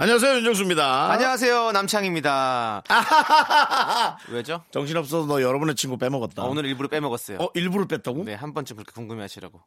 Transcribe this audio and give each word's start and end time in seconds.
안녕하세요 0.00 0.36
윤정수입니다. 0.36 1.10
안녕하세요 1.12 1.72
남창입니다. 1.72 2.82
왜죠? 4.32 4.64
정신없어서 4.70 5.26
너 5.26 5.42
여러분의 5.42 5.74
친구 5.74 5.98
빼먹었다. 5.98 6.42
어, 6.42 6.48
오늘 6.48 6.64
일부러 6.64 6.88
빼먹었어요. 6.88 7.36
어 7.38 7.50
일부러 7.52 7.84
뺐다고? 7.86 8.24
네, 8.24 8.32
한 8.32 8.54
번쯤 8.54 8.76
그렇게 8.76 8.92
궁금해 8.94 9.20
하시라고. 9.20 9.60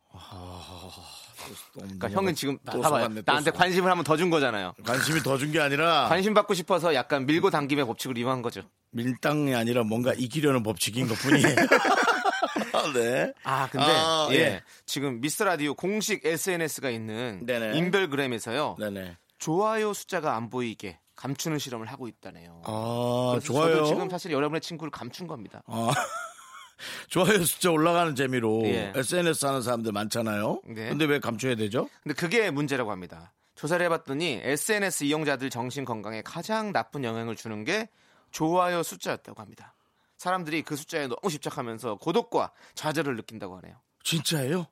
그러니까 1.74 2.08
넘어갔- 2.08 2.12
형은 2.12 2.34
지금 2.34 2.58
또 2.66 2.82
봐봐요. 2.82 3.04
속았네, 3.04 3.22
또 3.22 3.32
나한테 3.32 3.52
속았네. 3.52 3.58
관심을 3.64 3.92
한번 3.92 4.04
더 4.06 4.18
준 4.18 4.32
거잖아요. 4.32 4.74
관심이 4.84 5.20
더 5.22 5.38
준 5.38 5.52
게 5.52 5.60
아니라 5.60 6.08
관심 6.10 6.34
받고 6.34 6.56
싶어서 6.56 6.96
약간 6.96 7.28
밀고 7.28 7.52
당김의 7.52 7.86
법칙을 7.86 8.18
이용한 8.18 8.42
거죠. 8.42 8.62
밀당이 8.90 9.54
아니라 9.54 9.84
뭔가 9.84 10.14
이기려는 10.16 10.64
법칙인 10.64 11.08
것 11.10 11.14
뿐이에요. 11.20 11.46
네. 12.96 13.34
아 13.44 13.68
근데 13.72 13.86
아, 13.88 14.28
예. 14.32 14.36
예. 14.36 14.64
지금 14.88 15.22
미스 15.22 15.44
라디오 15.44 15.76
공식 15.76 16.26
SNS가 16.26 16.90
있는 16.90 17.46
네네. 17.46 17.78
인별그램에서요. 17.78 18.78
네네. 18.80 19.18
좋아요 19.44 19.94
숫자가 19.94 20.36
안 20.38 20.50
보이게 20.50 21.00
감추는 21.18 21.60
실험을 21.60 21.88
하고 21.88 22.08
있다네요. 22.08 22.62
아 22.66 23.40
좋아요. 23.44 23.76
저도 23.76 23.86
지금 23.86 24.10
사실 24.10 24.32
여러분의 24.32 24.62
친구를 24.62 24.90
감춘 24.90 25.28
겁니다. 25.28 25.62
아, 25.68 25.92
좋아요 27.10 27.44
숫자 27.44 27.70
올라가는 27.70 28.16
재미로 28.16 28.62
예. 28.66 28.94
SNS 28.96 29.46
하는 29.46 29.62
사람들 29.62 29.92
많잖아요. 29.92 30.62
네. 30.66 30.88
근데 30.88 31.04
왜 31.06 31.20
감춰야 31.20 31.56
되죠? 31.56 31.90
근데 32.02 32.16
그게 32.16 32.52
문제라고 32.52 32.92
합니다. 32.92 33.34
조사를 33.56 33.86
해봤더니 33.86 34.40
SNS 34.44 35.04
이용자들 35.04 35.50
정신 35.50 35.84
건강에 35.84 36.22
가장 36.22 36.72
나쁜 36.72 37.04
영향을 37.04 37.36
주는 37.36 37.66
게 37.66 37.90
좋아요 38.32 38.82
숫자였다고 38.82 39.42
합니다. 39.42 39.76
사람들이 40.16 40.62
그 40.62 40.78
숫자에 40.78 41.08
너무 41.08 41.30
집착하면서 41.30 41.96
고독과 41.96 42.54
좌절을 42.76 43.18
느낀다고 43.18 43.58
하네요. 43.58 43.76
진짜예요? 44.06 44.68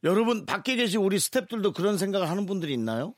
네. 0.00 0.10
여러분 0.10 0.46
밖에 0.46 0.76
계신 0.76 1.00
우리 1.00 1.16
스탭들도 1.16 1.74
그런 1.74 1.98
생각을 1.98 2.28
하는 2.28 2.46
분들이 2.46 2.72
있나요? 2.72 3.14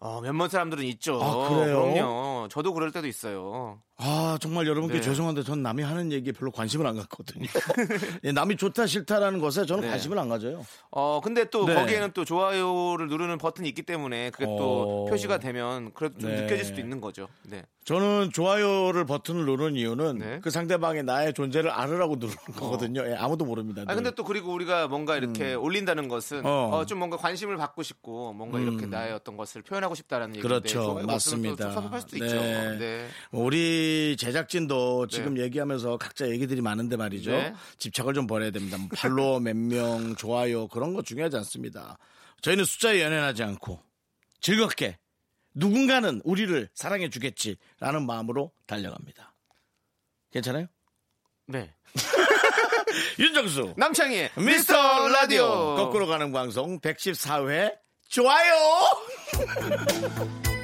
어, 0.00 0.20
몇몇 0.20 0.48
사람들은 0.48 0.84
있죠. 0.84 1.20
아, 1.22 1.48
그래요? 1.48 1.92
그럼요. 2.38 2.48
저도 2.48 2.72
그럴 2.72 2.92
때도 2.92 3.06
있어요. 3.06 3.80
아 4.00 4.38
정말 4.40 4.68
여러분께 4.68 4.98
네. 4.98 5.00
죄송한데 5.00 5.42
전 5.42 5.60
남이 5.60 5.82
하는 5.82 6.12
얘기에 6.12 6.32
별로 6.32 6.52
관심을 6.52 6.86
안 6.86 6.96
갖거든요. 6.96 7.46
예, 8.22 8.30
남이 8.30 8.56
좋다 8.56 8.86
싫다라는 8.86 9.40
것에 9.40 9.66
저는 9.66 9.82
네. 9.82 9.88
관심을 9.88 10.16
안 10.20 10.28
가져요. 10.28 10.64
어, 10.92 11.20
근데 11.20 11.44
또 11.50 11.66
네. 11.66 11.74
거기에는 11.74 12.12
또 12.12 12.24
좋아요를 12.24 13.08
누르는 13.08 13.38
버튼이 13.38 13.68
있기 13.68 13.82
때문에 13.82 14.30
그게 14.30 14.44
또 14.44 15.06
어. 15.06 15.10
표시가 15.10 15.38
되면 15.38 15.92
그래도 15.94 16.16
좀 16.18 16.30
네. 16.30 16.42
느껴질 16.42 16.64
수도 16.64 16.80
있는 16.80 17.00
거죠. 17.00 17.28
네. 17.42 17.64
저는 17.84 18.30
좋아요를 18.32 19.04
버튼을 19.04 19.46
누르는 19.46 19.74
이유는 19.74 20.18
네. 20.18 20.40
그 20.42 20.50
상대방의 20.50 21.02
나의 21.02 21.34
존재를 21.34 21.70
알으라고 21.70 22.16
누르는 22.16 22.36
거거든요. 22.54 23.04
예, 23.04 23.14
아무도 23.14 23.46
모릅니다. 23.46 23.82
아 23.88 23.94
근데 23.96 24.12
또 24.12 24.22
그리고 24.22 24.52
우리가 24.52 24.86
뭔가 24.86 25.16
이렇게 25.16 25.54
올린다는 25.54 26.06
것은 26.06 26.40
음. 26.40 26.46
어. 26.46 26.70
어, 26.72 26.86
좀 26.86 26.98
뭔가 26.98 27.16
관심을 27.16 27.56
받고 27.56 27.82
싶고 27.82 28.32
뭔가 28.34 28.60
이렇게 28.60 28.84
음. 28.84 28.90
나의 28.90 29.12
어떤 29.12 29.36
것을 29.36 29.62
표현하고 29.62 29.96
싶다라는 29.96 30.36
얘기인데 30.36 30.48
그렇죠. 30.48 31.00
또 31.00 31.06
맞습니다. 31.06 31.72
섭섭할 31.72 32.00
수도 32.02 32.16
네. 32.36 32.72
있죠. 32.72 32.78
네. 32.78 33.08
우리 33.32 34.16
제작진도 34.18 35.06
지금 35.08 35.38
얘기하면서 35.38 35.96
각자 35.98 36.28
얘기들이 36.28 36.60
많은데 36.60 36.96
말이죠. 36.96 37.30
네. 37.30 37.54
집착을 37.78 38.14
좀 38.14 38.26
버려야 38.26 38.50
됩니다. 38.50 38.78
뭐 38.78 38.88
팔로워 38.96 39.40
몇 39.40 39.56
명, 39.56 40.16
좋아요 40.16 40.68
그런 40.68 40.94
거 40.94 41.02
중요하지 41.02 41.36
않습니다. 41.38 41.98
저희는 42.42 42.64
숫자에 42.64 43.02
연연하지 43.02 43.42
않고 43.42 43.80
즐겁게 44.40 44.98
누군가는 45.54 46.20
우리를 46.24 46.68
사랑해 46.74 47.10
주겠지라는 47.10 48.06
마음으로 48.06 48.52
달려갑니다. 48.66 49.34
괜찮아요? 50.30 50.66
네. 51.46 51.74
윤정수 53.18 53.74
남창희의 53.76 54.30
미스터 54.36 55.08
라디오 55.08 55.76
거꾸로 55.76 56.06
가는 56.06 56.32
방송 56.32 56.78
114회 56.80 57.76
좋아요. 58.08 58.54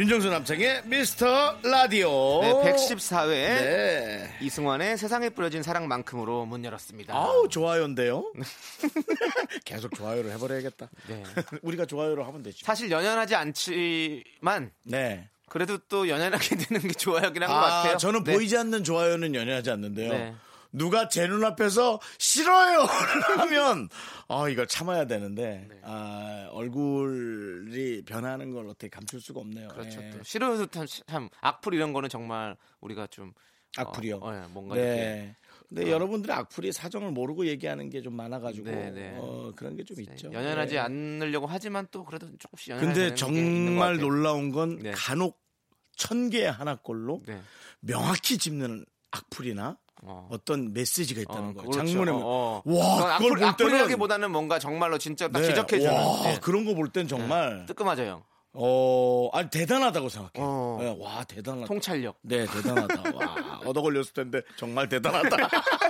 윤정수 0.00 0.30
남창의 0.30 0.84
미스터 0.86 1.58
라디오. 1.62 2.40
네, 2.40 2.54
114회 2.54 3.28
네. 3.28 4.34
이승환의 4.40 4.96
세상에 4.96 5.28
뿌려진 5.28 5.62
사랑만큼으로 5.62 6.46
문 6.46 6.64
열었습니다. 6.64 7.14
아우 7.14 7.46
좋아요인데요. 7.50 8.32
계속 9.66 9.94
좋아요를 9.94 10.32
해버려야겠다. 10.32 10.88
네. 11.06 11.22
우리가 11.60 11.84
좋아요를 11.84 12.26
하면 12.26 12.42
되죠. 12.42 12.64
사실 12.64 12.90
연연하지 12.90 13.34
않지만 13.34 14.70
네. 14.84 15.28
그래도 15.50 15.76
또 15.76 16.08
연연하게 16.08 16.56
되는 16.56 16.80
게 16.80 16.94
좋아요긴 16.94 17.42
한것 17.42 17.58
아, 17.58 17.60
같아요. 17.60 17.98
저는 17.98 18.24
네. 18.24 18.32
보이지 18.32 18.56
않는 18.56 18.82
좋아요는 18.82 19.34
연연하지 19.34 19.70
않는데요. 19.70 20.34
네. 20.72 20.78
누가 20.78 21.08
제 21.08 21.26
눈앞에서 21.26 22.00
싫어요 22.18 22.80
하면 23.38 23.88
아 24.28 24.48
이걸 24.48 24.66
참아야 24.66 25.06
되는데 25.06 25.66
네. 25.68 25.80
아, 25.82 26.48
얼굴이 26.52 28.02
변하는 28.02 28.52
걸 28.52 28.66
어떻게 28.68 28.88
감출 28.88 29.20
수가 29.20 29.40
없네요. 29.40 29.68
그렇죠. 29.68 30.02
예. 30.02 30.10
또 30.10 30.22
싫어서 30.22 30.66
참, 30.66 30.86
참 31.06 31.28
악플 31.40 31.74
이런 31.74 31.92
거는 31.92 32.08
정말 32.08 32.56
우리가 32.80 33.06
좀 33.08 33.32
악플이요. 33.76 34.16
어, 34.16 34.30
어, 34.30 34.34
예, 34.34 34.46
뭔가 34.52 34.76
이렇게 34.76 34.90
네. 34.94 35.36
근데 35.68 35.88
여러분들이 35.90 36.32
악플이 36.32 36.72
사정을 36.72 37.12
모르고 37.12 37.46
얘기하는 37.46 37.88
게 37.90 38.02
좀 38.02 38.14
많아가지고 38.16 38.68
네, 38.70 38.90
네. 38.90 39.14
어, 39.18 39.52
그런 39.54 39.76
게 39.76 39.84
좀 39.84 40.00
있죠. 40.00 40.32
연연하지 40.32 40.72
네. 40.74 40.78
않으려고 40.80 41.46
하지만 41.46 41.86
또 41.92 42.04
그래도 42.04 42.26
조금씩 42.38 42.70
연연하는 42.70 42.94
근데 42.94 43.14
게 43.14 43.26
있는 43.40 43.76
것 43.76 43.82
정말. 43.82 43.98
놀라운 43.98 44.50
건 44.50 44.78
네. 44.80 44.90
간혹 44.92 45.40
천 45.96 46.30
개의 46.30 46.50
하나꼴로 46.50 47.22
네. 47.26 47.40
명확히 47.80 48.38
짚는 48.38 48.84
악플이나 49.10 49.76
어. 50.02 50.28
어떤 50.30 50.72
메시지가 50.72 51.20
있다는 51.22 51.50
어, 51.50 51.52
거예요. 51.54 51.70
그렇죠. 51.70 51.86
장문에 51.86 52.10
어, 52.12 52.16
어. 52.16 52.62
와, 52.64 52.84
그건 52.84 52.96
그걸 52.96 53.10
악플, 53.12 53.28
볼 53.28 53.38
때는 53.38 53.50
악플이라기보다는 53.50 54.30
뭔가 54.30 54.58
정말로 54.58 54.96
진짜 54.98 55.28
딱 55.28 55.40
네. 55.40 55.46
지적해주는 55.48 55.92
와, 55.94 56.22
네. 56.22 56.38
그런 56.40 56.64
거 56.64 56.74
볼 56.74 56.88
땐 56.90 57.06
정말 57.06 57.66
뜨끔하죠. 57.66 58.22
어, 58.52 59.28
아니 59.32 59.48
대단하다고 59.50 60.08
생각해요. 60.08 60.32
어. 60.44 60.78
네, 60.80 60.96
와, 60.98 61.22
대단하다. 61.24 61.66
통찰력. 61.66 62.16
네, 62.22 62.46
대단하다. 62.46 63.02
와, 63.14 63.60
얻어 63.64 63.80
걸렸을 63.82 64.12
텐데 64.12 64.40
정말 64.56 64.88
대단하다. 64.88 65.36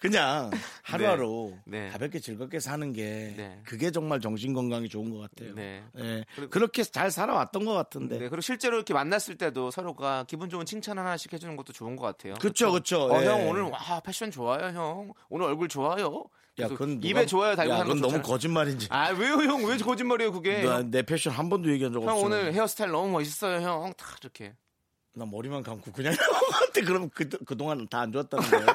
그냥 0.00 0.50
하루하루 0.82 1.54
네. 1.64 1.82
네. 1.86 1.88
가볍게 1.90 2.18
즐겁게 2.20 2.60
사는 2.60 2.92
게 2.92 3.34
네. 3.36 3.60
그게 3.64 3.90
정말 3.90 4.20
정신 4.20 4.52
건강이 4.52 4.88
좋은 4.88 5.10
것 5.10 5.18
같아요. 5.18 5.54
네. 5.54 5.82
네. 5.92 6.24
그리고- 6.34 6.50
그렇게 6.50 6.82
잘 6.84 7.10
살아왔던 7.10 7.64
것 7.64 7.72
같은데. 7.74 8.18
네, 8.18 8.28
그리고 8.28 8.40
실제로 8.40 8.76
이렇게 8.76 8.94
만났을 8.94 9.36
때도 9.36 9.70
서로가 9.70 10.24
기분 10.28 10.48
좋은 10.50 10.66
칭찬 10.66 10.98
하나씩 10.98 11.32
해주는 11.32 11.56
것도 11.56 11.72
좋은 11.72 11.96
것 11.96 12.04
같아요. 12.04 12.34
그쵸, 12.40 12.72
그쵸. 12.72 13.04
어, 13.10 13.22
예. 13.22 13.26
형 13.26 13.48
오늘 13.48 13.62
와 13.62 14.00
패션 14.04 14.30
좋아요, 14.30 14.66
형. 14.76 15.12
오늘 15.28 15.46
얼굴 15.46 15.68
좋아요. 15.68 16.24
야, 16.58 16.68
그건 16.68 17.00
누가- 17.00 17.08
입에 17.08 17.26
좋아요 17.26 17.56
달고 17.56 17.72
야, 17.72 17.76
하는 17.78 17.88
거 17.88 17.94
그건 17.94 18.10
너무. 18.10 18.22
거짓말인지. 18.22 18.88
아 18.90 19.08
왜요, 19.10 19.34
형? 19.36 19.64
왜 19.64 19.76
거짓말이에요, 19.78 20.32
그게? 20.32 20.62
나 20.64 20.82
내 20.82 21.02
패션 21.02 21.32
한 21.32 21.48
번도 21.48 21.70
얘기한 21.72 21.92
적형 21.94 22.08
없어. 22.10 22.26
오늘 22.26 22.52
헤어스타일 22.52 22.90
너무 22.90 23.10
멋있어요, 23.10 23.60
형. 23.66 23.92
다 23.96 24.06
이렇게. 24.20 24.54
나 25.14 25.24
머리만 25.26 25.62
감고 25.62 25.92
그냥 25.92 26.12
형한테 26.72 26.82
그럼 26.82 27.08
그, 27.14 27.28
그동안 27.46 27.86
다 27.88 28.00
안 28.00 28.12
좋았다는 28.12 28.50
거예요. 28.50 28.66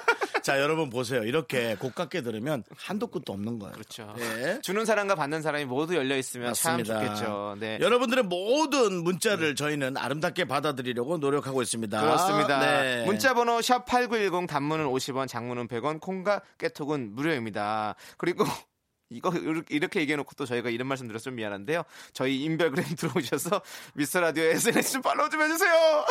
자, 0.48 0.62
여러분 0.62 0.90
보세요. 0.90 1.26
이렇게 1.26 1.76
고깝게 1.76 2.22
들으면 2.22 2.64
한도 2.78 3.08
끝도 3.08 3.34
없는 3.34 3.60
거예요. 3.60 3.74
그렇죠. 3.74 4.16
예. 4.18 4.60
주는 4.64 4.86
사람과 4.86 5.16
받는 5.16 5.42
사람이 5.42 5.66
모두 5.66 5.94
열려 5.94 6.16
있으면 6.16 6.48
맞습니다. 6.48 7.00
참 7.02 7.16
좋겠죠. 7.16 7.58
네. 7.60 7.78
여러분들의 7.82 8.24
모든 8.24 9.04
문자를 9.04 9.56
저희는 9.56 9.98
아름답게 9.98 10.46
받아들이려고 10.46 11.18
노력하고 11.18 11.62
있습니다. 11.62 12.00
그렇습니다. 12.00 12.60
네. 12.62 13.04
문자 13.04 13.34
번호 13.34 13.62
샵 13.62 13.86
#8910 13.88 14.48
단문은 14.48 14.86
50원, 14.86 15.28
장문은 15.28 15.68
100원, 15.68 16.00
콩과 16.00 16.40
깨톡은 16.60 17.14
무료입니다. 17.14 17.96
그리고 18.16 18.46
이거 19.10 19.34
이렇게 19.68 20.00
얘기해놓고 20.00 20.32
또 20.38 20.46
저희가 20.46 20.70
이런 20.70 20.88
말씀 20.88 21.10
드려서 21.10 21.26
좀 21.26 21.36
미안한데요. 21.36 21.84
저희 22.14 22.42
인별그램 22.46 22.86
들어오셔서 22.96 23.62
미스터 23.96 24.22
라디오 24.22 24.46
SNS 24.46 24.94
좀 24.94 25.02
팔로우 25.02 25.30
좀 25.30 25.42
해주세요. 25.42 26.06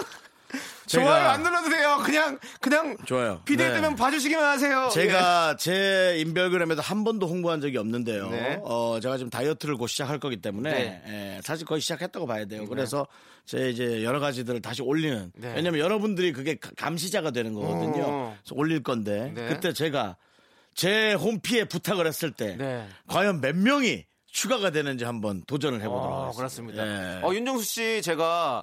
제가- 0.87 1.03
좋아요 1.03 1.29
안 1.29 1.43
눌러도 1.43 1.69
돼요. 1.69 1.99
그냥 2.05 2.39
그냥 2.61 2.97
좋아요. 3.07 3.41
비대위 3.45 3.71
네. 3.71 3.75
뜨면 3.77 3.97
봐주시기만 3.97 4.45
하세요. 4.45 4.89
제가 4.93 5.57
제 5.57 6.17
인별그램에도 6.19 6.81
한 6.83 7.03
번도 7.05 7.27
홍보한 7.27 7.61
적이 7.61 7.79
없는데요. 7.79 8.31
네. 8.31 8.61
어, 8.63 8.99
제가 9.03 9.17
지금 9.19 9.31
다이어트를 9.31 9.77
곧 9.77 9.87
시작할 9.89 10.19
거기 10.21 10.37
때문에 10.37 10.71
네. 10.73 11.03
예, 11.37 11.41
사실 11.43 11.67
거의 11.67 11.81
시작했다고 11.81 12.27
봐야 12.27 12.45
돼요. 12.45 12.67
그래서 12.69 13.07
제 13.45 13.71
이제 13.71 14.03
여러 14.05 14.21
가지들을 14.21 14.61
다시 14.63 14.83
올리는 14.83 15.33
네. 15.35 15.53
왜냐면 15.55 15.81
여러분들이 15.81 16.33
그게 16.33 16.55
가- 16.57 16.71
감시자가 16.77 17.31
되는 17.33 17.53
거거든요. 17.53 18.05
어. 18.07 18.37
그래서 18.43 18.55
올릴 18.55 18.83
건데 18.83 19.33
네. 19.35 19.49
그때 19.49 19.73
제가 19.73 20.17
제 20.75 21.15
홈피에 21.15 21.65
부탁을 21.65 22.07
했을 22.07 22.31
때 22.33 22.57
네. 22.57 22.87
과연 23.09 23.41
몇 23.41 23.57
명이 23.57 24.05
추가가 24.31 24.71
되는지 24.71 25.05
한번 25.05 25.43
도전을 25.47 25.81
해보도록 25.81 26.05
어, 26.13 26.23
하겠습니다. 26.27 26.37
그렇습니다. 26.37 26.87
예. 26.87 27.23
어, 27.23 27.33
윤정수 27.35 27.65
씨 27.65 28.03
제가 28.03 28.63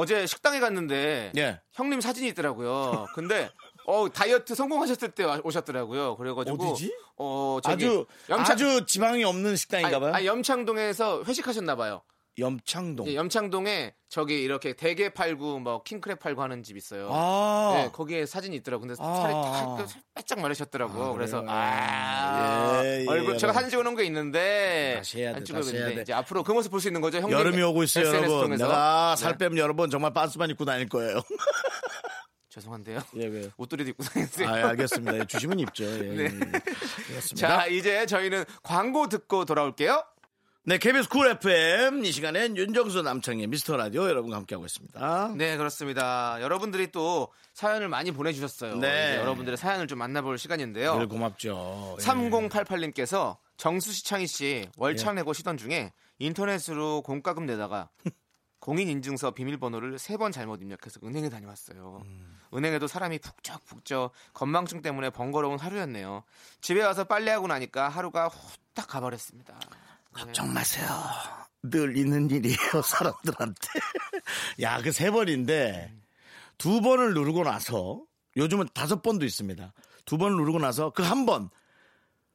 어제 0.00 0.26
식당에 0.26 0.60
갔는데 0.60 1.32
예. 1.36 1.60
형님 1.72 2.00
사진이 2.00 2.28
있더라고요. 2.28 3.06
근데 3.16 3.50
어 3.84 4.08
다이어트 4.08 4.54
성공하셨을 4.54 5.10
때 5.10 5.24
와- 5.24 5.40
오셨더라고요. 5.42 6.16
그래가지고 6.16 6.70
어디지? 6.70 6.94
어 7.16 7.58
저기 7.64 7.84
아주 7.84 8.06
염창 8.28 8.52
아주 8.54 8.86
지방이 8.86 9.24
없는 9.24 9.56
식당인가 9.56 9.98
봐요. 9.98 10.08
아니, 10.10 10.16
아니, 10.18 10.26
염창동에서 10.26 11.24
회식하셨나 11.24 11.74
봐요. 11.74 12.02
염창동. 12.38 13.06
이제 13.08 13.16
염창동에 13.16 13.94
저기 14.08 14.42
이렇게 14.42 14.72
대게 14.74 15.08
팔고 15.10 15.58
뭐 15.58 15.82
킹크랩 15.82 16.20
팔고 16.20 16.42
하는 16.42 16.62
집 16.62 16.76
있어요. 16.76 17.08
아. 17.12 17.72
네, 17.74 17.90
거기에 17.92 18.26
사진이 18.26 18.56
있더라고. 18.56 18.86
근데 18.86 18.94
아. 18.98 19.14
살이 19.22 19.32
딱 19.34 20.00
바짝 20.14 20.40
마르셨더라고. 20.40 21.02
아, 21.02 21.12
그래서 21.12 21.40
그래요? 21.40 21.52
아 21.56 22.80
예, 22.84 23.02
예, 23.02 23.06
얼굴 23.08 23.36
제가 23.38 23.48
여러분. 23.48 23.54
사진 23.54 23.70
찍어놓은 23.70 23.96
게 23.96 24.04
있는데 24.04 24.94
다시 24.98 25.18
해야 25.18 25.32
돼, 25.34 25.38
안 25.54 25.94
돼. 25.94 26.02
이제 26.02 26.12
앞으로 26.12 26.42
그 26.44 26.52
모습 26.52 26.70
볼 26.70 26.80
수 26.80 26.88
있는 26.88 27.00
거죠. 27.00 27.18
형님 27.18 27.36
여름이 27.36 27.60
오고 27.62 27.82
있어요, 27.82 28.04
SNS 28.06 28.24
여러분. 28.24 28.42
통해서. 28.46 28.64
내가 28.66 29.14
네. 29.16 29.22
살 29.22 29.36
빼면 29.36 29.58
여러분 29.58 29.90
정말 29.90 30.12
빤스만 30.12 30.48
입고 30.50 30.64
다닐 30.64 30.88
거예요. 30.88 31.20
죄송한데요. 32.50 33.00
예, 33.16 33.26
왜요? 33.26 33.48
윗도리도 33.56 33.90
입고 33.90 34.02
다녔어요. 34.04 34.48
아, 34.48 34.58
예, 34.58 34.62
알겠습니다. 34.64 35.18
예, 35.18 35.24
주시면 35.26 35.60
입죠. 35.60 35.84
예, 35.84 35.98
네. 36.02 36.24
예, 36.24 36.28
그렇습니다. 37.08 37.34
자, 37.34 37.66
이제 37.66 38.06
저희는 38.06 38.44
광고 38.62 39.08
듣고 39.08 39.44
돌아올게요. 39.44 40.02
네, 40.68 40.76
KBS 40.76 41.08
쿨 41.08 41.26
FM 41.30 42.04
이 42.04 42.12
시간엔 42.12 42.58
윤정수 42.58 43.00
남창희의 43.00 43.46
미스터 43.46 43.78
라디오 43.78 44.06
여러분과 44.06 44.36
함께하고 44.36 44.66
있습니다. 44.66 45.32
네, 45.38 45.56
그렇습니다. 45.56 46.36
여러분들이 46.42 46.92
또 46.92 47.28
사연을 47.54 47.88
많이 47.88 48.10
보내주셨어요. 48.12 48.76
네. 48.76 49.16
여러분들의 49.16 49.56
사연을 49.56 49.86
좀 49.86 49.98
만나볼 49.98 50.36
시간인데요. 50.36 50.98
늘 50.98 51.08
고맙죠. 51.08 51.96
예. 51.98 52.04
3088님께서 52.04 53.38
정수 53.56 53.94
씨, 53.94 54.04
창희 54.04 54.26
씨 54.26 54.68
월차 54.76 55.08
예. 55.12 55.14
내고 55.14 55.32
쉬던 55.32 55.56
중에 55.56 55.90
인터넷으로 56.18 57.00
공과금 57.00 57.46
내다가 57.46 57.88
공인인증서 58.60 59.30
비밀번호를 59.30 59.98
세 59.98 60.18
번 60.18 60.32
잘못 60.32 60.60
입력해서 60.60 61.00
은행에 61.02 61.30
다녀왔어요. 61.30 62.02
음. 62.04 62.38
은행에도 62.52 62.86
사람이 62.88 63.20
북적북적 63.20 64.12
건망증 64.34 64.82
때문에 64.82 65.08
번거로운 65.08 65.58
하루였네요. 65.58 66.24
집에 66.60 66.82
와서 66.82 67.04
빨래하고 67.04 67.46
나니까 67.46 67.88
하루가 67.88 68.28
후딱 68.28 68.86
가버렸습니다. 68.86 69.58
걱정 70.12 70.52
마세요. 70.52 70.88
늘 71.62 71.96
있는 71.96 72.30
일이에요, 72.30 72.82
사람들한테. 72.84 73.68
야, 74.62 74.80
그 74.82 74.92
세 74.92 75.10
번인데 75.10 75.94
두 76.56 76.80
번을 76.80 77.14
누르고 77.14 77.44
나서 77.44 78.02
요즘은 78.36 78.68
다섯 78.74 79.02
번도 79.02 79.24
있습니다. 79.26 79.72
두 80.04 80.18
번을 80.18 80.36
누르고 80.36 80.58
나서 80.58 80.90
그 80.90 81.02
한 81.02 81.26
번 81.26 81.50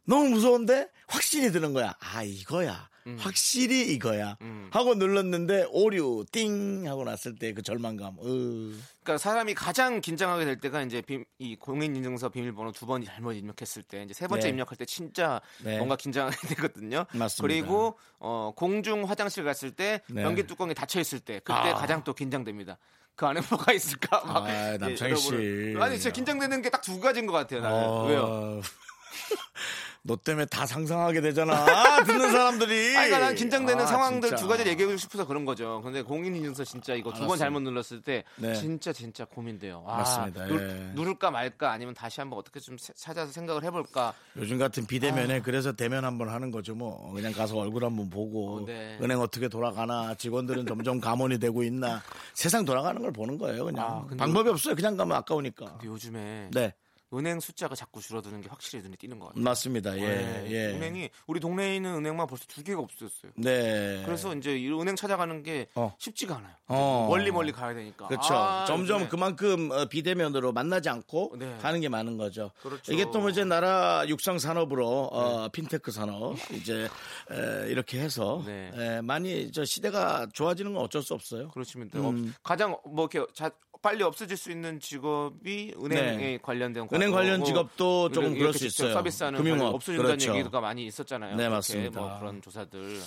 너무 0.06 0.30
무서운데 0.30 0.90
확신이 1.08 1.52
드는 1.52 1.74
거야. 1.74 1.94
아, 2.00 2.24
이거야. 2.24 2.90
확실히 3.18 3.94
이거야. 3.94 4.38
음. 4.42 4.70
하고 4.72 4.96
눌렀는데 4.96 5.68
오류 5.72 6.26
띵 6.32 6.88
하고 6.88 7.04
났을 7.04 7.36
때 7.36 7.54
그 7.54 7.62
절망감. 7.62 8.18
으. 8.24 8.76
그러니까 9.04 9.18
사람이 9.18 9.54
가장 9.54 10.00
긴장하게 10.02 10.46
될 10.46 10.60
때가 10.60 10.82
이제 10.82 11.02
비- 11.02 11.26
이 11.38 11.56
공인인증서 11.56 12.30
비밀번호 12.30 12.72
두 12.72 12.86
번이 12.86 13.06
잘못 13.06 13.34
입력했을 13.34 13.84
때 13.84 14.04
이제 14.04 14.14
세 14.14 14.28
번째 14.28 14.48
네. 14.48 14.50
입력할 14.52 14.78
때 14.78 14.86
진짜 14.86 15.42
네. 15.64 15.78
뭔가 15.78 15.96
긴장하게 15.96 16.36
되거든요. 16.56 17.06
맞습니다. 17.14 17.42
그리고 17.42 17.98
어, 18.20 18.54
공중 18.56 19.04
화장실 19.10 19.44
갔을 19.44 19.72
때 19.72 20.02
네. 20.10 20.24
변기 20.24 20.44
뚜껑이 20.48 20.74
닫혀 20.74 21.00
있을 21.02 21.20
때 21.20 21.40
그때 21.40 21.54
아. 21.54 21.74
가장 21.76 22.04
또 22.04 22.14
긴장됩니다. 22.14 22.78
그 23.16 23.28
안에 23.28 23.42
뭐가 23.50 23.74
있을까? 23.74 24.24
막 24.26 24.46
아, 24.48 24.74
예, 24.74 24.78
남창희 24.78 25.16
씨. 25.18 25.76
아니 25.80 25.96
진짜 26.00 26.12
긴장되는 26.12 26.62
게 26.64 26.70
딱 26.72 26.82
두 26.82 27.00
가지인 27.00 27.28
것 27.28 27.34
같아요. 27.34 27.62
나는 27.62 27.78
어. 27.88 28.06
왜요? 28.08 28.62
너 30.06 30.18
때문에 30.18 30.46
다 30.48 30.66
상상하게 30.66 31.22
되잖아. 31.22 31.54
아, 31.54 32.04
듣는 32.04 32.30
사람들이. 32.30 32.98
아니, 32.98 33.08
그러니까 33.08 33.20
난 33.20 33.36
긴장되는 33.36 33.84
아, 33.86 33.88
상황들 33.88 34.30
진짜. 34.30 34.42
두 34.42 34.50
가지를 34.50 34.74
얘기하고 34.74 34.98
싶어서 34.98 35.26
그런 35.26 35.46
거죠. 35.46 35.82
근데 35.82 36.02
공인인증서 36.02 36.66
진짜 36.66 36.94
이거 36.94 37.14
두 37.14 37.26
번. 37.26 37.38
잘못 37.38 37.62
눌렀을 37.62 38.02
때 38.02 38.26
네. 38.36 38.54
진짜 38.54 38.92
진짜 38.92 39.24
고민돼요. 39.24 39.82
아, 39.88 39.98
맞습니다. 40.00 40.46
누, 40.48 40.60
예. 40.62 40.92
누를까 40.94 41.32
말까 41.32 41.72
아니면 41.72 41.94
다시 41.94 42.20
한번 42.20 42.38
어떻게 42.38 42.60
좀 42.60 42.78
세- 42.78 42.92
찾아서 42.98 43.32
생각을 43.32 43.64
해볼까. 43.64 44.14
요즘 44.36 44.58
같은 44.58 44.86
비대면에 44.86 45.38
아. 45.40 45.42
그래서 45.42 45.72
대면 45.72 46.04
한번 46.04 46.28
하는 46.28 46.52
거죠 46.52 46.76
뭐 46.76 47.14
그냥 47.14 47.32
가서 47.32 47.58
얼굴 47.58 47.86
한번 47.86 48.10
보고 48.10 48.58
어, 48.58 48.66
네. 48.66 48.98
은행 49.02 49.22
어떻게 49.22 49.48
돌아가나 49.48 50.16
직원들은 50.16 50.66
점점 50.66 51.00
감원이 51.00 51.40
되고 51.40 51.64
있나 51.64 52.02
세상 52.34 52.66
돌아가는 52.66 53.02
걸 53.02 53.12
보는 53.14 53.38
거예요 53.38 53.64
그냥 53.66 53.86
아, 53.86 54.02
근데 54.02 54.18
방법이 54.18 54.50
없어요 54.50 54.76
그냥 54.76 54.98
가면 54.98 55.16
아까우니까 55.18 55.66
근데 55.66 55.88
요즘에 55.88 56.50
네 56.52 56.74
은행 57.14 57.40
숫자가 57.40 57.76
자꾸 57.76 58.02
줄어드는 58.02 58.42
게 58.42 58.50
확실히 58.50 58.84
눈에 58.84 58.96
띄는 58.96 59.20
것 59.20 59.28
같아요. 59.28 59.44
맞습니다 59.44 59.98
예 59.98 60.02
네, 60.02 60.46
예. 60.52 60.66
은행이 60.76 61.10
우리 61.28 61.40
동네에 61.40 61.76
있는 61.76 61.96
은행만 61.96 62.28
벌써 62.28 62.46
두 62.48 62.64
개가 62.64 62.82
없어졌어요. 62.82 63.32
네 63.36 64.02
그래서 64.06 64.36
이제 64.36 64.58
이 64.58 64.70
은행 64.72 64.96
찾아가는 64.96 65.44
게 65.44 65.68
어. 65.76 65.96
쉽지가 66.00 66.38
않아요. 66.38 66.54
어. 66.68 67.08
멀리 67.10 67.32
멀리 67.32 67.52
가야 67.52 67.74
되니까. 67.74 68.08
그렇죠. 68.08 68.34
아, 68.34 68.66
점점 68.66 68.96
요즘에. 69.02 69.10
그만큼 69.10 69.72
어, 69.72 69.86
비대면으로 69.86 70.52
만나지 70.54 70.90
않고 70.90 71.36
네. 71.38 71.58
가는 71.62 71.80
게 71.82 71.90
많은 71.90 72.18
거죠. 72.18 72.52
그렇죠. 72.62 72.92
이게 72.94 73.06
또뭐 73.12 73.30
이제 73.30 73.44
나라 73.44 74.04
육상 74.08 74.40
산업으로 74.40 74.88
어, 75.12 75.50
핀테크 75.50 75.92
산업 75.92 76.36
이제 76.54 76.90
에, 77.32 77.70
이렇게 77.70 78.00
해서 78.00 78.42
네. 78.46 78.72
에, 78.74 79.02
많이 79.02 79.52
저 79.52 79.64
시대가 79.66 80.28
좋아지는 80.34 80.74
건 80.74 80.84
어쩔 80.84 81.02
수 81.04 81.14
없어요. 81.14 81.50
그렇습니다. 81.50 82.00
음. 82.00 82.34
어, 82.34 82.40
가장 82.44 82.78
뭐 82.86 83.08
이렇게 83.12 83.32
자, 83.34 83.52
빨리 83.84 84.02
없어질 84.02 84.38
수 84.38 84.50
있는 84.50 84.80
직업이 84.80 85.76
은행에 85.78 86.18
네. 86.18 86.40
관련된 86.42 86.88
은행 86.94 87.12
관련 87.12 87.44
직업도 87.44 88.12
조금 88.12 88.34
그럴 88.34 88.54
수 88.54 88.66
있어요. 88.66 88.94
서비스하는 88.94 89.38
금융업. 89.38 89.76
없어진다는 89.76 90.18
그렇죠. 90.18 90.38
얘기가 90.38 90.62
많이 90.62 90.86
있었잖아요. 90.86 91.36
네, 91.36 91.50
맞습니다. 91.50 92.00
뭐 92.00 92.18
그런 92.18 92.42
조사들. 92.42 92.98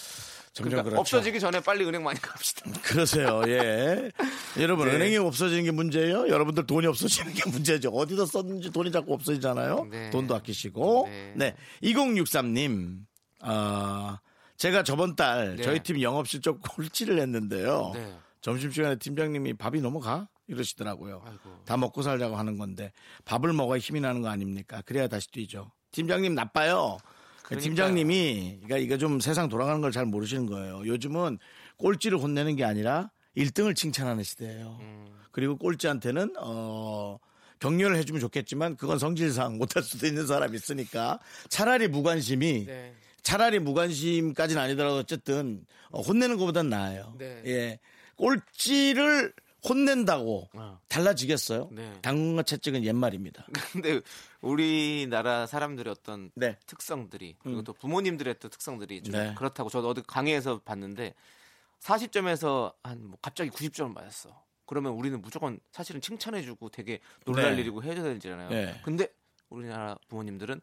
그러니까 0.59 0.83
그렇죠. 0.83 1.01
없어지기 1.01 1.41
전에 1.41 1.61
빨리 1.61 1.85
은행 1.87 2.05
많이 2.05 2.21
갑시다. 2.21 2.71
그러세요. 2.85 3.43
예. 3.47 4.11
여러분 4.61 4.89
네. 4.89 4.97
은행이 4.97 5.17
없어지는 5.17 5.65
게 5.65 5.71
문제예요. 5.71 6.29
여러분들 6.29 6.67
돈이 6.67 6.87
없어지는 6.87 7.33
게 7.33 7.51
문제죠. 7.51 7.89
어디다 7.89 8.27
썼는지 8.27 8.71
돈이 8.71 8.93
자꾸 8.93 9.15
없어지잖아요. 9.15 9.89
네. 9.91 10.11
돈도 10.11 10.35
아끼시고. 10.35 11.07
네. 11.09 11.33
네. 11.37 11.57
2063님. 11.85 12.99
아, 13.41 14.19
제가 14.59 14.83
저번 14.83 15.17
달 15.17 15.57
네. 15.57 15.63
저희 15.63 15.81
팀 15.81 16.03
영업 16.03 16.29
실적 16.29 16.61
꼴찌를 16.61 17.19
했는데요. 17.19 17.93
네. 17.95 18.15
점심시간에 18.43 18.97
팀장님이 18.97 19.55
밥이 19.55 19.81
넘어가 19.81 20.29
이러시더라고요. 20.49 21.23
아이고. 21.27 21.63
다 21.65 21.77
먹고 21.77 22.03
살자고 22.03 22.37
하는 22.37 22.57
건데 22.59 22.93
밥을 23.25 23.53
먹어야 23.53 23.79
힘이 23.79 24.01
나는 24.01 24.23
거 24.23 24.29
아닙니까? 24.29 24.83
그래야 24.87 25.09
다시 25.09 25.31
뛰죠. 25.31 25.71
팀장님 25.93 26.35
나빠요. 26.35 26.99
그러니까요. 27.43 27.61
팀장님이 27.61 28.59
그러니까 28.65 28.79
이거 28.79 28.99
좀 28.99 29.21
세상 29.21 29.49
돌아가는 29.49 29.81
걸 29.81 29.93
잘 29.93 30.05
모르시는 30.05 30.47
거예요. 30.47 30.87
요즘은 30.87 31.39
꼴찌를 31.79 32.19
혼내는 32.19 32.57
게 32.57 32.65
아니라 32.65 33.11
1등을 33.37 33.77
칭찬하는 33.77 34.23
시대예요. 34.25 34.79
음. 34.81 35.07
그리고 35.31 35.57
꼴찌한테는 35.57 36.35
어 36.39 37.19
격려를 37.61 37.97
해주면 37.97 38.21
좋겠지만 38.21 38.77
그건 38.77 38.99
성질상 38.99 39.59
못할 39.59 39.83
수도 39.83 40.07
있는 40.07 40.27
사람이 40.27 40.57
있으니까 40.57 41.19
차라리 41.49 41.89
무관심이 41.89 42.67
네. 42.67 42.95
차라리 43.23 43.59
무관심까지는 43.59 44.61
아니더라도 44.63 44.97
어쨌든 44.99 45.65
어, 45.91 46.01
혼내는 46.01 46.37
것보단 46.37 46.69
나아요. 46.69 47.15
네. 47.19 47.43
예. 47.47 47.79
꼴찌를 48.17 49.33
혼낸다고 49.69 50.49
어. 50.55 50.81
달라지겠어요? 50.89 51.69
네. 51.73 51.99
당근과 52.03 52.43
채찍은 52.45 52.85
옛말입니다. 52.85 53.47
근데 53.73 54.01
우리나라 54.41 55.47
사람들의 55.47 55.91
어떤 55.91 56.31
네. 56.35 56.57
특성들이 56.67 57.37
그리고 57.43 57.63
또 57.63 57.73
부모님들의 57.73 58.37
또 58.41 58.49
특성들이 58.49 59.03
좀 59.03 59.13
네. 59.15 59.35
그렇다고 59.37 59.69
저도 59.71 59.89
어디 59.89 60.03
강의에서 60.03 60.61
봤는데 60.65 61.15
40점에서 61.81 62.75
한 62.83 62.99
뭐 63.07 63.19
갑자기 63.21 63.51
90점을 63.51 63.93
맞았어. 63.93 64.43
그러면 64.67 64.93
우리는 64.93 65.21
무조건 65.21 65.61
사실은 65.71 66.01
칭찬해주고 66.01 66.71
되게 66.71 67.01
놀랄 67.25 67.55
네. 67.55 67.61
일이고 67.63 67.83
해줘야 67.83 68.13
되잖아요. 68.15 68.49
네. 68.51 68.81
근데 68.85 69.09
우리나라 69.49 69.97
부모님들은 70.09 70.61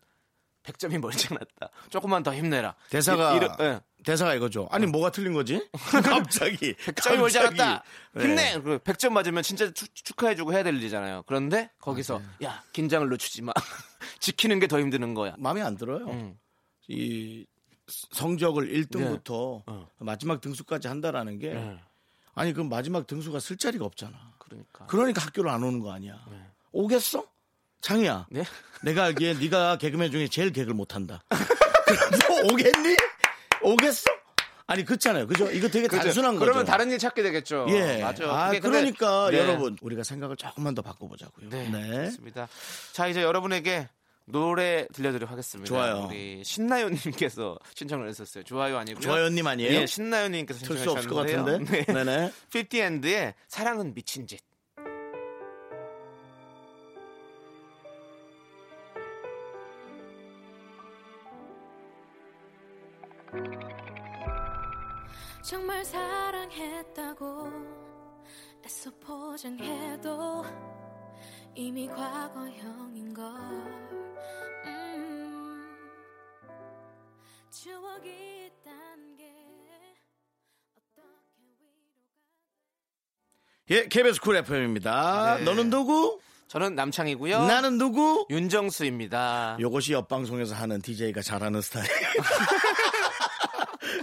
100점이 0.63 0.98
멀쩡 1.00 1.34
났다. 1.38 1.70
조금만 1.89 2.24
더 2.24 2.34
힘내라. 2.34 2.75
대사가 2.89 3.34
이- 3.34 3.38
이런- 3.38 3.55
예. 3.60 3.82
대사가 4.05 4.34
이거죠. 4.36 4.67
아니 4.72 4.86
뭐가 4.86 5.12
틀린 5.12 5.34
거지? 5.34 5.65
갑자기 6.03 6.74
100점이 6.74 7.17
멀지. 7.17 7.39
않았다. 7.39 7.84
네. 8.13 8.24
힘내. 8.24 8.60
그 8.62 8.77
100점 8.79 9.12
맞으면 9.13 9.43
진짜 9.43 9.72
축- 9.74 9.93
축하해주고 9.96 10.53
해야 10.53 10.63
될 10.63 10.75
일이잖아요. 10.75 11.24
그런데 11.25 11.70
거기서 11.79 12.22
야 12.43 12.63
긴장을 12.74 13.08
늦추지 13.10 13.41
마. 13.41 13.53
지키는 14.20 14.60
게 14.60 14.67
더 14.67 14.79
힘드는 14.79 15.13
거야. 15.13 15.36
마음에 15.38 15.62
안 15.62 15.77
들어요. 15.77 16.05
음. 16.10 16.38
이 16.88 17.46
성적을 17.88 18.67
1등부터 18.74 19.63
어. 19.65 19.88
마지막 20.00 20.41
등수까지 20.41 20.88
한다라는 20.88 21.39
게 21.39 21.53
네. 21.53 21.79
아니 22.36 22.51
그럼 22.53 22.70
마지막 22.70 23.05
등수가 23.08 23.39
쓸 23.39 23.58
자리가 23.58 23.86
없잖아. 23.86 24.34
그러니까. 24.38 24.86
그러니까 24.88 25.22
학교를 25.25 25.50
안 25.50 25.63
오는 25.63 25.79
거 25.79 25.91
아니야. 25.93 26.25
오겠어? 26.72 27.25
장이야. 27.84 28.28
네? 28.32 28.44
내가 28.82 29.04
알기에 29.06 29.36
네가 29.36 29.78
개그맨 29.78 30.12
중에 30.12 30.28
제일 30.28 30.52
개그를 30.52 30.74
못한다. 30.74 31.24
너 31.30 32.54
오겠니? 32.54 32.96
오겠어? 33.62 34.10
아니 34.66 34.84
그렇잖아요. 34.86 35.28
그죠? 35.28 35.52
이거 35.52 35.68
되게 35.68 35.88
그죠? 35.88 36.02
단순한 36.04 36.36
거죠. 36.36 36.46
그러면 36.46 36.66
다른 36.66 36.90
일 36.92 36.98
찾게 36.98 37.22
되겠죠. 37.22 37.68
예. 37.70 38.02
맞아. 38.02 38.24
아, 38.25 38.48
그게 38.48 38.60
근데- 38.62 38.80
그러니까 38.80 39.30
네. 39.30 39.38
여러분 39.40 39.78
우리가 39.82 40.04
생각을 40.04 40.36
조금만 40.38 40.74
더 40.74 40.82
바꿔 40.82 41.08
보자고요. 41.08 41.50
네, 41.50 41.70
네. 41.70 41.88
그렇습니다. 41.90 42.48
자, 42.94 43.08
이제 43.08 43.22
여러분에게 43.22 43.90
노래 44.25 44.88
들려드리도록 44.94 45.30
하겠습니다. 45.30 45.68
좋아요. 45.68 46.08
우리 46.10 46.42
신나요님께서 46.46 47.58
신청을 47.75 48.08
했었어요. 48.08 48.46
좋아요 48.46 48.78
아니고요. 48.78 49.02
좋아요님 49.02 49.46
아니에요? 49.46 49.82
예, 49.82 49.86
신나요님께서 49.86 50.66
신청하셨는데요. 50.66 51.60
네. 51.60 51.84
네네. 51.86 52.32
50&의 52.54 53.34
사랑은 53.50 53.94
미친 53.94 54.25
짓. 54.28 54.40
정말 65.43 65.83
사랑했다고 65.83 67.51
애써 68.65 68.89
포장해도 69.01 70.45
이미 71.53 71.85
과거형인 71.88 73.13
걸 73.13 73.25
음, 74.65 75.75
추억이 77.51 78.45
있단 78.45 79.17
게 79.17 79.33
어떻게 80.71 81.01
위로가 81.38 81.83
예, 83.69 83.88
KBS 83.89 84.21
쿨 84.21 84.38
FM입니다. 84.38 85.39
네. 85.39 85.43
너는 85.43 85.69
누구? 85.69 86.21
저는 86.47 86.75
남창희고요. 86.75 87.48
나는 87.47 87.77
누구? 87.77 88.25
윤정수입니다. 88.29 89.57
요것이 89.59 89.91
옆방송에서 89.91 90.55
하는 90.55 90.81
DJ가 90.81 91.21
잘하는 91.21 91.62
스타일. 91.62 91.88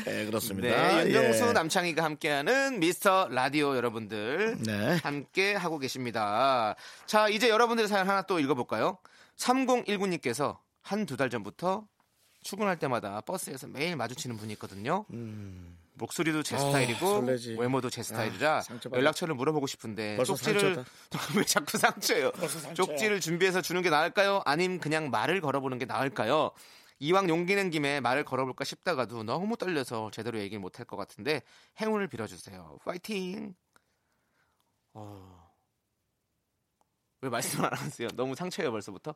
네, 0.04 0.26
그렇습니다. 0.26 0.68
네, 1.04 1.06
윤정수 1.06 1.48
예. 1.48 1.52
남창희가 1.52 2.02
함께하는 2.04 2.80
미스터 2.80 3.28
라디오 3.30 3.76
여러분들 3.76 4.58
네. 4.64 4.96
함께 5.02 5.54
하고 5.54 5.78
계십니다. 5.78 6.74
자, 7.06 7.28
이제 7.28 7.48
여러분들의 7.48 7.88
사연 7.88 8.08
하나 8.08 8.22
또 8.22 8.38
읽어볼까요? 8.40 8.98
3019님께서 9.36 10.58
한 10.82 11.04
두 11.06 11.16
달 11.16 11.30
전부터 11.30 11.84
출근할 12.42 12.78
때마다 12.78 13.20
버스에서 13.20 13.66
매일 13.66 13.96
마주치는 13.96 14.36
분이 14.38 14.52
있거든요. 14.54 15.04
목소리도 15.94 16.42
제 16.42 16.56
어, 16.56 16.58
스타일이고 16.58 17.20
설레지. 17.20 17.56
외모도 17.58 17.90
제 17.90 18.02
스타일이라 18.02 18.58
아. 18.58 18.62
연락처를 18.94 19.34
물어보고 19.34 19.66
싶은데 19.66 20.16
쪽지를 20.24 20.82
왜 21.36 21.44
자꾸 21.44 21.76
상처예요? 21.76 22.32
쪽지를 22.72 23.20
준비해서 23.20 23.60
주는 23.60 23.82
게 23.82 23.90
나을까요? 23.90 24.40
아님 24.46 24.78
그냥 24.80 25.10
말을 25.10 25.42
걸어보는 25.42 25.78
게 25.78 25.84
나을까요? 25.84 26.52
이왕 27.00 27.28
용기 27.30 27.54
낸 27.54 27.70
김에 27.70 28.00
말을 28.00 28.24
걸어볼까 28.24 28.64
싶다가도 28.64 29.22
너무 29.22 29.56
떨려서 29.56 30.10
제대로 30.12 30.38
얘기를 30.38 30.60
못할 30.60 30.84
것 30.84 30.96
같은데 30.96 31.42
행운을 31.80 32.08
빌어주세요. 32.08 32.78
파이팅. 32.84 33.54
어... 34.92 35.50
왜 37.22 37.28
말씀 37.30 37.64
안 37.64 37.72
하세요? 37.72 38.08
너무 38.14 38.34
상처예요 38.34 38.70
벌써부터? 38.70 39.14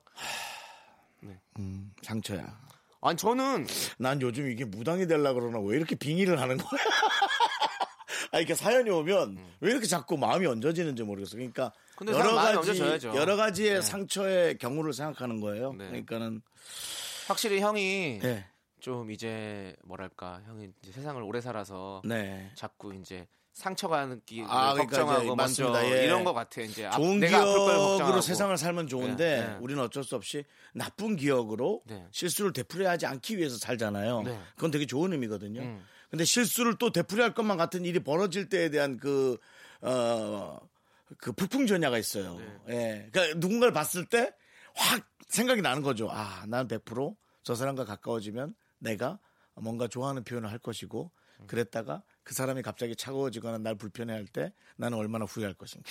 음, 1.58 1.92
상처야. 2.02 2.58
아니 3.00 3.16
저는 3.16 3.66
난 3.98 4.20
요즘 4.22 4.50
이게 4.50 4.64
무당이 4.64 5.06
되려 5.06 5.34
그러나 5.34 5.58
왜 5.60 5.76
이렇게 5.76 5.94
빙의를 5.94 6.40
하는 6.40 6.56
거야? 6.56 6.80
아, 8.32 8.38
이렇게 8.38 8.54
사연이 8.54 8.90
오면 8.90 9.38
왜 9.60 9.70
이렇게 9.70 9.86
자꾸 9.86 10.16
마음이 10.16 10.46
얹어지는지 10.46 11.02
모르겠어. 11.02 11.36
그러니까 11.36 11.72
여러 12.08 12.34
가지 12.34 12.58
얹어져야죠. 12.58 13.14
여러 13.14 13.36
가지의 13.36 13.74
네. 13.74 13.80
상처의 13.82 14.58
경우를 14.58 14.92
생각하는 14.92 15.40
거예요. 15.40 15.72
네. 15.74 15.86
그러니까는 15.86 16.42
확실히 17.26 17.60
형이 17.60 18.18
네, 18.22 18.46
좀 18.80 19.10
이제 19.10 19.74
뭐랄까 19.84 20.40
형이 20.46 20.68
이제 20.82 20.92
세상을 20.92 21.20
오래 21.22 21.40
살아서 21.40 22.02
네. 22.04 22.50
자꾸 22.54 22.94
이제 22.94 23.26
상처가 23.52 24.04
느끼고 24.06 24.48
아, 24.50 24.72
그러니까 24.74 24.96
걱정하고 24.96 25.36
먼저 25.36 25.70
맞습니다. 25.70 25.96
예. 26.00 26.04
이런 26.06 26.24
것 26.24 26.32
같아 26.32 26.60
이제 26.60 26.86
앞- 26.86 26.96
좋은 26.96 27.20
내가 27.20 27.44
기억으로. 27.44 28.20
세상을 28.20 28.56
살면 28.56 28.88
좋은데 28.88 29.40
네, 29.40 29.46
네. 29.46 29.56
우리는 29.60 29.80
어쩔 29.82 30.02
수 30.02 30.16
없이 30.16 30.44
나쁜 30.72 31.14
기억으로 31.16 31.82
네. 31.86 32.04
실수를 32.10 32.52
되풀이하지 32.52 33.06
않기 33.06 33.38
위해서 33.38 33.56
살잖아요. 33.56 34.22
네. 34.22 34.38
그건 34.56 34.70
되게 34.72 34.86
좋은 34.86 35.12
의미거든요. 35.12 35.60
음. 35.60 35.84
근데 36.10 36.24
실수를 36.24 36.76
또 36.78 36.90
되풀이할 36.90 37.32
것만 37.34 37.56
같은 37.56 37.84
일이 37.84 38.00
벌어질 38.00 38.48
때에 38.48 38.70
대한 38.70 38.96
그, 38.98 39.36
어, 39.80 40.58
그 41.18 41.32
폭풍 41.32 41.66
전야가 41.66 41.96
있어요. 41.98 42.36
네. 42.66 42.74
예. 42.74 43.08
그러니까 43.12 43.38
누군가를 43.38 43.72
봤을 43.72 44.04
때 44.04 44.32
확 44.76 45.06
생각이 45.34 45.60
나는 45.62 45.82
거죠. 45.82 46.08
아, 46.10 46.44
난 46.46 46.68
100%저 46.68 47.54
사람과 47.54 47.84
가까워지면 47.84 48.54
내가 48.78 49.18
뭔가 49.54 49.88
좋아하는 49.88 50.22
표현을 50.24 50.50
할 50.50 50.58
것이고 50.58 51.10
음. 51.40 51.46
그랬다가 51.46 52.02
그 52.22 52.34
사람이 52.34 52.62
갑자기 52.62 52.94
차가워지거나 52.96 53.58
날 53.58 53.74
불편해할 53.74 54.26
때 54.26 54.52
나는 54.76 54.96
얼마나 54.96 55.24
후회할 55.24 55.54
것인가. 55.54 55.88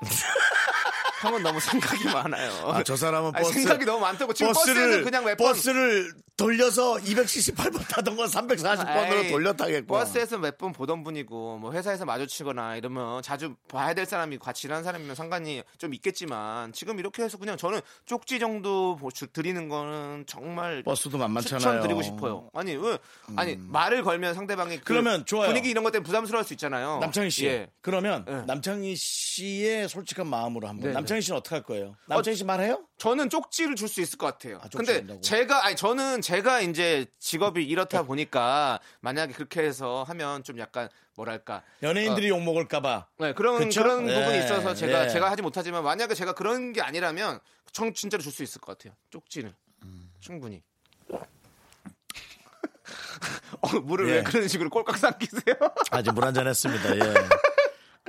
형은 1.22 1.42
너무 1.42 1.58
생각이 1.58 2.04
많아요. 2.04 2.52
아, 2.68 2.82
저 2.84 2.94
사람은 2.96 3.34
아니, 3.34 3.42
버스 3.44 3.54
생각이 3.54 3.84
너무 3.84 4.00
많다고 4.00 4.32
지금 4.32 4.52
버스는 4.52 5.02
그냥 5.04 5.24
몇 5.24 5.36
번- 5.36 5.48
버스를 5.48 6.12
돌려서 6.38 6.94
278번 6.98 7.86
타던 7.88 8.16
건 8.16 8.28
340번으로 8.28 9.24
에이, 9.24 9.30
돌려 9.32 9.52
타겠고. 9.52 9.88
버스에서 9.92 10.38
몇 10.38 10.56
번 10.56 10.72
보던 10.72 11.02
분이고 11.04 11.58
뭐 11.58 11.72
회사에서 11.72 12.04
마주치거나 12.04 12.76
이러면 12.76 13.22
자주 13.22 13.54
봐야 13.68 13.92
될 13.92 14.06
사람이 14.06 14.38
같이 14.38 14.66
일하는 14.68 14.82
사람이면 14.84 15.14
상관이 15.16 15.62
좀 15.78 15.94
있겠지만 15.94 16.72
지금 16.72 16.98
이렇게 17.00 17.22
해서 17.24 17.38
그냥 17.38 17.56
저는 17.56 17.80
쪽지 18.06 18.38
정도 18.38 18.98
드리는 19.32 19.68
거는 19.68 20.24
정말 20.26 20.82
버스도 20.84 21.18
만만찮아요. 21.18 21.58
추천드리고 21.60 22.02
싶어요. 22.02 22.50
아니 22.54 22.76
왜 22.76 22.98
아니 23.36 23.56
말을 23.56 24.02
걸면 24.04 24.34
상대방이 24.34 24.78
그 24.78 24.84
그러면 24.84 25.26
좋아요. 25.26 25.48
분위기 25.48 25.70
이런 25.70 25.82
것 25.84 25.90
때문에 25.90 26.06
부담스러울 26.06 26.44
수 26.44 26.52
있잖아요. 26.54 26.98
남창희 27.00 27.30
씨. 27.30 27.46
예. 27.46 27.68
그러면 27.82 28.24
예. 28.28 28.42
남창희 28.46 28.94
씨의 28.96 29.88
솔직한 29.88 30.26
마음으로 30.28 30.68
한번. 30.68 30.88
네, 30.88 30.94
남창희 30.94 31.20
씨는 31.20 31.38
어떻게 31.38 31.56
할 31.56 31.62
거예요? 31.64 31.96
남창희 32.06 32.36
씨 32.36 32.44
말해요? 32.44 32.84
저는 32.98 33.28
쪽지를 33.30 33.74
줄 33.76 33.88
수 33.88 34.00
있을 34.02 34.18
것 34.18 34.26
같아요. 34.26 34.56
아, 34.58 34.68
쪽지 34.68 34.76
근데 34.76 34.94
준다고? 34.98 35.20
제가 35.22 35.64
아니 35.66 35.74
저는 35.76 36.20
제가 36.28 36.60
이제 36.60 37.06
직업이 37.18 37.64
이렇다 37.64 38.02
보니까 38.02 38.80
만약에 39.00 39.32
그렇게 39.32 39.62
해서 39.62 40.02
하면 40.08 40.44
좀 40.44 40.58
약간 40.58 40.90
뭐랄까 41.16 41.62
연예인들이 41.82 42.28
욕 42.28 42.42
먹을까봐. 42.42 43.06
네, 43.18 43.32
그런 43.32 43.60
그쵸? 43.60 43.82
그런 43.82 44.04
네, 44.04 44.14
부분이 44.14 44.44
있어서 44.44 44.74
제가 44.74 45.04
네. 45.04 45.08
제가 45.08 45.30
하지 45.30 45.40
못하지만 45.40 45.82
만약에 45.82 46.12
제가 46.12 46.34
그런 46.34 46.74
게 46.74 46.82
아니라면 46.82 47.40
정 47.72 47.94
진짜로 47.94 48.22
줄 48.22 48.30
수 48.30 48.42
있을 48.42 48.60
것 48.60 48.76
같아요. 48.76 48.94
쪽지를 49.08 49.54
음. 49.84 50.10
충분히. 50.20 50.62
어, 53.62 53.68
물을 53.80 54.10
예. 54.10 54.12
왜 54.16 54.22
그런 54.22 54.48
식으로 54.48 54.68
꼴깍 54.68 54.98
삼키세요? 54.98 55.54
아직 55.90 56.12
물 56.12 56.24
한 56.24 56.34
잔 56.34 56.46
했습니다. 56.46 56.94
예. 56.94 57.00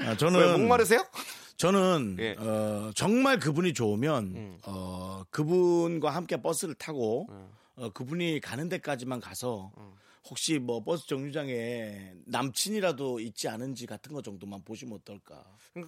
아, 0.06 0.10
왜 0.10 0.18
저는 0.18 0.60
목마르세요? 0.60 1.06
저는 1.56 2.18
예. 2.20 2.36
음. 2.38 2.40
어, 2.40 2.92
정말 2.96 3.40
그분이 3.40 3.74
좋으면 3.74 4.60
어, 4.64 5.24
그분과 5.30 6.10
함께 6.10 6.42
버스를 6.42 6.76
타고 6.76 7.28
어, 7.80 7.90
그분이 7.94 8.42
가는 8.42 8.68
데까지만 8.70 9.20
가서 9.22 9.72
음. 9.78 9.94
혹시 10.30 10.60
뭐 10.60 10.84
버스 10.84 11.08
정류장에 11.08 12.12
남친이라도 12.26 13.20
있지 13.22 13.48
않은지 13.48 13.86
같은 13.88 14.14
거 14.14 14.22
정도만 14.22 14.64
보시면 14.64 15.00
어떨까? 15.02 15.44
그, 15.74 15.88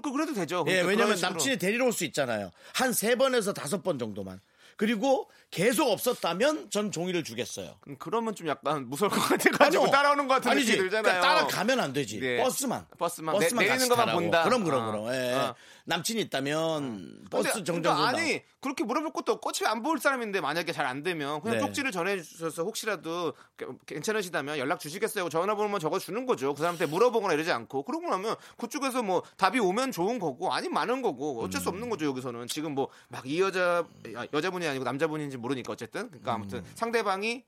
그, 0.00 0.12
그래도 0.12 0.32
되죠. 0.34 0.64
예, 0.68 0.82
그러니까 0.82 0.88
왜냐면 0.88 1.16
식으로. 1.16 1.30
남친이 1.32 1.58
데리러 1.58 1.84
올 1.86 1.92
수 1.92 2.04
있잖아요. 2.04 2.50
한 2.74 2.92
세 2.92 3.16
번에서 3.16 3.52
다섯 3.52 3.82
번 3.82 3.98
정도만. 3.98 4.40
그리고 4.76 5.28
계속 5.50 5.90
없었다면 5.90 6.70
전 6.70 6.90
종이를 6.90 7.22
주겠어요. 7.24 7.76
음, 7.88 7.96
그러면 7.98 8.34
좀 8.34 8.48
약간 8.48 8.88
무서울 8.88 9.10
것 9.10 9.20
같아가지고. 9.20 9.90
따라오는 9.90 10.26
것 10.26 10.34
같은 10.34 10.50
아니지. 10.52 10.70
느낌이 10.72 10.84
들잖아요. 10.88 11.02
그러니까 11.20 11.28
따라가면 11.46 11.80
안 11.80 11.92
되지. 11.92 12.18
네. 12.20 12.42
버스만. 12.42 12.86
버스만. 12.98 13.38
내- 13.38 13.48
내리는 13.50 13.68
같이 13.76 13.88
것만. 13.90 14.14
본다. 14.14 14.44
그럼 14.44 14.64
그럼 14.64 14.82
어. 14.82 14.90
그럼. 14.90 15.14
예. 15.14 15.32
어. 15.34 15.54
남친이 15.84 16.22
있다면 16.22 17.26
버스 17.30 17.52
정정 17.64 17.96
그러니까 17.96 18.06
아니 18.08 18.42
그렇게 18.62 18.84
물어볼 18.84 19.12
것도 19.12 19.32
없고 19.32 19.48
어차피 19.50 19.68
안 19.68 19.82
볼 19.82 19.98
사람인데 19.98 20.40
만약에 20.40 20.72
잘 20.72 20.86
안 20.86 21.02
되면 21.02 21.40
그냥 21.42 21.58
네. 21.58 21.64
쪽지를 21.66 21.90
전해주셔서 21.92 22.62
혹시라도 22.62 23.34
게- 23.56 23.66
괜찮으시다면 23.86 24.58
연락 24.58 24.78
주시겠어요? 24.80 25.28
전화번호만 25.28 25.80
적어주는 25.80 26.24
거죠. 26.26 26.54
그 26.54 26.60
사람한테 26.60 26.86
물어보거나 26.86 27.34
이러지 27.34 27.50
않고 27.52 27.82
그러고 27.82 28.08
나면 28.08 28.36
그쪽에서 28.56 29.02
뭐 29.02 29.22
답이 29.36 29.58
오면 29.58 29.90
좋은 29.92 30.18
거고 30.18 30.52
아니면 30.52 30.74
많은 30.74 31.02
거고 31.02 31.42
어쩔 31.42 31.60
수 31.60 31.68
음. 31.68 31.74
없는 31.74 31.90
거죠 31.90 32.06
여기서는 32.06 32.46
지금 32.46 32.74
뭐 32.74 32.88
막 33.08 33.26
이 33.26 33.40
여자 33.40 33.84
아, 34.16 34.26
여자분이 34.32 34.66
아니고 34.66 34.84
남자분인지 34.84 35.36
모르니까 35.36 35.72
어쨌든 35.72 36.08
그러니까 36.08 36.34
아무튼 36.34 36.58
음. 36.60 36.64
상대방이 36.74 37.44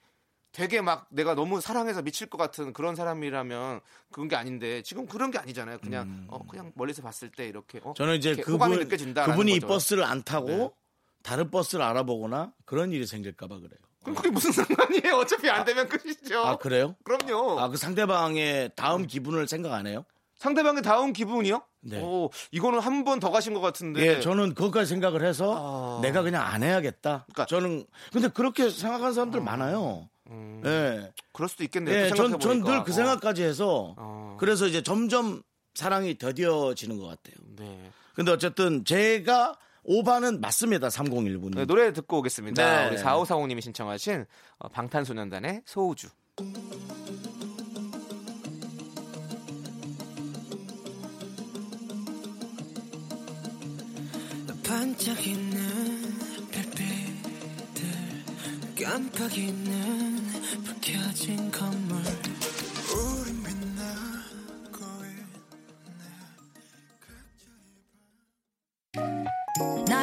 되게 0.52 0.80
막 0.80 1.06
내가 1.10 1.34
너무 1.34 1.60
사랑해서 1.60 2.00
미칠 2.02 2.28
것 2.28 2.38
같은 2.38 2.72
그런 2.72 2.94
사람이라면 2.94 3.80
그런 4.12 4.28
게 4.28 4.36
아닌데 4.36 4.82
지금 4.82 5.06
그런 5.06 5.30
게 5.32 5.38
아니잖아요. 5.38 5.78
그냥 5.78 6.26
어 6.28 6.44
그냥 6.46 6.70
멀리서 6.76 7.02
봤을 7.02 7.28
때 7.30 7.46
이렇게 7.48 7.80
어, 7.82 7.90
음. 7.90 7.94
저는 7.94 8.16
이제 8.16 8.36
그분 8.36 8.70
느껴진다라는 8.70 9.34
그분이 9.34 9.52
이 9.52 9.54
거죠. 9.60 9.66
버스를 9.66 10.04
안 10.04 10.22
타고 10.22 10.48
네. 10.48 10.70
다른 11.24 11.50
버스를 11.50 11.82
알아보거나 11.84 12.52
그런 12.66 12.92
일이 12.92 13.06
생길까봐 13.06 13.56
그래요. 13.56 13.78
그럼 14.02 14.14
그게 14.16 14.28
무슨 14.30 14.52
상관이에요? 14.52 15.16
어차피 15.16 15.48
안 15.48 15.64
되면 15.64 15.88
끝이죠. 15.88 16.44
아 16.44 16.56
그래요? 16.58 16.94
그럼요. 17.02 17.58
아 17.58 17.68
그 17.70 17.78
상대방의 17.78 18.72
다음 18.76 19.06
기분을 19.06 19.48
생각 19.48 19.72
안 19.72 19.86
해요? 19.86 20.04
상대방의 20.36 20.82
다운 20.82 21.14
기분이요? 21.14 21.62
네. 21.80 22.02
오, 22.02 22.30
이거는 22.50 22.80
한 22.80 23.04
번 23.04 23.18
더 23.20 23.30
가신 23.30 23.54
것 23.54 23.60
같은데. 23.62 24.06
예, 24.06 24.20
저는 24.20 24.52
그것까지 24.54 24.86
생각을 24.90 25.24
해서 25.24 25.98
아. 25.98 26.00
내가 26.02 26.20
그냥 26.22 26.42
안 26.44 26.62
해야겠다. 26.62 27.24
그러니까- 27.32 27.46
저는 27.46 27.86
근데 28.12 28.28
그렇게 28.28 28.68
생각하는 28.68 29.14
사람들 29.14 29.40
많아요. 29.40 30.08
음, 30.28 30.62
예, 30.66 31.10
그럴 31.32 31.48
수도 31.48 31.64
있겠네요. 31.64 31.94
예, 31.96 32.08
또전 32.10 32.32
생각해보니까. 32.32 32.70
늘그 32.70 32.90
어. 32.90 32.94
생각까지 32.94 33.42
해서 33.42 33.94
어. 33.96 34.36
그래서 34.38 34.66
이제 34.66 34.82
점점 34.82 35.42
사랑이 35.74 36.18
더뎌지는 36.18 36.98
것 36.98 37.06
같아요. 37.06 37.36
네. 37.56 37.90
근데 38.14 38.30
어쨌든 38.30 38.84
제가 38.84 39.56
오바는 39.84 40.40
맞습니다. 40.40 40.88
3019는. 40.88 41.54
네, 41.54 41.64
노래 41.66 41.92
듣고 41.92 42.18
오겠습니다. 42.18 42.84
네. 42.84 42.88
우리 42.88 42.96
4540님이 43.02 43.60
신청하신 43.60 44.24
어, 44.58 44.68
방탄소년단의 44.68 45.62
소우주. 45.64 46.08
반짝이는 54.64 55.58
별빛들 56.50 57.84
깜빡이는 58.84 60.16
불 60.64 60.74
켜진 60.80 61.50
건물 61.50 62.02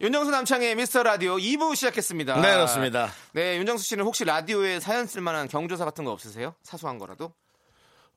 윤정수 0.00 0.30
남창의 0.30 0.74
미스터 0.74 1.02
라디오 1.02 1.36
2부 1.36 1.76
시작했습니다. 1.76 2.40
네, 2.40 2.54
그렇습니다. 2.54 3.10
네, 3.32 3.58
윤정수 3.58 3.84
씨는 3.84 4.04
혹시 4.04 4.24
라디오에 4.24 4.80
사연 4.80 5.06
쓸 5.06 5.20
만한 5.20 5.48
경조사 5.48 5.84
같은 5.84 6.04
거 6.04 6.10
없으세요? 6.10 6.54
사소한 6.62 6.98
거라도? 6.98 7.32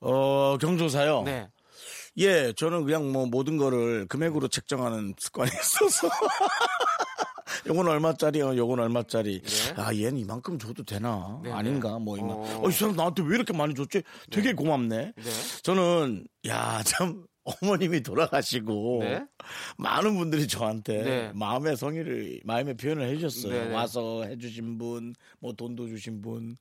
어, 0.00 0.56
경조사요. 0.60 1.22
네. 1.22 1.48
예, 2.18 2.52
저는 2.56 2.84
그냥 2.84 3.12
뭐 3.12 3.26
모든 3.26 3.56
거를 3.56 4.06
금액으로 4.08 4.48
책정하는 4.48 5.14
습관이 5.18 5.50
있어서. 5.52 6.08
요건 7.66 7.88
얼마짜리요? 7.88 8.56
요건 8.56 8.80
얼마짜리? 8.80 9.40
네. 9.40 9.74
아, 9.76 9.94
얘는 9.94 10.18
이만큼 10.18 10.58
줘도 10.58 10.84
되나? 10.84 11.40
네, 11.44 11.52
아닌가? 11.52 11.98
뭐 11.98 12.16
이만. 12.18 12.30
어. 12.30 12.62
어, 12.64 12.68
이 12.68 12.72
사람 12.72 12.96
나한테 12.96 13.22
왜 13.24 13.36
이렇게 13.36 13.52
많이 13.56 13.74
줬지? 13.74 14.02
되게 14.30 14.52
고맙네. 14.52 15.12
네. 15.16 15.30
저는 15.62 16.26
야, 16.48 16.82
참 16.84 17.24
어머님이 17.62 18.02
돌아가시고 18.02 18.98
네. 19.02 19.24
많은 19.76 20.16
분들이 20.16 20.46
저한테 20.46 21.02
네. 21.02 21.32
마음의 21.34 21.76
성의를 21.76 22.40
마음의 22.44 22.76
표현을 22.76 23.08
해주셨어요. 23.08 23.52
네, 23.52 23.68
네. 23.68 23.74
와서 23.74 24.24
해주신 24.24 24.78
분, 24.78 25.14
뭐 25.40 25.52
돈도 25.52 25.88
주신 25.88 26.22
분. 26.22 26.56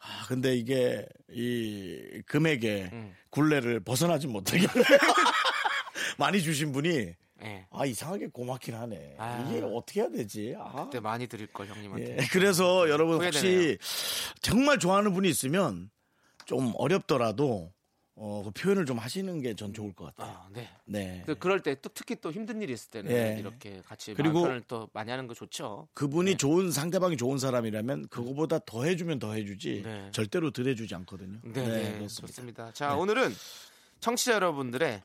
아, 0.00 0.26
근데 0.28 0.54
이게 0.56 1.06
이 1.30 2.22
금액의 2.26 2.90
음. 2.92 3.14
굴레를 3.30 3.80
벗어나지 3.80 4.26
못하게 4.26 4.66
많이 6.18 6.40
주신 6.42 6.72
분이 6.72 7.14
네. 7.38 7.66
아 7.70 7.84
이상하게 7.84 8.28
고맙긴 8.28 8.74
하네. 8.74 9.16
아. 9.18 9.46
이게 9.48 9.62
어떻게 9.62 10.00
해야 10.00 10.10
되지? 10.10 10.54
아. 10.58 10.84
그때 10.84 11.00
많이 11.00 11.26
드릴 11.26 11.46
걸 11.48 11.66
형님한테. 11.66 12.16
예, 12.18 12.26
그래서 12.32 12.88
여러분 12.88 13.16
후회되네요. 13.16 13.58
혹시 13.58 13.78
정말 14.40 14.78
좋아하는 14.78 15.12
분이 15.12 15.28
있으면 15.28 15.90
좀 16.46 16.72
어렵더라도 16.76 17.72
어, 18.18 18.42
그 18.44 18.50
표현을 18.50 18.86
좀 18.86 18.96
하시는 18.98 19.40
게 19.42 19.54
전 19.54 19.72
좋을 19.74 19.92
것 19.92 20.06
같아요. 20.14 20.34
아, 20.36 20.48
네. 20.52 20.68
네. 20.86 21.22
그- 21.26 21.34
그럴 21.34 21.60
때 21.60 21.74
또 21.76 21.90
특히 21.92 22.16
또 22.20 22.32
힘든 22.32 22.62
일이 22.62 22.72
있을 22.72 22.90
때는 22.90 23.10
예. 23.10 23.38
이렇게 23.38 23.82
같이 23.86 24.14
그리고- 24.14 24.46
또 24.66 24.88
많이 24.94 25.10
하는 25.10 25.26
거 25.26 25.34
좋죠. 25.34 25.88
그분이 25.94 26.32
네. 26.32 26.36
좋은 26.36 26.70
상대방이 26.72 27.16
좋은 27.18 27.38
사람이라면 27.38 28.08
그거보다 28.08 28.58
더 28.66 28.84
해주면 28.84 29.18
더 29.18 29.34
해주지 29.34 29.82
네. 29.84 30.08
절대로 30.12 30.50
덜 30.50 30.66
해주지 30.68 30.94
않거든요. 30.94 31.38
네, 31.44 31.52
네, 31.52 31.92
그렇습니다. 31.98 32.26
좋습니다. 32.26 32.72
자, 32.72 32.96
오늘은 32.96 33.32
청취자 34.00 34.32
여러분들의 34.34 35.02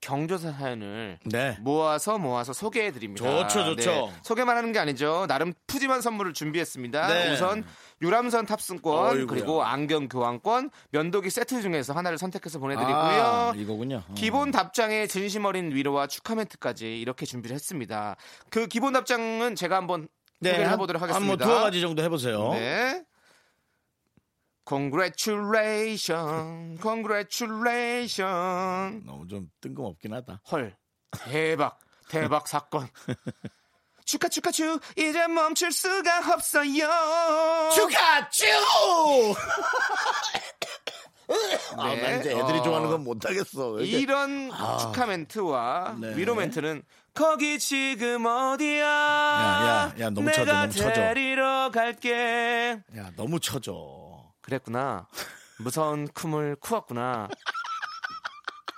경조사 0.00 0.52
사연을 0.52 1.18
네. 1.24 1.56
모아서 1.60 2.18
모아서 2.18 2.52
소개해 2.52 2.90
드립니다. 2.92 3.24
좋죠, 3.48 3.64
좋죠. 3.74 4.12
소개만 4.22 4.56
하는 4.56 4.72
게 4.72 4.78
아니죠. 4.78 5.26
나름 5.28 5.52
푸짐한 5.66 6.00
선물을 6.00 6.32
준비했습니다. 6.32 7.06
네. 7.08 7.32
우선 7.32 7.64
유람선 8.00 8.46
탑승권 8.46 9.10
어이구야. 9.10 9.26
그리고 9.26 9.62
안경 9.62 10.08
교환권, 10.08 10.70
면도기 10.90 11.28
세트 11.28 11.60
중에서 11.60 11.92
하나를 11.92 12.16
선택해서 12.16 12.58
보내드리고요. 12.58 12.94
아, 12.96 13.52
이거군요. 13.54 14.02
어. 14.08 14.14
기본 14.14 14.50
답장에 14.50 15.06
진심 15.06 15.44
어린 15.44 15.74
위로와 15.74 16.06
축하 16.06 16.34
멘트까지 16.34 16.98
이렇게 16.98 17.26
준비를 17.26 17.54
했습니다. 17.54 18.16
그 18.48 18.66
기본 18.68 18.94
답장은 18.94 19.54
제가 19.54 19.76
한번 19.76 20.08
네, 20.38 20.50
소개를 20.50 20.66
한- 20.68 20.72
해보도록 20.74 21.02
한번 21.02 21.14
하겠습니다. 21.16 21.44
두어 21.44 21.60
가지 21.62 21.80
정도 21.82 22.02
해보세요. 22.02 22.52
네. 22.54 23.02
Congratulation, 24.70 26.78
congratulation. 26.80 29.02
너무 29.04 29.26
좀 29.26 29.50
뜬금없긴 29.60 30.14
하다. 30.14 30.40
헐, 30.52 30.76
대박, 31.10 31.76
대박 32.08 32.46
사건. 32.46 32.86
축하 34.04 34.28
축하 34.28 34.52
축 34.52 34.80
이제 34.96 35.26
멈출 35.26 35.72
수가 35.72 36.32
없어요. 36.34 36.86
축하쭈! 37.74 38.46
아, 41.76 41.88
네. 41.94 42.02
나 42.02 42.10
이제 42.18 42.30
애들이 42.30 42.58
어. 42.58 42.62
좋아하는 42.62 42.90
건 42.90 43.02
못하겠어. 43.02 43.80
이런 43.80 44.52
축하 44.80 45.06
멘트와 45.06 45.96
네. 46.00 46.16
위로 46.16 46.36
멘트는 46.36 46.84
거기 47.12 47.58
지금 47.58 48.24
어디야? 48.24 48.86
야, 48.86 49.92
야, 49.98 50.10
너무 50.10 50.30
쳐줘, 50.30 50.52
너무 50.52 50.70
쳐줘. 50.72 50.92
데리러 50.92 51.72
갈게. 51.74 52.78
야, 52.96 53.10
너무 53.16 53.40
쳐져. 53.40 54.09
그랬구나. 54.50 55.06
무서운 55.58 56.08
쿰을 56.08 56.56
쿠었구나. 56.56 57.28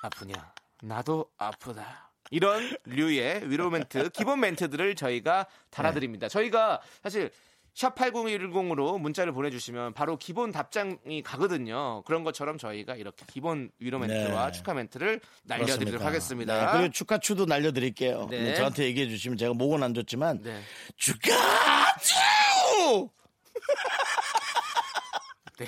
아프냐? 0.03 0.53
나도 0.83 1.31
아프다. 1.39 2.11
이런 2.31 2.77
류의 2.85 3.51
위로 3.51 3.71
멘트, 3.71 4.11
기본 4.11 4.41
멘트들을 4.41 4.95
저희가 4.97 5.47
달아드립니다. 5.71 6.29
저희가 6.29 6.81
사실 7.03 7.31
샵 7.75 7.95
8010으로 7.95 8.99
문자를 8.99 9.33
보내주시면 9.33 9.95
바로 9.95 10.19
기본 10.19 10.53
답장이 10.53 11.23
가거든요. 11.25 12.03
그런 12.03 12.23
것처럼 12.25 12.59
저희가 12.59 12.97
이렇게 12.97 13.25
기본 13.27 13.71
위로 13.79 13.99
멘트와 13.99 14.47
네. 14.47 14.53
축하 14.53 14.75
멘트를 14.75 15.21
날려드리도록 15.45 16.01
그렇습니까? 16.01 16.07
하겠습니다. 16.07 16.67
네, 16.67 16.79
그리고 16.79 16.93
축하추도 16.93 17.47
날려드릴게요. 17.47 18.27
네. 18.31 18.43
네, 18.43 18.55
저한테 18.57 18.85
얘기해 18.85 19.09
주시면 19.09 19.39
제가 19.39 19.55
목은 19.55 19.83
안 19.83 19.95
좋지만 19.95 20.43
네. 20.43 20.61
축하추! 20.97 21.39
네. 25.59 25.67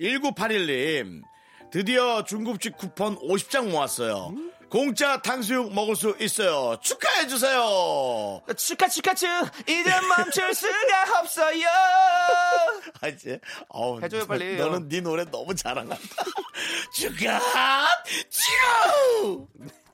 1981님 0.00 1.22
드디어 1.70 2.24
중국집 2.24 2.76
쿠폰 2.76 3.16
50장 3.18 3.70
모았어요. 3.70 4.34
공짜 4.68 5.20
탕수육 5.20 5.74
먹을 5.74 5.96
수 5.96 6.16
있어요. 6.18 6.78
축하해 6.80 7.26
주세요. 7.26 8.40
축하 8.56 8.88
축하 8.88 9.14
축 9.14 9.28
이제 9.68 9.90
멈출 10.16 10.54
수가 10.54 11.20
없어요. 11.20 11.66
아 13.00 13.08
이제 13.08 13.38
어우, 13.68 14.00
해줘요, 14.00 14.26
빨리. 14.26 14.56
너는 14.56 14.88
네 14.88 15.00
노래 15.00 15.24
너무 15.24 15.54
잘한다. 15.54 15.96
축하추! 16.94 17.36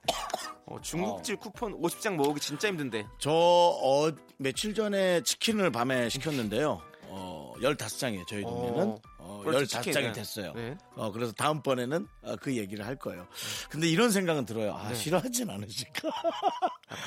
어, 0.70 0.80
중국집 0.80 1.40
쿠폰 1.40 1.80
50장 1.80 2.14
모으기 2.16 2.40
진짜 2.40 2.68
힘든데. 2.68 3.06
저 3.18 3.30
어, 3.32 4.10
며칠 4.36 4.74
전에 4.74 5.22
치킨을 5.22 5.70
밤에 5.70 6.08
시켰는데요. 6.08 6.80
어, 7.10 7.54
15장이에요, 7.60 8.26
저희 8.26 8.42
동네는. 8.42 8.98
어, 9.18 9.42
그렇죠, 9.44 9.78
15장이 9.78 9.82
치킨은. 9.84 10.12
됐어요. 10.12 10.52
네. 10.54 10.76
어, 10.94 11.10
그래서 11.12 11.32
다음번에는 11.32 12.06
어, 12.22 12.36
그 12.40 12.56
얘기를 12.56 12.86
할 12.86 12.96
거예요. 12.96 13.26
근데 13.68 13.88
이런 13.88 14.10
생각은 14.10 14.46
들어요. 14.46 14.76
네. 14.76 14.90
아, 14.90 14.94
싫어하진 14.94 15.50
않으실까? 15.50 16.08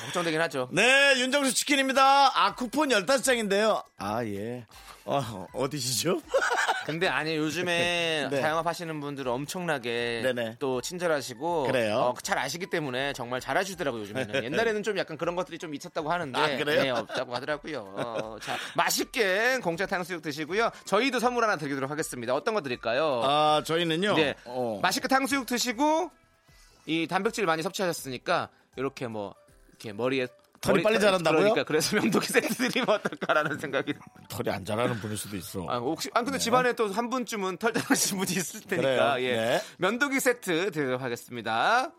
걱정되긴 0.04 0.40
하죠. 0.42 0.68
네, 0.72 1.14
윤정수 1.18 1.54
치킨입니다. 1.54 2.02
아, 2.38 2.54
쿠폰 2.54 2.90
15장인데요. 2.90 3.82
아, 3.98 4.24
예. 4.24 4.66
어, 5.04 5.46
어디시죠? 5.52 6.20
근데 6.86 7.08
아니 7.08 7.36
요즘에 7.36 8.28
네. 8.30 8.40
자영업 8.40 8.66
하시는 8.66 9.00
분들은 9.00 9.30
엄청나게 9.30 10.20
네네. 10.24 10.56
또 10.58 10.80
친절하시고 10.80 11.64
그래요? 11.64 11.96
어, 11.96 12.14
잘 12.22 12.38
아시기 12.38 12.66
때문에 12.66 13.12
정말 13.12 13.40
잘하시더라고요 13.40 14.02
요즘에는 14.02 14.42
옛날에는 14.44 14.82
좀 14.82 14.98
약간 14.98 15.16
그런 15.16 15.36
것들이 15.36 15.58
좀 15.58 15.74
있었다고 15.74 16.10
하는데 16.10 16.38
아, 16.38 16.56
그래요? 16.56 16.82
네, 16.82 16.90
없다고 16.90 17.34
하더라고요. 17.36 17.94
어, 17.96 18.36
자 18.40 18.56
맛있게 18.76 19.58
공짜 19.62 19.86
탕수육 19.86 20.22
드시고요. 20.22 20.70
저희도 20.84 21.20
선물 21.20 21.44
하나 21.44 21.56
드리도록 21.56 21.90
하겠습니다. 21.90 22.01
어떤 22.32 22.54
거 22.54 22.60
드릴까요? 22.62 23.20
아, 23.24 23.62
저희는요. 23.64 24.14
네. 24.14 24.34
어. 24.44 24.78
맛있게 24.82 25.08
탕수육 25.08 25.46
드시고 25.46 26.10
이 26.86 27.06
단백질 27.06 27.46
많이 27.46 27.62
섭취하셨으니까 27.62 28.48
이렇게 28.76 29.06
뭐 29.06 29.34
이렇게 29.68 29.92
머리에 29.92 30.26
털이 30.60 30.82
빨리 30.84 31.00
자란다고요? 31.00 31.40
그러니까 31.40 31.64
그래서 31.64 31.96
명도기 31.96 32.26
세트 32.28 32.54
드리면 32.54 32.88
어떨까라는 32.88 33.58
생각이. 33.58 33.94
털이 34.28 34.48
안 34.54 34.64
자라는 34.64 34.96
분일 35.00 35.16
수도 35.16 35.36
있어. 35.36 35.66
아 35.68 35.78
혹시 35.78 36.08
아 36.14 36.22
근데 36.22 36.38
집안에 36.38 36.74
또 36.74 36.86
한 36.88 37.10
분쯤은 37.10 37.56
털 37.56 37.72
자라신 37.72 38.18
분이 38.18 38.30
있을 38.32 38.60
테니까 38.60 39.14
그래요. 39.14 39.28
예. 39.28 39.36
네. 39.36 39.60
면도기 39.78 40.20
세트 40.20 40.70
드리도록 40.70 41.02
하겠습니다. 41.02 41.90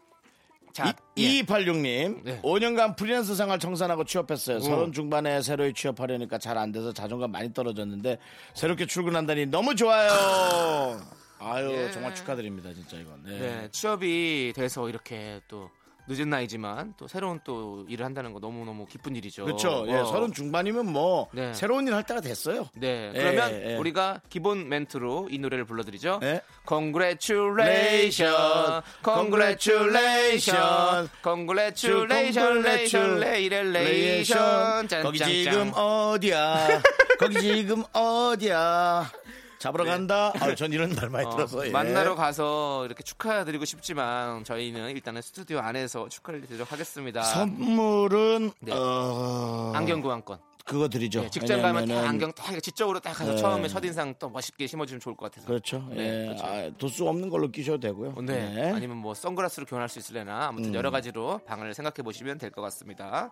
자, 0.74 0.94
예. 1.18 1.42
2286님, 1.44 2.24
네. 2.24 2.42
5년간 2.42 2.96
프리랜서 2.98 3.36
생활 3.36 3.60
청산하고 3.60 4.04
취업했어요. 4.06 4.60
서른 4.60 4.92
중반에 4.92 5.42
새로이 5.42 5.74
취업하려니까 5.74 6.40
잘 6.40 6.58
안 6.58 6.72
돼서 6.72 6.92
자존감 6.94 7.32
많이 7.32 7.54
떨어졌는데 7.54 8.18
새롭게 8.56 8.86
출근한다니 8.88 9.46
너무 9.48 9.76
좋아요. 9.76 10.10
아유, 11.40 11.72
예. 11.72 11.92
정말 11.92 12.16
축하드립니다, 12.16 12.74
진짜 12.74 12.98
이건. 12.98 13.22
네. 13.24 13.38
네, 13.40 13.68
취업이 13.72 14.54
돼서 14.56 14.88
이렇게 14.90 15.42
또 15.48 15.70
늦은 16.08 16.30
나이지만 16.30 16.94
또 16.98 17.08
새로운 17.08 17.40
또 17.44 17.86
일을 17.88 18.06
한다는 18.06 18.34
거 18.34 18.40
너무 18.40 18.66
너무 18.66 18.86
기쁜 18.86 19.16
일이죠. 19.16 19.46
그렇죠. 19.46 19.86
예, 19.88 19.94
어. 19.96 20.06
서른 20.06 20.34
중반이면 20.34 20.88
뭐 20.92 21.30
네. 21.34 21.54
새로운 21.54 21.88
일 21.88 21.94
할 21.94 22.04
때가 22.04 22.22
됐어요. 22.22 22.68
네, 22.76 23.12
예, 23.14 23.18
그러면 23.20 23.52
예. 23.54 23.76
우리가 23.78 24.22
기본 24.30 24.68
멘트로 24.68 25.28
이 25.32 25.38
노래를 25.38 25.66
불러드리죠. 25.66 26.20
네. 26.22 26.42
Congratulation, 26.68 28.82
Congratulation, 29.04 31.10
Congratulation, 31.24 32.80
Congratulation, 33.24 34.88
거기 35.04 35.20
지금 35.20 35.72
어디야? 35.76 36.82
거기 37.20 37.40
지금 37.42 37.84
어디야? 37.94 39.12
잡으러 39.64 39.86
간다. 39.86 40.34
아, 40.42 40.56
전 40.56 40.74
이런 40.74 40.94
말 40.94 41.10
많이 41.10 41.26
네. 41.26 41.32
어, 41.32 41.36
들어서 41.38 41.66
예. 41.66 41.72
만나러 41.72 42.16
가서 42.16 42.86
이렇게 42.86 43.02
축하드리고 43.02 43.64
싶지만 43.64 44.44
저희는 44.44 44.92
일단은 44.92 45.22
스튜디오 45.22 45.60
안에서 45.60 46.10
축하를 46.10 46.42
드리도록 46.42 46.70
하겠습니다. 46.74 47.24
선물은 47.24 48.52
네. 48.60 48.74
어... 48.76 49.72
안경 49.74 50.02
교환권. 50.02 50.38
그거 50.66 50.90
드리죠. 50.90 51.22
네, 51.22 51.30
직장 51.30 51.62
가면 51.62 51.88
다 51.88 52.08
안경 52.10 52.32
딱 52.34 52.48
이렇게 52.48 52.60
지적으로 52.60 53.00
딱 53.00 53.14
가서 53.14 53.32
네. 53.32 53.38
처음에 53.38 53.68
첫인상 53.70 54.16
또 54.20 54.30
멋있게 54.30 54.68
심어주면 54.68 55.00
좋을 55.00 55.16
것 55.16 55.32
같아서. 55.32 55.48
그렇죠. 55.48 55.86
네, 55.92 56.24
예. 56.24 56.26
그렇죠. 56.28 56.46
아, 56.46 56.70
도수 56.78 57.08
없는 57.08 57.30
걸로 57.30 57.50
끼셔도 57.50 57.80
되고요. 57.80 58.16
네. 58.22 58.72
아니면 58.74 58.98
뭐 58.98 59.14
선글라스로 59.14 59.66
교환할 59.66 59.88
수 59.88 59.98
있을래나 60.00 60.48
아무튼 60.48 60.72
음. 60.72 60.76
여러 60.76 60.92
가지로 60.92 61.40
방을 61.46 61.74
생각해 61.74 62.04
보시면 62.04 62.38
될 62.38 62.52
것 62.52 62.62
같습니다. 62.62 63.30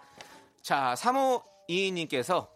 자, 0.61 0.93
3호 0.97 1.43
이인님께서 1.67 2.49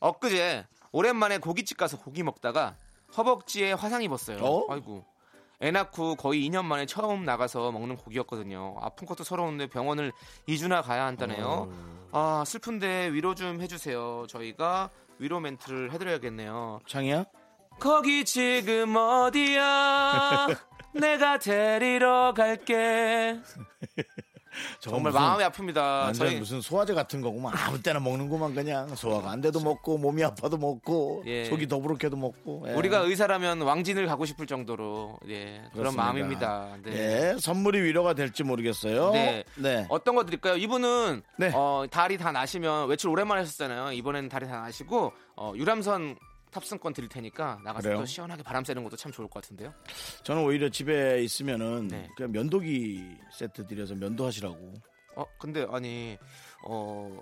엊그제 0.00 0.66
오랜만에 0.92 1.38
고깃집 1.38 1.76
가서 1.78 1.98
고기 1.98 2.22
먹다가 2.22 2.76
허벅지에 3.16 3.72
화상 3.72 4.02
입었어요. 4.02 4.38
어? 4.44 4.72
아이고. 4.72 5.04
애 5.60 5.72
낳고 5.72 6.14
거의 6.14 6.48
2년 6.48 6.64
만에 6.64 6.86
처음 6.86 7.24
나가서 7.24 7.72
먹는 7.72 7.96
고기였거든요. 7.96 8.76
아픈 8.80 9.06
것도 9.08 9.24
서러운데 9.24 9.66
병원을 9.66 10.12
2주나 10.46 10.84
가야 10.84 11.04
한다네요. 11.06 11.68
아, 12.12 12.44
슬픈데 12.46 13.10
위로 13.12 13.34
좀 13.34 13.60
해주세요. 13.60 14.26
저희가 14.28 14.90
위로 15.18 15.40
멘트를 15.40 15.92
해드려야겠네요. 15.92 16.80
창이야? 16.86 17.24
거기 17.80 18.24
지금 18.24 18.94
어디야? 18.96 20.46
내가 20.94 21.38
데리러 21.38 22.34
갈게. 22.34 23.40
정말 24.80 25.12
무슨- 25.12 25.20
마음이 25.20 25.44
아픕니다. 25.44 26.14
저희 26.14 26.36
무슨 26.36 26.60
소화제 26.60 26.94
같은 26.94 27.20
거구만. 27.20 27.52
아무 27.56 27.80
때나 27.82 28.00
먹는구만 28.00 28.54
그냥. 28.54 28.94
소화가 28.94 29.30
안 29.30 29.40
돼도 29.40 29.60
먹고 29.60 29.98
몸이 29.98 30.22
아파도 30.24 30.56
먹고 30.56 31.22
예. 31.26 31.44
속이 31.44 31.66
더부룩해도 31.68 32.16
먹고. 32.16 32.64
예. 32.68 32.72
우리가 32.74 32.98
의사라면 33.00 33.60
왕진을 33.62 34.06
가고 34.06 34.24
싶을 34.24 34.46
정도로 34.46 35.18
예, 35.28 35.56
그런 35.72 35.72
그렇습니다. 35.72 36.02
마음입니다. 36.04 36.68
네. 36.84 36.92
예, 37.34 37.36
선물이 37.38 37.80
위로가 37.82 38.14
될지 38.14 38.42
모르겠어요. 38.42 39.10
네. 39.12 39.44
네. 39.56 39.86
어떤 39.88 40.14
거 40.14 40.24
드릴까요? 40.24 40.56
이분은 40.56 41.22
네. 41.38 41.50
어, 41.54 41.84
다리 41.90 42.16
다 42.18 42.32
나시면 42.32 42.88
외출 42.88 43.10
오랜만에 43.10 43.40
하셨잖아요. 43.42 43.92
이번에는 43.92 44.28
다리 44.28 44.46
다 44.46 44.60
나시고 44.60 45.12
어, 45.36 45.52
유람선 45.56 46.16
탑승권 46.50 46.92
드릴 46.94 47.08
테니까 47.08 47.60
나가서 47.64 47.88
그래요? 47.88 47.98
또 48.00 48.06
시원하게 48.06 48.42
바람 48.42 48.64
쐬는 48.64 48.82
것도 48.84 48.96
참 48.96 49.12
좋을 49.12 49.28
것 49.28 49.42
같은데요. 49.42 49.72
저는 50.22 50.42
오히려 50.44 50.68
집에 50.68 51.22
있으면은 51.22 51.88
네. 51.88 52.08
그냥 52.16 52.32
면도기 52.32 53.16
세트 53.32 53.66
드려서 53.66 53.94
면도하시라고. 53.94 54.74
어 55.16 55.24
근데 55.38 55.66
아니 55.70 56.16
어 56.64 57.20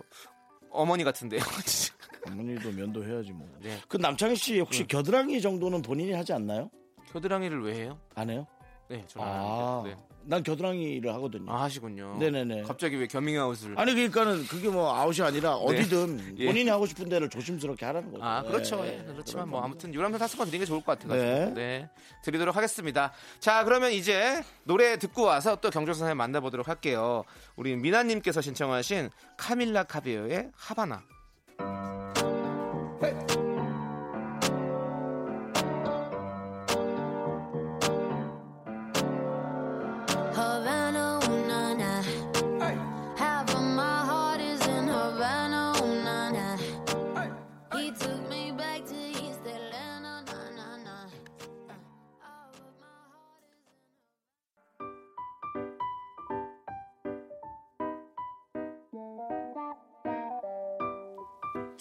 어머니 0.71 1.05
같은데요. 1.05 1.41
어머니도 2.27 2.73
면도해야지 2.73 3.33
뭐. 3.33 3.49
네. 3.61 3.79
그 3.89 3.97
남창희 3.97 4.37
씨 4.37 4.59
혹시 4.59 4.87
겨드랑이 4.87 5.41
정도는 5.41 5.83
본인이 5.83 6.13
하지 6.13 6.33
않나요? 6.33 6.71
겨드랑이를 7.13 7.63
왜 7.63 7.75
해요? 7.75 7.99
안 8.15 8.31
해요? 8.31 8.47
네, 8.89 9.05
저는 9.07 9.27
안 9.27 9.35
아, 9.35 9.79
하는데. 9.79 9.95
네. 9.95 10.16
난 10.29 10.43
겨드랑이 10.43 11.01
를 11.01 11.15
하거든요. 11.15 11.51
아 11.53 11.63
하시군요. 11.63 12.17
네네네. 12.19 12.63
갑자기 12.63 12.97
왜 12.97 13.07
겨밍아웃을? 13.07 13.79
아니 13.79 13.95
그러니까는 13.95 14.47
그게 14.47 14.69
뭐 14.69 14.95
아웃이 14.95 15.23
아니라 15.23 15.55
어디든 15.55 16.37
예. 16.39 16.47
본인이 16.47 16.69
하고 16.69 16.87
싶은 16.87 17.09
데를 17.09 17.29
조심스럽게 17.31 17.87
하라는 17.87 18.11
거죠. 18.11 18.25
아, 18.25 18.43
그렇죠. 18.43 18.85
예, 18.85 18.89
예, 18.89 18.99
예. 18.99 19.05
그렇지만 19.13 19.49
뭐. 19.49 19.63
아무튼 19.63 19.95
유람선 19.95 20.19
탑승권 20.19 20.49
드리는 20.49 20.65
게 20.65 20.69
좋을 20.69 20.83
것 20.83 20.99
같아요. 20.99 21.21
네. 21.21 21.53
네. 21.55 21.91
드리도록 22.23 22.57
하겠습니다. 22.57 23.13
자, 23.39 23.65
그러면 23.65 23.93
이제 23.93 24.43
노래 24.65 24.99
듣고 24.99 25.23
와서 25.23 25.57
또 25.57 25.71
경조선 25.71 26.07
사연 26.07 26.17
만나보도록 26.17 26.69
할게요. 26.69 27.23
우리 27.55 27.77
미나님께서 27.77 28.41
신청하신 28.41 29.11
카밀라 29.37 29.85
카비오의 29.85 30.51
하바나. 30.57 31.03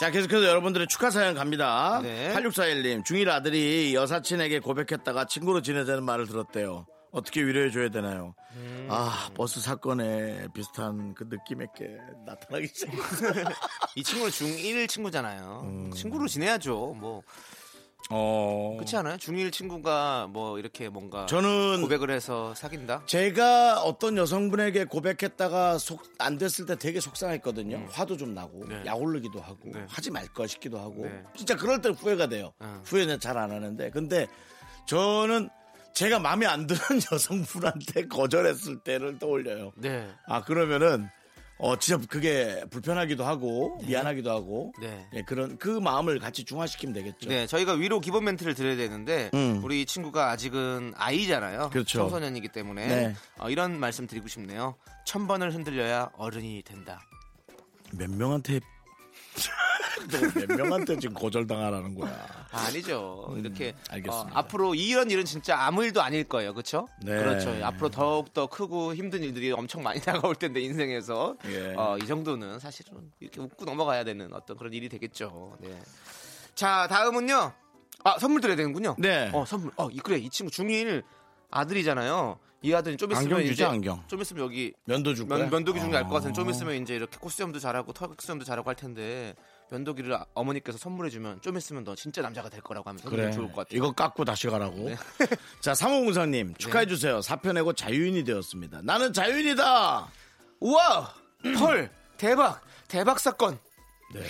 자, 0.05 0.11
계속해서 0.11 0.45
여러분들의 0.45 0.87
축하 0.87 1.09
사연 1.09 1.33
갑니다. 1.33 1.99
네. 2.03 2.31
8641님, 2.35 3.03
중1 3.03 3.27
아들이 3.27 3.95
여사친에게 3.95 4.59
고백했다가 4.59 5.25
친구로 5.25 5.63
지내자는 5.63 6.03
말을 6.03 6.27
들었대요. 6.27 6.85
어떻게 7.11 7.41
위로해줘야 7.43 7.89
되나요? 7.89 8.35
음. 8.51 8.87
아, 8.91 9.31
버스 9.33 9.59
사건에 9.59 10.47
비슷한 10.53 11.15
그 11.15 11.25
느낌의 11.27 11.69
게 11.75 11.87
나타나기 12.23 12.67
시작했어요. 12.67 13.45
이 13.95 14.03
친구는 14.03 14.31
중1 14.31 14.87
친구잖아요. 14.87 15.61
음. 15.63 15.91
친구로 15.91 16.27
지내야죠. 16.27 16.93
뭐 16.99 17.23
어. 18.11 18.73
그렇지 18.77 18.95
않아요? 18.97 19.17
중1 19.17 19.51
친구가 19.51 20.27
뭐 20.29 20.59
이렇게 20.59 20.89
뭔가 20.89 21.25
저는 21.25 21.81
고백을 21.81 22.11
해서 22.11 22.53
사귄다. 22.53 23.03
제가 23.07 23.81
어떤 23.81 24.15
여성분에게 24.17 24.85
고백했다가 24.85 25.77
속 25.79 26.03
안 26.17 26.37
됐을 26.37 26.65
때 26.65 26.75
되게 26.77 26.99
속상했거든요. 26.99 27.87
화도 27.91 28.15
좀 28.17 28.33
나고 28.33 28.65
네. 28.67 28.81
약올르기도 28.85 29.39
하고 29.41 29.59
네. 29.65 29.85
하지 29.89 30.11
말 30.11 30.25
걸 30.33 30.47
싶기도 30.47 30.79
하고 30.79 31.03
네. 31.03 31.23
진짜 31.35 31.55
그럴 31.55 31.81
때 31.81 31.89
후회가 31.89 32.27
돼요. 32.27 32.51
어. 32.59 32.81
후회는 32.85 33.19
잘 33.19 33.37
안 33.37 33.51
하는데 33.51 33.89
근데 33.91 34.27
저는 34.87 35.49
제가 35.93 36.19
마음에 36.19 36.45
안 36.45 36.67
드는 36.67 36.79
여성분한테 37.11 38.07
거절했을 38.07 38.79
때를 38.79 39.17
떠올려요. 39.19 39.71
네. 39.77 40.07
아 40.27 40.41
그러면은 40.43 41.09
어 41.57 41.77
진짜 41.77 42.03
그게 42.09 42.63
불편하기도 42.69 43.23
하고 43.23 43.79
미안하기도 43.85 44.29
하고 44.29 44.73
네. 44.81 45.07
예, 45.13 45.21
그런 45.21 45.57
그 45.57 45.69
마음을 45.69 46.19
같이 46.19 46.43
중화시키면 46.43 46.93
되겠죠. 46.93 47.29
네, 47.29 47.47
저희가 47.47 47.73
위로 47.73 48.01
기본 48.01 48.25
멘트를 48.25 48.55
드려야 48.55 48.75
되는데 48.75 49.29
음. 49.33 49.61
우리 49.63 49.85
친구가 49.85 50.31
아직은 50.31 50.93
아이잖아요. 50.97 51.69
그렇죠. 51.69 51.99
청소년이기 51.99 52.49
때문에 52.49 52.87
네. 52.87 53.15
어, 53.37 53.49
이런 53.49 53.79
말씀 53.79 54.05
드리고 54.05 54.27
싶네요. 54.27 54.75
천 55.05 55.27
번을 55.27 55.53
흔들려야 55.53 56.09
어른이 56.17 56.63
된다. 56.63 57.01
몇 57.93 58.09
명한테 58.09 58.59
몇 60.47 60.47
명한테 60.57 60.97
지금 60.99 61.15
거절당하라는 61.15 61.95
거야. 61.95 62.11
아, 62.51 62.65
아니죠. 62.67 63.33
이렇게 63.37 63.69
음, 63.69 63.83
알겠습니다. 63.89 64.35
어, 64.35 64.39
앞으로 64.39 64.75
이런 64.75 65.09
일은 65.11 65.25
진짜 65.25 65.57
아무 65.59 65.83
일도 65.83 66.01
아닐 66.01 66.23
거예요. 66.23 66.53
그렇죠? 66.53 66.87
네. 67.01 67.17
그렇죠. 67.17 67.57
앞으로 67.63 67.89
더욱 67.89 68.33
더 68.33 68.47
크고 68.47 68.95
힘든 68.95 69.23
일들이 69.23 69.51
엄청 69.51 69.83
많이 69.83 69.99
다가올 70.01 70.35
텐데 70.35 70.61
인생에서 70.61 71.35
예. 71.47 71.73
어, 71.75 71.97
이 71.97 72.05
정도는 72.05 72.59
사실은 72.59 73.11
이렇게 73.19 73.41
웃고 73.41 73.65
넘어가야 73.65 74.03
되는 74.03 74.33
어떤 74.33 74.57
그런 74.57 74.73
일이 74.73 74.89
되겠죠. 74.89 75.57
네. 75.59 75.79
자, 76.53 76.87
다음은요. 76.87 77.53
아, 78.03 78.19
선물 78.19 78.41
드려야 78.41 78.55
되는군요. 78.55 78.95
네. 78.99 79.31
어, 79.33 79.45
선물. 79.45 79.71
어, 79.77 79.89
이 79.89 79.97
그래. 79.99 80.17
이 80.17 80.29
친구 80.29 80.51
중1 80.51 81.03
아들이잖아요. 81.49 82.37
이 82.65 82.73
아들이 82.73 82.97
좀 82.97 83.11
있으면 83.11 83.25
안경 83.25 83.39
주지, 83.41 83.53
이제 83.53 83.63
안경. 83.63 84.03
좀 84.07 84.21
있으면 84.21 84.43
여기 84.43 84.73
면도 84.85 85.13
줄? 85.13 85.27
면, 85.27 85.51
면도기 85.51 85.79
중에 85.79 85.95
알것 85.97 86.11
같은데 86.11 86.31
아. 86.31 86.33
좀 86.33 86.49
있으면 86.49 86.81
이제 86.81 86.95
이렇게 86.95 87.15
코수염도 87.19 87.59
잘하고 87.59 87.93
턱 87.93 88.19
수염도 88.19 88.43
잘하고 88.43 88.67
할 88.67 88.75
텐데 88.75 89.35
면도기를 89.69 90.11
아- 90.15 90.25
어머니께서 90.33 90.79
선물해주면 90.79 91.41
좀 91.41 91.57
있으면 91.57 91.83
너 91.83 91.93
진짜 91.93 92.23
남자가 92.23 92.49
될 92.49 92.61
거라고 92.61 92.89
하면 92.89 93.03
그래. 93.03 93.29
좋을 93.31 93.49
것 93.49 93.55
같아요. 93.57 93.77
이거 93.77 93.91
깎고 93.91 94.25
다시 94.25 94.47
가라고. 94.47 94.77
네. 94.89 94.95
자, 95.61 95.75
상호공사님 95.75 96.55
축하해주세요. 96.55 97.21
사표 97.21 97.53
내고 97.53 97.71
자유인이 97.73 98.23
되었습니다. 98.23 98.81
나는 98.81 99.13
자유인이다! 99.13 100.07
우와, 100.61 101.13
헐, 101.61 101.91
대박, 102.17 102.61
대박 102.87 103.19
사건. 103.19 103.59
네. 104.11 104.23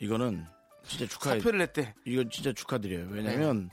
이거는 0.00 0.44
진짜 0.88 1.06
축하해. 1.06 1.38
사표를 1.38 1.60
냈대. 1.60 1.94
이거 2.04 2.24
진짜 2.28 2.52
축하드려요. 2.52 3.06
왜냐면 3.10 3.70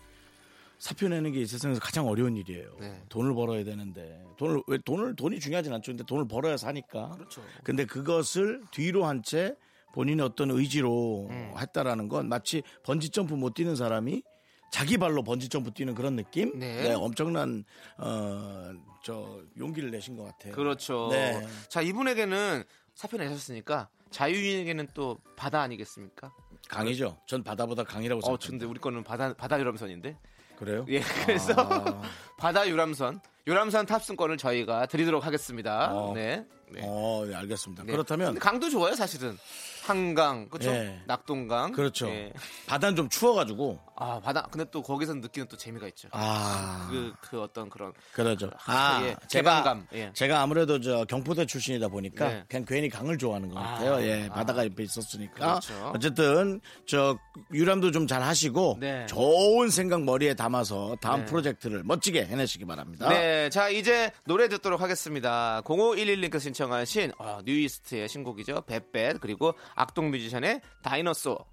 사표 0.83 1.07
내는 1.07 1.31
게 1.31 1.39
이 1.39 1.45
세상에서 1.45 1.79
가장 1.79 2.07
어려운 2.09 2.35
일이에요. 2.35 2.75
네. 2.77 3.01
돈을 3.07 3.33
벌어야 3.33 3.63
되는데 3.63 4.21
돈을 4.35 4.63
왜 4.67 4.77
돈을 4.79 5.15
돈이 5.15 5.39
중요하진 5.39 5.71
않죠. 5.71 5.93
근데 5.93 6.03
돈을 6.03 6.27
벌어야 6.27 6.57
사니까. 6.57 7.11
그렇죠. 7.11 7.41
근데 7.63 7.85
그것을 7.85 8.61
뒤로 8.71 9.05
한 9.05 9.23
채 9.23 9.55
본인의 9.93 10.25
어떤 10.25 10.51
의지로 10.51 11.27
음. 11.29 11.53
했다라는 11.57 12.09
건 12.09 12.27
마치 12.27 12.63
번지 12.83 13.11
점프 13.11 13.33
못 13.35 13.53
뛰는 13.53 13.77
사람이 13.77 14.23
자기 14.71 14.97
발로 14.97 15.23
번지 15.23 15.47
점프 15.47 15.71
뛰는 15.71 15.95
그런 15.95 16.17
느낌? 16.17 16.59
네. 16.59 16.91
엄청난 16.93 17.63
어저 17.97 19.41
용기를 19.57 19.89
내신 19.91 20.17
것 20.17 20.23
같아요. 20.25 20.53
그렇죠. 20.53 21.07
네. 21.11 21.47
자, 21.69 21.81
이분에게는 21.81 22.63
사표 22.95 23.15
내셨으니까 23.17 23.87
자유인에게는 24.09 24.89
또 24.93 25.17
바다 25.37 25.61
아니겠습니까? 25.61 26.33
강이죠. 26.67 27.17
전 27.27 27.41
바다보다 27.43 27.83
강이라고 27.83 28.19
어, 28.19 28.21
생각합니다. 28.21 28.49
근데 28.49 28.65
우리 28.65 28.79
거는 28.79 29.03
바다 29.05 29.33
바다 29.33 29.57
유람선인데. 29.59 30.17
그래요? 30.57 30.85
예, 30.89 31.01
그래서 31.25 31.53
아. 31.57 32.01
바다 32.37 32.67
유람선, 32.67 33.21
유람선 33.47 33.85
탑승권을 33.85 34.37
저희가 34.37 34.85
드리도록 34.87 35.25
하겠습니다. 35.25 35.93
어. 35.93 36.13
네. 36.13 36.45
네. 36.69 36.81
어, 36.83 37.25
네, 37.27 37.35
알겠습니다. 37.35 37.83
네. 37.83 37.91
그렇다면 37.91 38.39
강도 38.39 38.69
좋아요, 38.69 38.95
사실은. 38.95 39.37
한강, 39.83 40.47
그렇죠? 40.49 40.69
예. 40.71 41.01
낙동강. 41.05 41.71
그렇죠. 41.71 42.07
예. 42.09 42.31
바다는 42.67 42.95
좀 42.95 43.09
추워가지고 43.09 43.79
아, 43.95 44.19
바다. 44.21 44.47
근데 44.49 44.65
또 44.71 44.81
거기서 44.81 45.15
느끼는 45.15 45.47
또 45.47 45.57
재미가 45.57 45.87
있죠. 45.89 46.09
아 46.11 46.87
그, 46.89 47.13
그 47.21 47.41
어떤 47.41 47.69
그런 47.69 47.93
그러죠. 48.13 48.49
아 48.65 49.01
예, 49.03 49.15
제가 49.27 49.83
예. 49.93 50.11
제가 50.13 50.41
아무래도 50.41 50.79
저 50.79 51.05
경포대 51.05 51.45
출신이다 51.45 51.87
보니까 51.89 52.27
네. 52.27 52.43
그냥 52.47 52.65
괜히 52.65 52.89
강을 52.89 53.17
좋아하는 53.17 53.49
것 53.49 53.55
같아요. 53.55 53.95
아, 53.95 54.01
예, 54.01 54.27
아. 54.29 54.33
바다가 54.33 54.65
옆에 54.65 54.83
있었으니까. 54.83 55.59
그렇죠. 55.59 55.91
어쨌든 55.93 56.61
저 56.85 57.17
유람도 57.51 57.91
좀 57.91 58.03
잘 58.13 58.21
하시고 58.21 58.77
네. 58.79 59.05
좋은 59.07 59.69
생각 59.69 60.03
머리에 60.03 60.33
담아서 60.33 60.95
다음 61.01 61.21
네. 61.21 61.25
프로젝트를 61.25 61.83
멋지게 61.83 62.25
해내시기 62.25 62.65
바랍니다. 62.65 63.09
네, 63.09 63.49
자 63.49 63.69
이제 63.69 64.11
노래 64.25 64.47
듣도록 64.49 64.81
하겠습니다. 64.81 65.61
0511님께서 65.65 66.41
신청하신 66.41 67.13
어, 67.17 67.39
뉴이스트의 67.45 68.09
신곡이죠. 68.09 68.63
뱃뱃 68.67 69.19
그리고 69.21 69.55
악동 69.75 70.11
뮤지션의 70.11 70.61
다이너소 70.81 71.52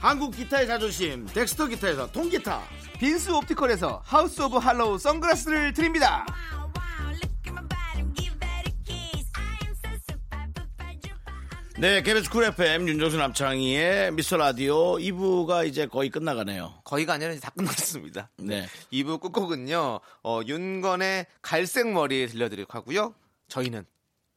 한국 0.00 0.30
기타의 0.34 0.66
자존심 0.66 1.26
덱스터 1.26 1.66
기타에서 1.66 2.10
통기타, 2.12 2.62
빈스 3.00 3.30
옵티컬에서 3.30 4.02
하우스 4.04 4.40
오브 4.42 4.56
할로우 4.58 4.98
선글라스를 4.98 5.72
드립니다. 5.72 6.24
Wow, 6.52 6.70
wow, 6.76 7.10
look 7.14 7.32
at 7.46 7.50
my 7.50 7.64
body, 7.66 8.14
give 8.14 8.38
that 8.38 8.68
a 8.68 8.74
kiss. 8.84 9.26
I 9.34 9.66
am 9.66 9.74
so 9.74 9.90
super, 10.06 10.44
super, 10.54 11.00
duper. 11.00 11.80
네, 11.80 12.02
KBS 12.02 12.30
쿨 12.30 12.44
FM 12.44 12.88
윤정수 12.88 13.16
남창희의 13.16 14.12
미스터 14.12 14.36
라디오 14.36 14.98
2부가 14.98 15.66
이제 15.66 15.86
거의 15.86 16.10
끝나가네요. 16.10 16.74
거의가 16.84 17.14
아니라 17.14 17.32
이제 17.32 17.40
다 17.40 17.50
끝났습니다. 17.50 18.30
네. 18.36 18.68
2부 18.92 19.20
끝곡은요, 19.20 20.00
어, 20.22 20.40
윤건의 20.46 21.26
갈색 21.42 21.88
머리 21.92 22.28
들려드리고 22.28 22.72
하고요. 22.72 23.14
저희는 23.48 23.84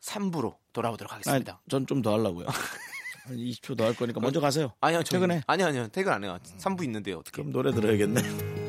3부로 0.01 0.55
돌아오도록 0.73 1.13
하겠습니다. 1.13 1.61
전 1.69 1.85
좀 1.85 2.01
더 2.01 2.13
하려고요. 2.13 2.47
한 3.23 3.37
20초 3.37 3.77
더 3.77 3.85
할 3.85 3.95
거니까 3.95 4.19
먼저 4.19 4.39
가세요. 4.39 4.73
아니요, 4.81 5.03
퇴근해. 5.03 5.41
아니요, 5.47 5.67
아니요. 5.67 5.87
퇴근 5.91 6.11
안 6.13 6.23
해요. 6.23 6.37
3부 6.59 6.83
있는데요, 6.83 7.17
어떻게. 7.19 7.35
그럼 7.41 7.51
노래 7.51 7.71
들어야겠네. 7.73 8.60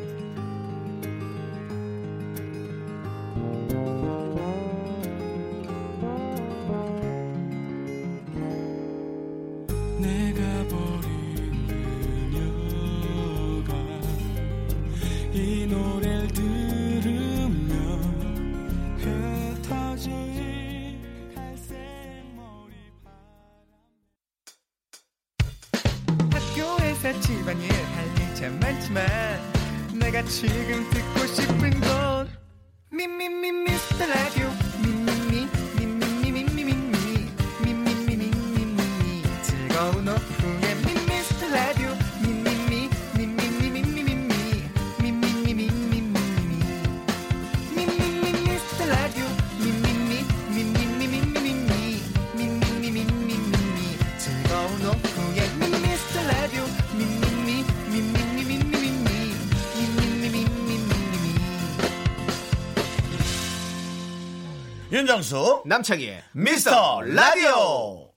윤정수 64.93 65.63
남창희의 65.65 66.23
미스터 66.33 67.01
라디오. 67.01 68.13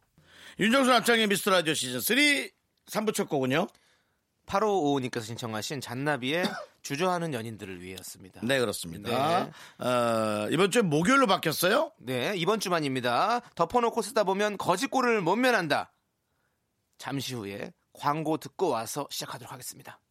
윤정수 0.59 0.91
남창희 0.91 1.25
미스터 1.27 1.51
라디오 1.51 1.73
시즌 1.73 2.01
3 2.01 2.17
3부 2.87 3.13
첫 3.13 3.29
곡은요? 3.29 3.67
8555님께서 4.45 5.23
신청하신 5.23 5.79
잔나비의 5.79 6.43
주저하는 6.83 7.33
연인들을 7.33 7.81
위해였습니다. 7.81 8.41
네, 8.43 8.59
그렇습니다. 8.59 9.49
어, 9.79 10.47
이번 10.51 10.69
주에 10.69 10.81
목요일로 10.81 11.27
바뀌었어요? 11.27 11.93
네, 11.97 12.33
이번 12.35 12.59
주만입니다. 12.59 13.39
덮어놓고 13.55 14.01
쓰다 14.01 14.25
보면 14.25 14.57
거짓골을 14.57 15.21
못 15.21 15.37
면한다. 15.37 15.93
잠시 16.97 17.35
후에 17.35 17.71
광고 17.93 18.35
듣고 18.35 18.67
와서 18.67 19.07
시작하도록 19.09 19.49
하겠습니다. 19.49 20.01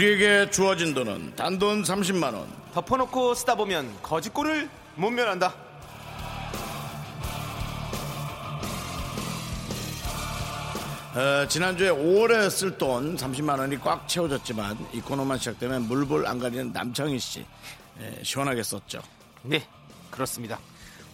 우리에게 0.00 0.48
주어진 0.48 0.94
돈은 0.94 1.36
단돈 1.36 1.82
30만 1.82 2.32
원. 2.32 2.48
덮어놓고 2.72 3.34
쓰다 3.34 3.54
보면 3.54 4.00
거짓골을 4.00 4.70
못 4.94 5.10
면한다. 5.10 5.52
어, 11.14 11.46
지난주에 11.48 11.90
5월에 11.90 12.48
쓸 12.48 12.78
돈 12.78 13.16
30만 13.16 13.58
원이 13.58 13.78
꽉 13.80 14.08
채워졌지만 14.08 14.78
이 14.94 15.02
코너만 15.02 15.36
시작되면 15.36 15.82
물불 15.82 16.26
안 16.26 16.38
가리는 16.38 16.72
남창희 16.72 17.18
씨 17.18 17.44
예, 18.00 18.22
시원하게 18.22 18.62
썼죠. 18.62 19.02
네, 19.42 19.66
그렇습니다. 20.10 20.58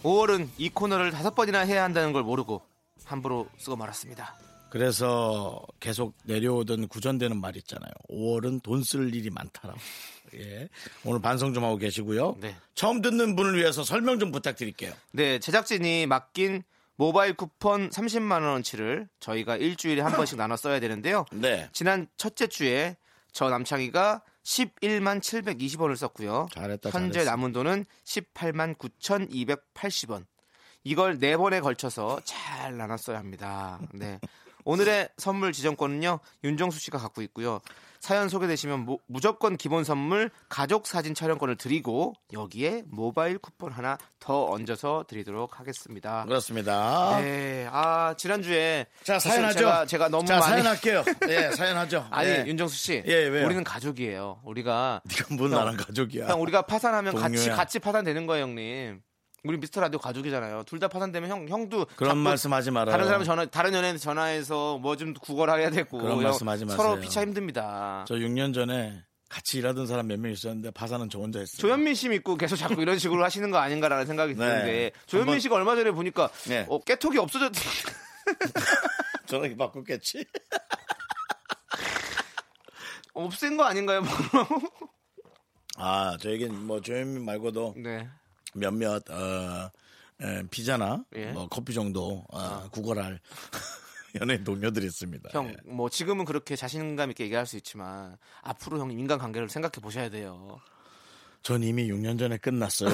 5월은 0.03 0.47
이 0.57 0.69
코너를 0.69 1.11
다섯 1.11 1.35
번이나 1.35 1.59
해야 1.59 1.83
한다는 1.83 2.13
걸 2.13 2.23
모르고 2.23 2.61
함부로 3.03 3.49
쓰고 3.57 3.75
말았습니다. 3.75 4.46
그래서 4.69 5.61
계속 5.79 6.15
내려오던 6.25 6.87
구전되는 6.87 7.39
말 7.39 7.55
있잖아요. 7.57 7.91
5월은 8.09 8.61
돈 8.63 8.81
쓸 8.83 9.13
일이 9.13 9.29
많다라고. 9.29 9.79
예. 10.35 10.67
오늘 11.05 11.21
반성 11.21 11.53
좀 11.53 11.63
하고 11.63 11.77
계시고요. 11.77 12.35
네. 12.39 12.55
처음 12.75 13.01
듣는 13.01 13.35
분을 13.35 13.57
위해서 13.57 13.83
설명 13.83 14.19
좀 14.19 14.31
부탁드릴게요. 14.31 14.93
네, 15.13 15.39
제작진이 15.39 16.05
맡긴 16.05 16.63
모바일 16.97 17.33
쿠폰 17.33 17.89
30만 17.89 18.31
원어치를 18.43 19.07
저희가 19.19 19.55
일주일에 19.55 20.01
한 20.01 20.11
번씩 20.13 20.37
나눠 20.37 20.57
써야 20.57 20.79
되는데요. 20.79 21.25
네. 21.31 21.69
지난 21.71 22.07
첫째 22.17 22.47
주에 22.47 22.97
저 23.31 23.49
남창희가 23.49 24.21
11만 24.43 25.19
720원을 25.21 25.95
썼고요. 25.95 26.47
잘했다, 26.53 26.89
현재 26.89 27.19
잘했어. 27.19 27.31
남은 27.31 27.51
돈은 27.53 27.85
18만 28.05 28.77
9,280원. 28.77 30.25
이걸 30.87 31.19
네 31.19 31.35
번에 31.35 31.59
걸쳐서 31.59 32.21
잘 32.23 32.77
나눴어야 32.77 33.17
합니다. 33.17 33.77
네. 33.91 34.21
오늘의 34.63 35.09
선물 35.17 35.51
지정권은요, 35.51 36.19
윤정수 36.45 36.79
씨가 36.79 36.97
갖고 36.97 37.21
있고요. 37.23 37.59
사연 37.99 38.29
소개되시면 38.29 38.85
무- 38.85 38.99
무조건 39.07 39.57
기본 39.57 39.83
선물 39.83 40.29
가족 40.47 40.87
사진 40.87 41.13
촬영권을 41.13 41.57
드리고 41.57 42.13
여기에 42.31 42.83
모바일 42.87 43.37
쿠폰 43.37 43.73
하나 43.73 43.97
더 44.19 44.45
얹어서 44.45 45.03
드리도록 45.09 45.59
하겠습니다. 45.59 46.23
그렇습니다. 46.25 47.19
네, 47.19 47.67
아 47.69 48.13
지난주에 48.17 48.85
자, 49.03 49.19
사연하죠. 49.19 49.59
제가, 49.59 49.85
제가 49.87 50.07
너무 50.09 50.25
자, 50.25 50.39
많이 50.39 50.61
사연할게요. 50.61 51.03
예, 51.27 51.51
사연하죠. 51.55 52.07
아니 52.11 52.29
예. 52.29 52.43
윤정수 52.47 52.77
씨, 52.77 53.03
예, 53.05 53.13
왜요? 53.27 53.45
우리는 53.45 53.61
가족이에요. 53.63 54.39
우리가 54.45 55.01
네가 55.03 55.35
뭔 55.35 55.51
형, 55.51 55.59
나랑 55.59 55.75
가족이야. 55.77 56.27
형 56.27 56.41
우리가 56.41 56.61
파산하면 56.61 57.13
같이 57.15 57.35
동료야. 57.35 57.55
같이 57.57 57.79
파산되는 57.79 58.25
거예요, 58.25 58.43
형님. 58.43 59.01
우리 59.43 59.57
미스터 59.57 59.81
라디오 59.81 59.99
가족이잖아요. 59.99 60.63
둘 60.63 60.79
다 60.79 60.87
파산되면 60.87 61.29
형 61.29 61.47
형도 61.47 61.85
그런 61.95 62.17
말씀하지 62.17 62.71
말아요. 62.71 62.91
다른 62.91 63.05
사람 63.07 63.23
전화 63.23 63.45
다른 63.45 63.73
연예인 63.73 63.97
전화해서 63.97 64.77
뭐 64.79 64.95
좀 64.97 65.13
구걸해야 65.13 65.69
되고 65.69 65.97
그런 65.97 66.17
형, 66.17 66.23
말씀하지 66.23 66.65
서로 66.69 66.89
마세요. 66.89 67.01
피차 67.01 67.21
힘듭니다. 67.21 68.05
저 68.07 68.15
6년 68.15 68.53
전에 68.53 69.03
같이 69.29 69.57
일하던 69.59 69.87
사람 69.87 70.07
몇 70.07 70.19
명 70.19 70.31
있었는데 70.31 70.71
파산은 70.71 71.09
저 71.09 71.19
혼자 71.19 71.39
했어요. 71.39 71.59
조현민 71.61 71.93
씨 71.95 72.09
믿고 72.09 72.35
계속 72.37 72.55
자꾸 72.55 72.81
이런 72.81 72.97
식으로 72.99 73.23
하시는 73.23 73.49
거 73.51 73.57
아닌가라는 73.57 74.05
생각이 74.05 74.33
네. 74.33 74.39
드는데 74.39 74.91
조현민 75.05 75.29
한번- 75.33 75.39
씨가 75.39 75.55
얼마 75.55 75.75
전에 75.75 75.91
보니까 75.91 76.29
네. 76.47 76.65
어, 76.69 76.79
깨톡이 76.79 77.17
없어졌 77.17 77.51
전화기 79.27 79.55
바꿨겠지? 79.57 80.25
없앤 83.13 83.57
거 83.57 83.63
아닌가요? 83.65 84.03
아, 85.77 86.17
저에겐 86.21 86.65
뭐 86.65 86.81
조현민 86.81 87.25
말고도 87.25 87.75
네. 87.77 88.07
몇몇 88.57 89.03
어, 89.09 89.69
에, 90.21 90.43
피자나 90.49 91.03
예. 91.15 91.27
뭐 91.31 91.47
커피 91.47 91.73
정도 91.73 92.25
어, 92.29 92.67
구걸할 92.71 93.19
연예인 94.19 94.43
동료들이 94.43 94.85
있습니다. 94.87 95.29
형, 95.33 95.49
예. 95.49 95.55
뭐 95.65 95.89
지금은 95.89 96.25
그렇게 96.25 96.55
자신감 96.55 97.09
있게 97.11 97.25
얘기할 97.25 97.45
수 97.45 97.55
있지만 97.57 98.17
앞으로 98.41 98.79
형 98.79 98.91
인간 98.91 99.19
관계를 99.19 99.49
생각해 99.49 99.73
보셔야 99.81 100.09
돼요. 100.09 100.59
전 101.43 101.61
이미 101.63 101.87
6년 101.89 102.17
전에 102.19 102.37
끝났어요. 102.37 102.89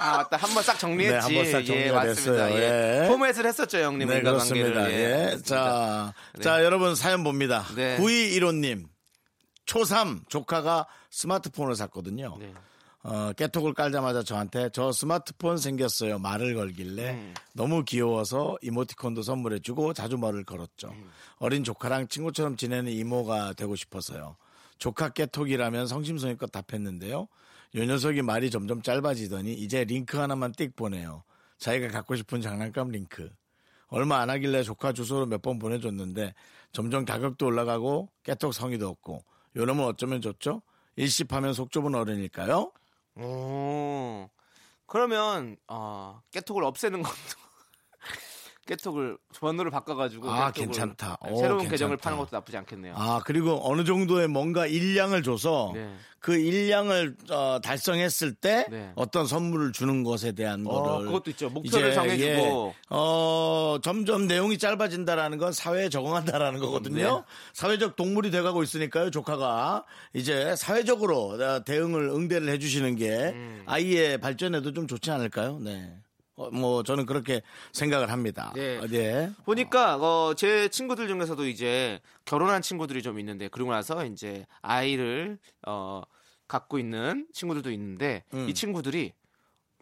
아 0.00 0.16
맞다, 0.16 0.36
한 0.36 0.52
번 0.52 0.62
싹 0.64 0.78
정리했지. 0.80 1.12
네, 1.14 1.36
한번싹 1.36 1.62
예, 1.62 1.64
정리가 1.64 1.94
맞습니다. 2.04 2.46
됐어요. 2.48 2.58
예. 2.60 3.04
예. 3.04 3.08
포맷을 3.08 3.46
했었죠, 3.46 3.78
형님 3.78 4.08
네, 4.08 4.18
인간 4.18 4.32
그렇습니다. 4.32 4.80
관계를. 4.80 5.00
예. 5.00 5.24
맞습니다. 5.26 5.44
자, 5.46 6.14
네. 6.34 6.42
자, 6.42 6.64
여러분 6.64 6.94
사연 6.96 7.22
봅니다. 7.22 7.64
네. 7.76 7.98
9215님. 7.98 8.88
초3 9.66 10.28
조카가 10.28 10.88
스마트폰을 11.10 11.76
샀거든요. 11.76 12.36
네. 12.40 12.52
어, 13.04 13.32
깨톡을 13.32 13.74
깔자마자 13.74 14.22
저한테 14.22 14.70
저 14.72 14.92
스마트폰 14.92 15.56
생겼어요. 15.58 16.20
말을 16.20 16.54
걸길래 16.54 17.10
음. 17.14 17.34
너무 17.52 17.84
귀여워서 17.84 18.56
이모티콘도 18.62 19.22
선물해주고 19.22 19.92
자주 19.92 20.16
말을 20.18 20.44
걸었죠. 20.44 20.88
음. 20.90 21.10
어린 21.38 21.64
조카랑 21.64 22.06
친구처럼 22.08 22.56
지내는 22.56 22.92
이모가 22.92 23.54
되고 23.54 23.74
싶어서요. 23.74 24.36
조카 24.78 25.08
깨톡이라면 25.08 25.88
성심성의껏 25.88 26.50
답했는데요. 26.52 27.26
요 27.74 27.84
녀석이 27.84 28.22
말이 28.22 28.50
점점 28.50 28.82
짧아지더니 28.82 29.52
이제 29.54 29.82
링크 29.84 30.18
하나만 30.18 30.52
띡 30.52 30.76
보내요. 30.76 31.24
자기가 31.58 31.88
갖고 31.88 32.14
싶은 32.14 32.40
장난감 32.40 32.88
링크. 32.90 33.30
얼마 33.88 34.18
안 34.20 34.30
하길래 34.30 34.62
조카 34.62 34.92
주소로 34.92 35.26
몇 35.26 35.42
번 35.42 35.58
보내줬는데 35.58 36.34
점점 36.72 37.04
가격도 37.04 37.46
올라가고 37.46 38.10
깨톡 38.22 38.54
성의도 38.54 38.88
없고 38.88 39.24
요놈은 39.56 39.84
어쩌면 39.84 40.20
좋죠? 40.20 40.62
일십하면 40.96 41.52
속 41.52 41.70
좁은 41.72 41.94
어른일까요? 41.94 42.70
오. 43.16 44.28
그러면 44.86 45.56
어, 45.68 46.22
깨톡을 46.30 46.64
없애는 46.64 47.02
것도 47.02 47.41
깨톡을 48.66 49.18
번호를 49.40 49.70
바꿔가지고 49.72 50.30
아, 50.30 50.52
괜찮다. 50.52 51.18
오, 51.22 51.36
새로운 51.36 51.58
괜찮다. 51.58 51.70
계정을 51.70 51.96
파는 51.96 52.18
것도 52.18 52.28
나쁘지 52.32 52.56
않겠네요. 52.58 52.94
아 52.96 53.20
그리고 53.24 53.60
어느 53.62 53.84
정도의 53.84 54.28
뭔가 54.28 54.66
일량을 54.66 55.24
줘서 55.24 55.72
네. 55.74 55.92
그 56.20 56.36
일량을 56.36 57.16
어, 57.30 57.58
달성했을 57.60 58.34
때 58.34 58.66
네. 58.70 58.92
어떤 58.94 59.26
선물을 59.26 59.72
주는 59.72 60.04
것에 60.04 60.30
대한 60.32 60.64
어, 60.66 60.82
거를 60.82 61.06
그것도 61.06 61.30
있죠. 61.30 61.50
목표를 61.50 61.88
이제, 61.88 61.94
정해주고. 61.94 62.24
예, 62.24 62.74
어 62.90 63.78
점점 63.82 64.28
내용이 64.28 64.58
짧아진다라는 64.58 65.38
건 65.38 65.52
사회에 65.52 65.88
적응한다라는 65.88 66.60
거거든요. 66.60 67.16
네. 67.16 67.22
사회적 67.54 67.96
동물이 67.96 68.30
돼가고 68.30 68.62
있으니까요. 68.62 69.10
조카가 69.10 69.84
이제 70.14 70.54
사회적으로 70.54 71.30
어, 71.30 71.64
대응을 71.64 72.10
응대를 72.10 72.48
해주시는 72.50 72.94
게 72.94 73.10
음. 73.34 73.62
아이의 73.66 74.18
발전에도 74.18 74.72
좀 74.72 74.86
좋지 74.86 75.10
않을까요? 75.10 75.58
네. 75.58 75.92
어, 76.36 76.50
뭐 76.50 76.82
저는 76.82 77.06
그렇게 77.06 77.42
생각을 77.72 78.10
합니다. 78.10 78.52
네. 78.54 78.78
어, 78.78 78.86
네. 78.86 79.30
보니까 79.44 79.96
어, 79.96 80.34
제 80.34 80.68
친구들 80.68 81.08
중에서도 81.08 81.46
이제 81.46 82.00
결혼한 82.24 82.62
친구들이 82.62 83.02
좀 83.02 83.18
있는데 83.18 83.48
그러고 83.48 83.72
나서 83.72 84.04
이제 84.06 84.46
아이를 84.62 85.38
어, 85.66 86.02
갖고 86.48 86.78
있는 86.78 87.26
친구들도 87.32 87.70
있는데 87.72 88.24
음. 88.34 88.48
이 88.48 88.54
친구들이 88.54 89.12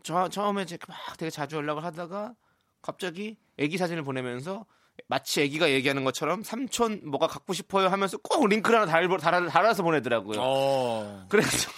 저, 0.03 0.29
처음에 0.29 0.67
막 0.89 1.17
되게 1.19 1.31
자주 1.31 1.57
연락을 1.57 1.85
하다가 1.85 2.35
갑자기 2.83 3.37
아기 3.61 3.77
사진을 3.77 4.03
보내면서 4.03 4.65
마치 5.07 5.43
아기가 5.43 5.71
얘기하는 5.71 6.05
것처럼 6.05 6.43
삼촌 6.43 7.01
뭐가 7.05 7.27
갖고 7.27 7.53
싶어요 7.53 7.89
하면서 7.89 8.19
꼭 8.19 8.47
링크를 8.47 8.81
하나 8.81 8.91
달, 8.91 9.09
달아, 9.19 9.47
달아서 9.49 9.83
보내더라고요. 9.83 10.41
어. 10.41 11.27
그래서 11.29 11.71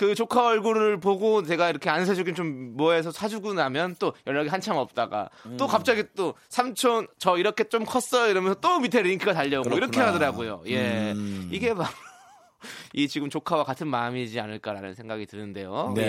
그 0.00 0.14
조카 0.14 0.46
얼굴을 0.46 0.98
보고 0.98 1.42
제가 1.42 1.68
이렇게 1.68 1.90
안 1.90 2.06
사주긴 2.06 2.34
좀 2.34 2.74
뭐해서 2.74 3.10
사주고 3.10 3.52
나면 3.52 3.96
또 3.98 4.14
연락이 4.26 4.48
한참 4.48 4.78
없다가 4.78 5.28
음. 5.44 5.58
또 5.58 5.66
갑자기 5.66 6.04
또 6.16 6.32
삼촌 6.48 7.06
저 7.18 7.36
이렇게 7.36 7.64
좀 7.64 7.84
컸어요 7.84 8.30
이러면서 8.30 8.58
또 8.60 8.80
밑에 8.80 9.02
링크가 9.02 9.34
달려오고 9.34 9.68
이렇게 9.76 9.90
그렇구나. 9.98 10.06
하더라고요. 10.06 10.62
예. 10.68 11.12
음. 11.12 11.50
이게 11.52 11.74
바로 11.74 11.90
이 12.94 13.08
지금 13.08 13.28
조카와 13.28 13.64
같은 13.64 13.88
마음이지 13.88 14.40
않을까라는 14.40 14.94
생각이 14.94 15.26
드는데요. 15.26 15.92
네. 15.94 16.02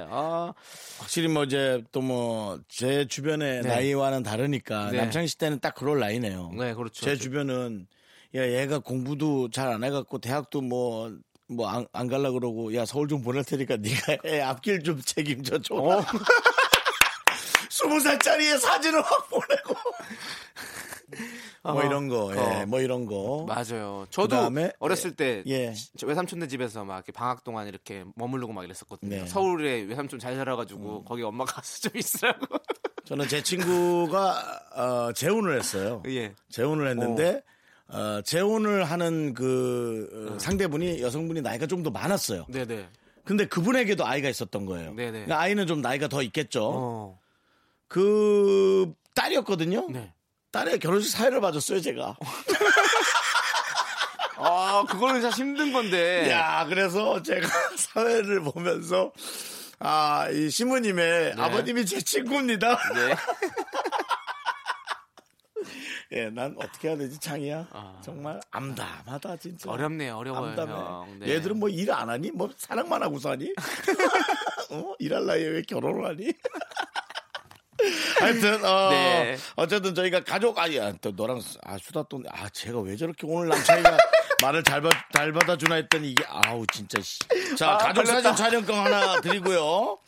예. 0.00 0.06
아, 0.10 0.52
확실히 0.98 1.28
뭐 1.28 1.44
이제 1.44 1.84
또 1.92 2.00
뭐 2.02 2.58
제 2.68 3.06
주변의 3.06 3.62
네. 3.62 3.68
나이와는 3.68 4.24
다르니까 4.24 4.90
네. 4.90 4.98
남창희 4.98 5.28
씨 5.28 5.38
때는 5.38 5.60
딱 5.60 5.76
그럴 5.76 6.00
나이네요. 6.00 6.50
네, 6.58 6.74
그렇죠. 6.74 7.04
제 7.04 7.14
주변은 7.14 7.86
야 8.34 8.46
얘가 8.48 8.80
공부도 8.80 9.50
잘 9.50 9.68
안 9.68 9.84
해갖고 9.84 10.18
대학도 10.18 10.60
뭐 10.60 11.16
뭐안 11.48 11.86
안 11.92 12.08
갈라 12.08 12.30
그러고 12.30 12.74
야 12.74 12.84
서울 12.84 13.08
좀 13.08 13.22
보낼 13.22 13.44
테니까 13.44 13.76
네가 13.78 14.18
애 14.24 14.40
앞길 14.40 14.82
좀 14.82 15.00
책임져 15.00 15.58
줘. 15.60 15.74
어. 15.74 16.04
스무 17.70 18.00
살짜리의 18.00 18.58
사진을 18.58 19.02
확 19.02 19.28
보내고 19.30 19.74
뭐 21.62 21.82
어, 21.82 21.84
이런 21.84 22.08
거, 22.08 22.32
예, 22.34 22.38
어. 22.38 22.66
뭐 22.66 22.80
이런 22.80 23.06
거. 23.06 23.44
맞아요. 23.46 24.06
저도 24.10 24.36
그다음에, 24.36 24.72
어렸을 24.78 25.14
때 25.14 25.42
예. 25.46 25.74
저 25.96 26.06
외삼촌네 26.06 26.48
집에서 26.48 26.84
막 26.84 26.96
이렇게 26.96 27.12
방학 27.12 27.44
동안 27.44 27.66
이렇게 27.66 28.04
머무르고 28.14 28.52
막 28.52 28.64
이랬었거든요. 28.64 29.16
네. 29.16 29.20
음. 29.22 29.26
서울에 29.26 29.82
외삼촌 29.82 30.18
잘 30.18 30.36
살아가지고 30.36 31.04
거기 31.04 31.22
엄마가 31.22 31.54
가서 31.54 31.88
좀 31.88 31.96
있으라고. 31.96 32.46
저는 33.04 33.28
제 33.28 33.42
친구가 33.42 34.60
어, 34.76 35.12
재혼을 35.14 35.58
했어요. 35.58 36.02
예. 36.06 36.34
재혼을 36.50 36.88
했는데 36.88 37.42
어, 37.88 38.20
재혼을 38.24 38.84
하는 38.84 39.34
그 39.34 40.30
어, 40.34 40.38
상대분이 40.38 41.02
여성분이 41.02 41.40
나이가 41.42 41.66
좀 41.66 41.82
더 41.82 41.90
많았어요. 41.90 42.46
네네. 42.48 42.88
근데 43.24 43.46
그분에게도 43.46 44.06
아이가 44.06 44.28
있었던 44.28 44.66
거예요. 44.66 44.94
네네. 44.94 45.10
그러니까 45.10 45.40
아이는 45.40 45.66
좀 45.66 45.80
나이가 45.80 46.08
더 46.08 46.22
있겠죠. 46.22 46.70
어. 46.74 47.18
그 47.88 48.92
딸이었거든요. 49.14 49.88
네. 49.90 50.12
딸의 50.50 50.78
결혼식 50.78 51.10
사회를 51.10 51.40
봐줬어요, 51.40 51.80
제가. 51.80 52.16
아, 54.40 54.84
그거는 54.88 55.20
진짜 55.20 55.36
힘든 55.36 55.72
건데. 55.72 56.30
야, 56.30 56.64
그래서 56.68 57.22
제가 57.22 57.48
사회를 57.76 58.40
보면서 58.42 59.12
아, 59.80 60.28
이 60.30 60.48
시무님의 60.50 61.34
아버님이 61.36 61.86
제 61.86 62.00
친구입니다. 62.00 62.78
네. 62.94 63.14
예, 66.12 66.30
난 66.30 66.54
어떻게 66.58 66.88
해야 66.88 66.96
되지, 66.96 67.18
창이야? 67.20 68.00
정말 68.02 68.40
암담하다, 68.50 69.36
진짜. 69.36 69.68
아. 69.70 69.74
어렵네요, 69.74 70.16
어려워요, 70.16 70.50
암담해. 70.50 70.72
형. 70.72 71.18
네. 71.20 71.28
얘들은 71.34 71.58
뭐 71.58 71.68
일 71.68 71.90
안 71.92 72.08
하니? 72.08 72.30
뭐 72.30 72.48
사랑만 72.56 73.02
하고 73.02 73.18
사니? 73.18 73.52
어? 74.70 74.94
일할 74.98 75.26
나이에 75.26 75.46
왜 75.48 75.62
결혼을 75.62 76.06
하니? 76.06 76.32
하여튼 78.20 78.64
어, 78.64 78.90
네. 78.90 79.36
어쨌든 79.56 79.94
저희가 79.94 80.24
가족 80.24 80.58
아니 80.58 80.76
야, 80.78 80.92
또 81.00 81.12
너랑 81.12 81.40
아 81.62 81.78
수다 81.78 82.02
또아 82.04 82.48
제가 82.52 82.80
왜 82.80 82.96
저렇게 82.96 83.26
오늘 83.26 83.48
남창이가 83.48 83.96
말을 84.40 84.62
잘, 84.62 84.80
받, 84.80 84.92
잘 85.12 85.32
받아주나 85.32 85.74
했더니 85.76 86.10
이게 86.12 86.24
아우 86.28 86.64
진짜 86.72 87.00
씨. 87.02 87.18
자 87.56 87.72
아, 87.72 87.78
가족. 87.78 88.06
사진 88.06 88.34
촬영권 88.36 88.74
하나 88.86 89.20
드리고요. 89.20 89.98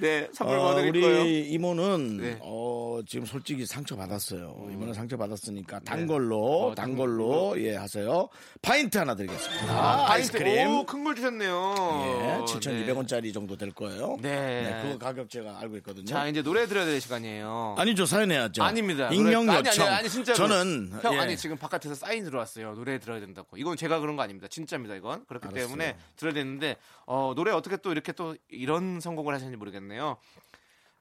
네, 0.00 0.28
선물 0.34 0.58
어, 0.58 0.62
뭐 0.62 0.74
드릴 0.74 0.88
우리 0.90 1.00
거예요? 1.00 1.24
이모는 1.24 2.16
네. 2.18 2.38
어, 2.42 3.00
지금 3.06 3.24
솔직히 3.26 3.64
상처 3.64 3.94
받았어요. 3.96 4.68
이모는 4.72 4.92
상처 4.92 5.16
받았으니까 5.16 5.80
단 5.80 6.00
네. 6.00 6.06
걸로 6.06 6.68
어, 6.68 6.74
단단 6.74 6.96
걸로 6.96 7.54
예 7.62 7.76
하세요. 7.76 8.28
파인트 8.60 8.98
하나 8.98 9.14
드리겠습니다. 9.14 9.72
아, 9.72 10.10
아 10.12 10.18
이스크림. 10.18 10.84
큰걸 10.84 11.14
주셨네요. 11.14 11.74
예, 12.20 12.26
네. 12.26 12.44
7,200원짜리 12.44 13.32
정도 13.32 13.56
될 13.56 13.70
거예요. 13.72 14.16
네. 14.20 14.80
그거 14.82 14.98
가격 14.98 15.30
제가 15.30 15.60
알고 15.60 15.76
있거든요. 15.78 16.06
자, 16.06 16.26
이제 16.26 16.42
노래 16.42 16.66
들어야 16.66 16.84
될 16.84 17.00
시간이에요. 17.00 17.76
아니죠 17.78 18.04
사연 18.04 18.32
해야죠. 18.32 18.62
아닙니다. 18.64 19.08
익명 19.12 19.46
노래- 19.46 19.58
아니, 19.58 19.68
요청. 19.68 19.86
아니, 19.86 19.96
아니, 19.96 20.08
진짜로. 20.10 20.36
저는 20.36 20.90
형 21.02 21.14
예. 21.14 21.18
아니 21.20 21.36
지금 21.36 21.56
바깥에서 21.56 21.94
사인 21.94 22.24
들어왔어요. 22.24 22.74
노래 22.74 22.98
들어야 22.98 23.20
된다고. 23.20 23.56
이건 23.56 23.75
제가 23.76 24.00
그런 24.00 24.16
거 24.16 24.22
아닙니다. 24.22 24.48
진짜입니다. 24.48 24.94
이건 24.94 25.24
그렇기 25.26 25.46
알았어요. 25.46 25.66
때문에 25.66 25.96
들어야 26.16 26.34
되는데 26.34 26.76
어, 27.06 27.32
노래 27.36 27.50
어떻게 27.52 27.76
또 27.76 27.92
이렇게 27.92 28.12
또 28.12 28.36
이런 28.48 29.00
성공을 29.00 29.34
하셨는지 29.34 29.56
모르겠네요. 29.56 30.18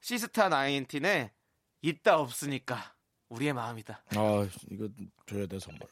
시스타 0.01 0.49
나인틴의 0.49 1.31
있다 1.81 2.19
없으니까 2.19 2.93
우리의 3.29 3.53
마음이다. 3.53 4.03
아 4.15 4.47
이거 4.69 4.87
줘야 5.27 5.47
돼 5.47 5.59
선물. 5.59 5.87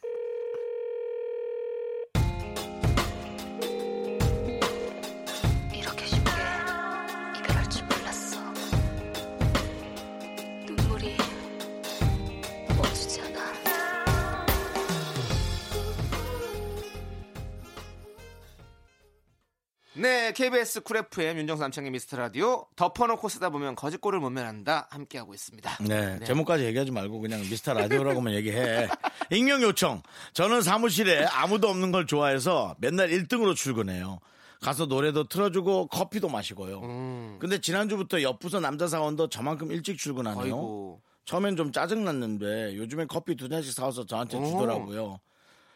네, 20.03 20.33
KBS 20.33 20.81
쿨 20.81 20.97
FM 20.97 21.37
윤정수 21.37 21.61
남창희의 21.61 21.89
미스터 21.89 22.17
라디오 22.17 22.65
덮어놓고 22.75 23.29
쓰다 23.29 23.49
보면 23.49 23.73
거지꼴을 23.75 24.19
못 24.19 24.31
면한다 24.31 24.89
함께 24.91 25.17
하고 25.17 25.33
있습니다. 25.33 25.77
네, 25.87 26.19
제목까지 26.25 26.65
얘기하지 26.65 26.91
말고 26.91 27.21
그냥 27.21 27.39
미스터 27.39 27.73
라디오라고만 27.73 28.33
얘기해. 28.33 28.89
익명 29.31 29.61
요청. 29.61 30.03
저는 30.33 30.61
사무실에 30.61 31.23
아무도 31.23 31.69
없는 31.69 31.93
걸 31.93 32.05
좋아해서 32.05 32.75
맨날 32.79 33.11
1등으로 33.11 33.55
출근해요. 33.55 34.19
가서 34.59 34.87
노래도 34.87 35.23
틀어주고 35.23 35.87
커피도 35.87 36.27
마시고요. 36.27 36.81
음. 36.81 37.37
근데 37.39 37.61
지난주부터 37.61 38.23
옆부서 38.23 38.59
남자 38.59 38.87
사원도 38.87 39.29
저만큼 39.29 39.71
일찍 39.71 39.97
출근하네요. 39.97 40.43
아이고. 40.43 41.01
처음엔 41.23 41.55
좀 41.55 41.71
짜증났는데 41.71 42.75
요즘엔 42.75 43.07
커피 43.07 43.37
두 43.37 43.47
잔씩 43.47 43.71
사와서 43.71 44.05
저한테 44.05 44.35
오. 44.35 44.45
주더라고요. 44.47 45.21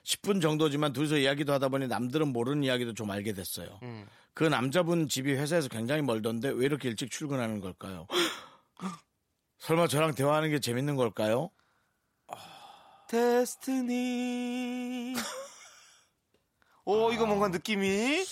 10분 0.07 0.41
정도지만 0.41 0.93
둘이서 0.93 1.17
이야기도 1.17 1.51
하다 1.51 1.67
보니 1.67 1.87
남들은 1.87 2.29
모르는 2.29 2.63
이야기도 2.63 2.93
좀 2.93 3.11
알게 3.11 3.33
됐어요. 3.33 3.77
음. 3.83 4.07
그 4.33 4.45
남자분 4.45 5.09
집이 5.09 5.33
회사에서 5.33 5.67
굉장히 5.67 6.01
멀던데 6.01 6.49
왜 6.49 6.65
이렇게 6.65 6.87
일찍 6.87 7.11
출근하는 7.11 7.59
걸까요? 7.59 8.07
설마 9.59 9.87
저랑 9.87 10.15
대화하는 10.15 10.49
게 10.49 10.59
재밌는 10.59 10.95
걸까요? 10.95 11.49
데스티니. 13.09 13.95
오, 16.85 17.11
이거 17.11 17.25
뭔가 17.25 17.49
느낌이 17.49 18.23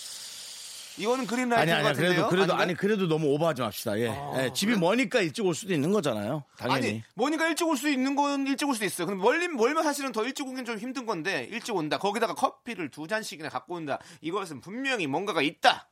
이거는 0.98 1.28
그린라이트 1.28 1.62
아니 1.62 1.72
아니? 1.88 1.98
그래도 1.98 2.28
그래도 2.30 2.54
아닌가요? 2.54 2.62
아니 2.62 2.74
그래도 2.76 3.08
너무 3.08 3.28
오버하지 3.34 3.62
맙시다. 3.62 4.00
예. 4.00 4.10
아, 4.10 4.43
예, 4.46 4.54
집이 4.54 4.74
그래? 4.74 4.80
머니까 4.80 5.20
일찍 5.22 5.46
올 5.46 5.54
수도 5.54 5.74
있는 5.74 5.91
거잖아요. 5.91 6.43
당연히. 6.58 6.88
아니 6.88 7.04
뭐니까 7.16 7.48
일찍 7.48 7.68
올 7.68 7.76
수 7.78 7.89
있는 7.89 8.16
건 8.16 8.48
일찍 8.48 8.68
올 8.70 8.76
수 8.76 8.86
있어요. 8.86 9.08
근데 9.08 9.22
멀리 9.22 9.48
멀면 9.50 9.84
사실은 9.84 10.12
더 10.12 10.24
일찍 10.24 10.48
오긴 10.48 10.64
좀 10.66 10.78
힘든 10.78 11.06
건데 11.06 11.48
일찍 11.52 11.76
온다. 11.76 11.98
거기다가 11.98 12.34
커피를 12.34 12.89
두 12.89 13.08
잔씩이나 13.08 13.50
갖고 13.50 13.76
온다. 13.76 14.00
이것은 14.22 14.62
분명히 14.62 15.08
뭔가가 15.08 15.41
있다. 15.41 15.88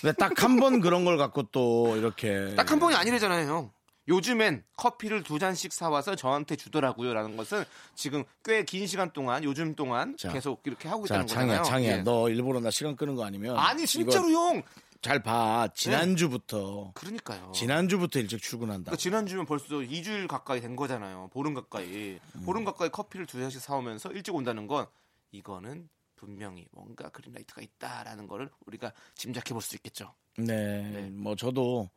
근데 0.00 0.14
딱한 0.16 0.58
번 0.60 0.80
그런 0.80 1.04
걸 1.04 1.16
갖고 1.18 1.42
또 1.50 1.96
이렇게 1.96 2.54
딱 2.56 2.70
한 2.70 2.78
번이 2.78 2.94
아니래잖아요, 2.94 3.48
형. 3.50 3.70
요즘엔 4.10 4.64
커피를 4.76 5.22
두 5.22 5.38
잔씩 5.38 5.72
사와서 5.72 6.16
저한테 6.16 6.56
주더라고요 6.56 7.14
라는 7.14 7.36
것은 7.36 7.64
지금 7.94 8.24
꽤 8.44 8.64
긴 8.64 8.86
시간 8.86 9.12
동안 9.12 9.42
요즘 9.44 9.74
동안 9.74 10.16
자. 10.18 10.30
계속 10.32 10.60
이렇게 10.66 10.88
하고 10.88 11.06
자, 11.06 11.14
있다는 11.22 11.26
거잖아요. 11.26 11.62
창이야. 11.62 11.92
예. 11.98 12.02
너 12.02 12.28
일부러 12.28 12.60
나 12.60 12.70
시간 12.70 12.96
끄는 12.96 13.14
거 13.14 13.24
아니면 13.24 13.56
아니 13.56 13.86
진짜로 13.86 14.28
형. 14.30 14.62
잘 15.00 15.22
봐. 15.22 15.66
지난주부터 15.74 16.90
그러니까요. 16.94 17.52
지난주부터 17.54 18.18
일찍 18.18 18.42
출근한다. 18.42 18.90
그러니까 18.90 18.96
지난주면 18.96 19.46
벌써 19.46 19.66
2주일 19.76 20.28
가까이 20.28 20.60
된 20.60 20.76
거잖아요. 20.76 21.30
보름 21.32 21.54
가까이. 21.54 22.18
음. 22.34 22.42
보름 22.44 22.64
가까이 22.64 22.90
커피를 22.90 23.24
두 23.26 23.38
잔씩 23.40 23.60
사오면서 23.62 24.10
일찍 24.12 24.34
온다는 24.34 24.66
건 24.66 24.86
이거는 25.32 25.88
분명히 26.16 26.66
뭔가 26.72 27.08
그린라이트가 27.08 27.62
있다라는 27.62 28.26
거를 28.26 28.50
우리가 28.66 28.92
짐작해 29.14 29.54
볼 29.54 29.62
수 29.62 29.74
있겠죠. 29.76 30.12
네, 30.36 30.44
네. 30.90 31.08
뭐 31.12 31.34
저도 31.34 31.88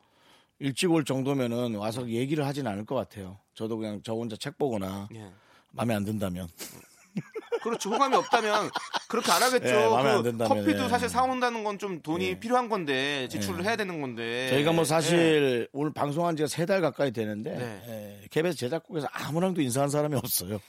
일찍 0.60 0.90
올 0.90 1.04
정도면은 1.04 1.74
와서 1.76 2.08
얘기를 2.08 2.46
하진 2.46 2.66
않을 2.66 2.84
것 2.86 2.94
같아요. 2.94 3.38
저도 3.54 3.76
그냥 3.76 4.00
저 4.04 4.12
혼자 4.14 4.36
책 4.36 4.56
보거나 4.58 5.08
예. 5.14 5.30
마음에 5.72 5.94
안 5.94 6.04
든다면. 6.04 6.48
그렇죠. 7.62 7.90
호감이 7.90 8.14
없다면 8.16 8.70
그렇게 9.08 9.32
안 9.32 9.42
하겠죠. 9.42 9.66
예, 9.68 9.86
마음에 9.88 10.10
안그 10.10 10.22
든다면, 10.30 10.58
커피도 10.64 10.84
예. 10.84 10.88
사실 10.88 11.08
사온다는 11.08 11.64
건 11.64 11.78
좀 11.78 12.02
돈이 12.02 12.24
예. 12.26 12.38
필요한 12.38 12.68
건데 12.68 13.26
지출을 13.28 13.64
해야 13.64 13.74
되는 13.76 14.00
건데. 14.00 14.48
저희가 14.50 14.72
뭐 14.72 14.82
예. 14.82 14.84
사실 14.84 15.68
오늘 15.72 15.92
방송한 15.92 16.36
지가 16.36 16.46
세 16.46 16.66
달 16.66 16.80
가까이 16.80 17.10
되는데 17.12 17.56
네. 17.56 18.20
예, 18.22 18.28
KBS 18.30 18.56
제작국에서 18.58 19.06
아무랑도 19.12 19.60
인사한 19.62 19.88
사람이 19.88 20.14
없어요. 20.16 20.60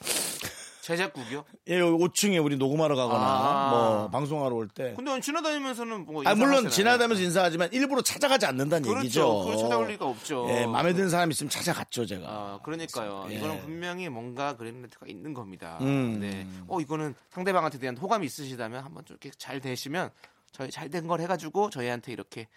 제작국이요? 0.85 1.43
예, 1.69 1.79
여기 1.79 2.03
5층에 2.03 2.43
우리 2.45 2.57
녹음하러 2.57 2.95
가거나 2.95 3.25
아. 3.25 3.69
뭐 3.71 4.09
방송하러 4.11 4.55
올 4.55 4.67
때. 4.67 4.93
근데 4.95 5.19
지나다니면서는 5.19 6.05
뭐 6.05 6.21
아, 6.25 6.35
물론? 6.35 6.69
지나다면서 6.69 7.23
인사하지만 7.23 7.69
일부러 7.73 8.03
찾아가지 8.03 8.45
않는다는 8.45 8.83
그렇죠. 8.87 8.99
얘기죠. 9.03 9.39
그걸 9.39 9.57
찾아올 9.57 9.87
리가 9.87 10.05
없죠. 10.05 10.45
예, 10.49 10.67
마음에 10.67 10.93
드는 10.93 11.09
사람 11.09 11.31
있으면 11.31 11.49
찾아갔죠, 11.49 12.05
제가. 12.05 12.27
아, 12.27 12.59
그러니까요. 12.63 13.25
예. 13.31 13.35
이거는 13.35 13.61
분명히 13.61 14.09
뭔가 14.09 14.55
그린라이트가 14.55 15.07
있는 15.07 15.33
겁니다. 15.33 15.79
음. 15.81 16.19
네. 16.19 16.47
어, 16.67 16.79
이거는 16.79 17.15
상대방한테 17.31 17.79
대한 17.79 17.97
호감이 17.97 18.23
있으시다면 18.27 18.83
한번 18.83 19.03
좀 19.05 19.17
이렇게 19.19 19.35
잘 19.39 19.59
되시면 19.59 20.11
저희 20.51 20.69
잘 20.69 20.89
된 20.91 21.07
걸 21.07 21.19
해가지고 21.19 21.71
저희한테 21.71 22.11
이렇게 22.11 22.47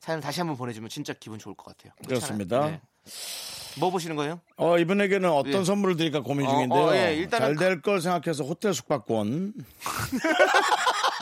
사연을 0.00 0.22
다시 0.22 0.40
한번 0.40 0.56
보내주면 0.56 0.88
진짜 0.88 1.12
기분 1.12 1.38
좋을 1.38 1.54
것 1.54 1.66
같아요. 1.76 1.92
그렇습니다. 2.06 2.66
네. 2.66 2.80
뭐 3.76 3.90
보시는 3.90 4.14
거예요? 4.16 4.40
어, 4.56 4.78
이분에게는 4.78 5.28
어떤 5.30 5.60
예. 5.60 5.64
선물을 5.64 5.96
드릴까 5.96 6.20
고민 6.20 6.46
어, 6.46 6.50
중인데요. 6.50 6.80
어, 6.84 6.94
예, 6.96 7.14
일단은 7.16 7.56
잘될 7.56 7.82
걸 7.82 8.00
생각해서 8.00 8.44
호텔 8.44 8.72
숙박권. 8.74 9.52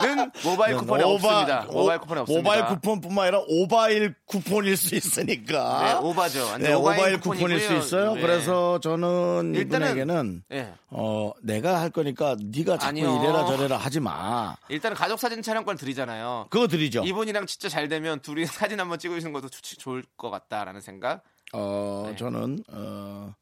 는 0.01 0.31
모바일 0.43 0.75
쿠폰이 0.77 1.03
없습니다. 1.03 1.65
모바일 1.71 1.99
쿠폰이 1.99 2.19
없습니다. 2.21 2.41
모바일 2.43 2.65
쿠폰뿐만 2.65 3.23
아니라 3.25 3.41
오바일 3.47 4.15
쿠폰일 4.25 4.75
수 4.75 4.95
있으니까. 4.95 5.83
네, 6.01 6.07
오바죠. 6.07 6.57
네, 6.57 6.73
오바인 6.73 6.99
오바일 6.99 7.19
쿠폰일 7.21 7.59
수. 7.59 7.73
있어요. 7.73 8.15
네. 8.15 8.21
그래서 8.21 8.79
저는 8.81 9.53
일단은- 9.53 9.61
이분에게는 9.91 10.43
예. 10.51 10.73
어, 10.89 11.31
내가 11.41 11.79
할 11.79 11.89
거니까 11.89 12.35
네가 12.39 12.73
자꾸 12.77 12.87
아니요. 12.89 13.19
이래라 13.21 13.45
저래라 13.45 13.77
하지 13.77 13.99
마. 13.99 14.55
일단은 14.67 14.95
가족 14.97 15.19
사진 15.19 15.41
촬영권 15.41 15.77
드리잖아요. 15.77 16.47
그거 16.49 16.67
드리죠. 16.67 17.03
이분이랑 17.05 17.45
진짜 17.45 17.69
잘 17.69 17.87
되면 17.87 18.19
둘이 18.19 18.45
사진 18.45 18.79
한번 18.79 18.99
찍으시는 18.99 19.31
것도 19.31 19.49
좋- 19.49 19.77
좋을 19.79 20.03
것 20.17 20.29
같다라는 20.29 20.81
생각. 20.81 21.23
어, 21.53 22.07
네. 22.09 22.15
저는 22.15 22.63
어, 22.69 23.33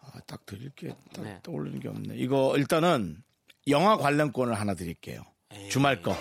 아, 0.00 0.20
딱 0.26 0.46
드릴 0.46 0.70
게딱 0.70 0.98
네. 1.22 1.38
떠올리는 1.42 1.78
게 1.80 1.88
없네. 1.88 2.14
이거 2.16 2.54
일단은 2.56 3.16
영화 3.68 3.96
관련권을 3.96 4.54
하나 4.54 4.74
드릴게요. 4.74 5.22
주말 5.70 6.02
거. 6.02 6.16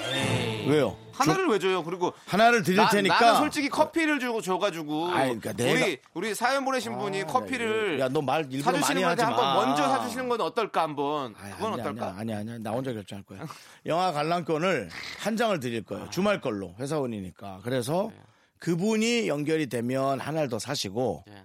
왜요? 0.68 0.96
하나를 1.12 1.48
왜 1.48 1.58
줘요? 1.58 1.84
그리고 1.84 2.14
하나를 2.28 2.62
드릴 2.62 2.78
나, 2.78 2.90
테니까. 2.90 3.20
나는 3.20 3.40
솔직히 3.40 3.68
커피를 3.68 4.20
주고 4.20 4.42
줘가지고 4.42 5.10
아이, 5.10 5.38
그러니까 5.40 5.54
내가- 5.54 5.86
우리 5.86 6.00
우리 6.14 6.36
사연 6.36 6.64
보내신 6.64 6.98
분이 7.00 7.24
커피를 7.24 8.00
야, 8.00 8.08
너말 8.10 8.46
일부러 8.52 8.78
사주시는 8.78 9.02
많이 9.02 9.04
하지 9.04 9.24
마. 9.24 9.28
한번 9.30 9.68
먼저 9.68 9.88
사주시는 9.90 10.30
건 10.30 10.42
어떨까 10.42 10.84
한번 10.84 11.34
아이, 11.40 11.52
그건 11.54 11.74
아니야, 11.74 11.84
어떨까? 11.84 12.06
아니야, 12.10 12.18
아니야, 12.20 12.38
아니야. 12.40 12.58
나 12.60 12.72
혼자 12.72 12.94
결정할 12.94 13.24
거야. 13.26 13.46
영화 13.88 14.12
관람권을 14.12 14.90
한 15.20 15.36
장을 15.36 15.60
드릴 15.60 15.82
아. 15.82 15.90
거예요. 15.90 16.10
주말 16.12 16.40
걸로 16.40 16.76
회사원이니까. 16.80 17.62
그래서 17.64 18.12
네. 18.14 18.22
그분이 18.64 19.28
연결이 19.28 19.68
되면 19.68 20.22
하나를 20.22 20.48
더 20.48 20.58
사시고 20.58 21.26
네. 21.28 21.44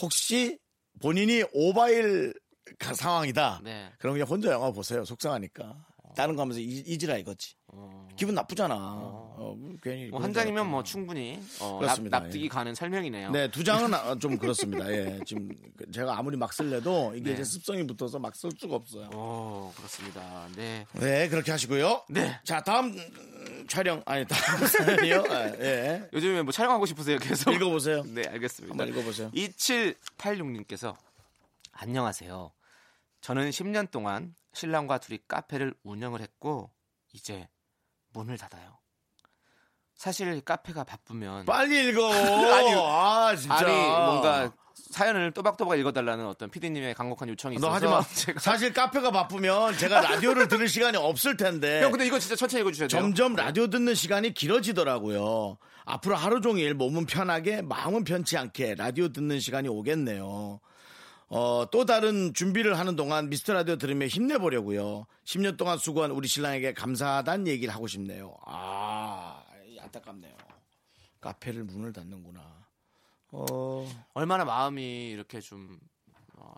혹시 0.00 0.56
본인이 1.02 1.42
오바일 1.52 2.32
가- 2.78 2.94
상황이다. 2.94 3.60
네. 3.64 3.90
그럼 3.98 4.14
그냥 4.14 4.28
혼자 4.28 4.52
영화 4.52 4.70
보세요. 4.70 5.04
속상하니까. 5.04 5.84
다른 6.14 6.36
거 6.36 6.42
하면서 6.42 6.60
이- 6.60 6.84
잊으라 6.86 7.16
이거지. 7.16 7.54
기분 8.16 8.34
나쁘잖아. 8.34 8.74
어, 8.76 9.56
괜히 9.82 10.08
뭐 10.08 10.18
그런 10.18 10.24
한줄 10.24 10.42
장이면. 10.42 10.68
뭐 10.68 10.82
충분히 10.82 11.40
어, 11.60 11.78
그렇습니다. 11.78 12.18
납, 12.18 12.24
납득이 12.24 12.48
가는 12.50 12.74
설명이네요. 12.74 13.30
네, 13.30 13.50
두 13.50 13.64
장은 13.64 13.94
아, 13.94 14.14
좀 14.18 14.36
그렇습니다. 14.38 14.90
예, 14.92 15.18
지금 15.24 15.48
그 15.76 15.90
제가 15.90 16.18
아무리 16.18 16.36
막 16.36 16.52
쓸래도 16.52 17.12
이게 17.14 17.30
네. 17.30 17.32
이제 17.32 17.44
습성이 17.44 17.86
붙어서 17.86 18.18
막 18.18 18.34
쓸 18.36 18.50
수가 18.58 18.74
없어요. 18.76 19.08
어, 19.14 19.72
그렇습니다. 19.74 20.46
네. 20.54 20.84
네, 20.94 21.28
그렇게 21.30 21.50
하시고요. 21.50 22.02
네. 22.10 22.38
자, 22.44 22.60
다음 22.60 22.86
음, 22.92 23.66
촬영 23.68 24.02
아니 24.04 24.26
다음 24.26 24.66
사연이요. 24.68 25.24
아, 25.30 25.46
예, 25.60 26.08
요즘에 26.12 26.42
뭐 26.42 26.52
촬영하고 26.52 26.84
싶으세요? 26.84 27.18
계속. 27.18 27.52
읽어보세요. 27.54 28.02
네, 28.04 28.22
알겠습니다. 28.28 28.72
한번 28.72 28.88
읽어보세요. 28.88 29.30
2786님께서 29.30 30.94
안녕하세요. 31.72 32.52
저는 33.22 33.50
10년 33.50 33.90
동안 33.90 34.34
신랑과 34.52 34.98
둘이 34.98 35.20
카페를 35.26 35.74
운영을 35.84 36.20
했고 36.20 36.70
이제 37.14 37.48
문을 38.12 38.38
닫아요. 38.38 38.78
사실 39.94 40.40
카페가 40.40 40.84
바쁘면 40.84 41.44
빨리 41.44 41.88
읽어. 41.88 42.08
아니, 42.54 42.74
아, 42.74 43.36
진짜. 43.36 43.54
아니 43.56 43.70
뭔가 43.70 44.52
사연을 44.90 45.32
또박또박 45.32 45.78
읽어달라는 45.78 46.26
어떤 46.26 46.50
피디님의 46.50 46.94
간곡한 46.94 47.28
요청이 47.28 47.56
있어서 47.56 47.68
너 47.68 47.74
하지 47.74 47.86
마. 47.86 48.02
제가 48.02 48.40
사실 48.40 48.72
카페가 48.72 49.10
바쁘면 49.10 49.76
제가 49.76 50.00
라디오를 50.00 50.48
들을 50.48 50.68
시간이 50.68 50.96
없을 50.96 51.36
텐데. 51.36 51.82
형 51.82 51.90
근데 51.90 52.06
이거 52.06 52.18
진짜 52.18 52.34
천천히 52.34 52.62
읽어주셔야 52.62 52.88
돼요. 52.88 53.00
점점 53.00 53.34
라디오 53.34 53.66
듣는 53.68 53.94
시간이 53.94 54.32
길어지더라고요. 54.34 55.58
앞으로 55.84 56.16
하루 56.16 56.40
종일 56.40 56.74
몸은 56.74 57.06
편하게 57.06 57.62
마음은 57.62 58.04
편치 58.04 58.36
않게 58.36 58.76
라디오 58.76 59.08
듣는 59.10 59.38
시간이 59.38 59.68
오겠네요. 59.68 60.60
어, 61.32 61.64
또 61.70 61.84
다른 61.84 62.34
준비를 62.34 62.76
하는 62.76 62.96
동안 62.96 63.30
미스터 63.30 63.52
라디오 63.52 63.76
들으며 63.76 64.06
힘내보려고요. 64.06 65.06
10년 65.24 65.56
동안 65.56 65.78
수고한 65.78 66.10
우리 66.10 66.26
신랑에게 66.26 66.74
감사하다는 66.74 67.46
얘기를 67.46 67.72
하고 67.72 67.86
싶네요. 67.86 68.36
아, 68.44 69.44
안타깝네요. 69.78 70.36
카페를 71.20 71.62
문을 71.62 71.92
닫는구나. 71.92 72.66
어, 73.30 73.88
얼마나 74.12 74.44
마음이 74.44 75.10
이렇게 75.10 75.40
좀 75.40 75.78
어, 75.80 75.89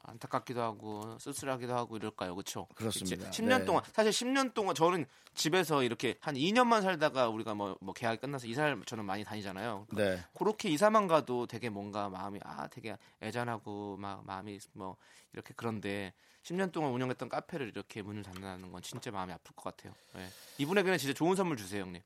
안타깝기도 0.05 0.61
하고 0.63 1.19
쓸쓸하기도 1.19 1.75
하고 1.75 1.97
이럴까요, 1.97 2.35
그렇죠? 2.35 2.67
그렇습니다. 2.75 3.31
10년 3.31 3.61
네. 3.61 3.65
동안 3.65 3.83
사실 3.93 4.11
10년 4.11 4.55
동안 4.55 4.75
저는 4.75 5.07
집에서 5.35 5.83
이렇게 5.83 6.17
한 6.21 6.35
2년만 6.35 6.83
살다가 6.83 7.29
우리가 7.29 7.55
뭐, 7.55 7.77
뭐 7.81 7.95
계약이 7.95 8.21
끝나서 8.21 8.47
이사를 8.47 8.83
저는 8.87 9.05
많이 9.05 9.25
다니잖아요. 9.25 9.87
네. 9.93 10.21
그렇게 10.35 10.69
이사만 10.69 11.07
가도 11.09 11.47
되게 11.47 11.69
뭔가 11.69 12.09
마음이 12.09 12.41
아 12.43 12.69
되게 12.69 12.97
애잔하고 13.23 13.97
막 13.99 14.25
마음이 14.27 14.59
뭐 14.73 14.97
이렇게 15.33 15.55
그런데 15.57 16.13
10년 16.43 16.73
동안 16.73 16.93
운영했던 16.93 17.29
카페를 17.29 17.69
이렇게 17.69 18.03
문을 18.03 18.23
닫는다는 18.23 18.73
건 18.73 18.83
진짜 18.83 19.11
마음이 19.11 19.33
아플 19.33 19.55
것 19.55 19.65
같아요. 19.65 19.95
네. 20.15 20.29
이분에게는 20.59 20.99
진짜 20.99 21.15
좋은 21.15 21.37
선물 21.37 21.57
주세요, 21.57 21.83
형님. 21.83 22.03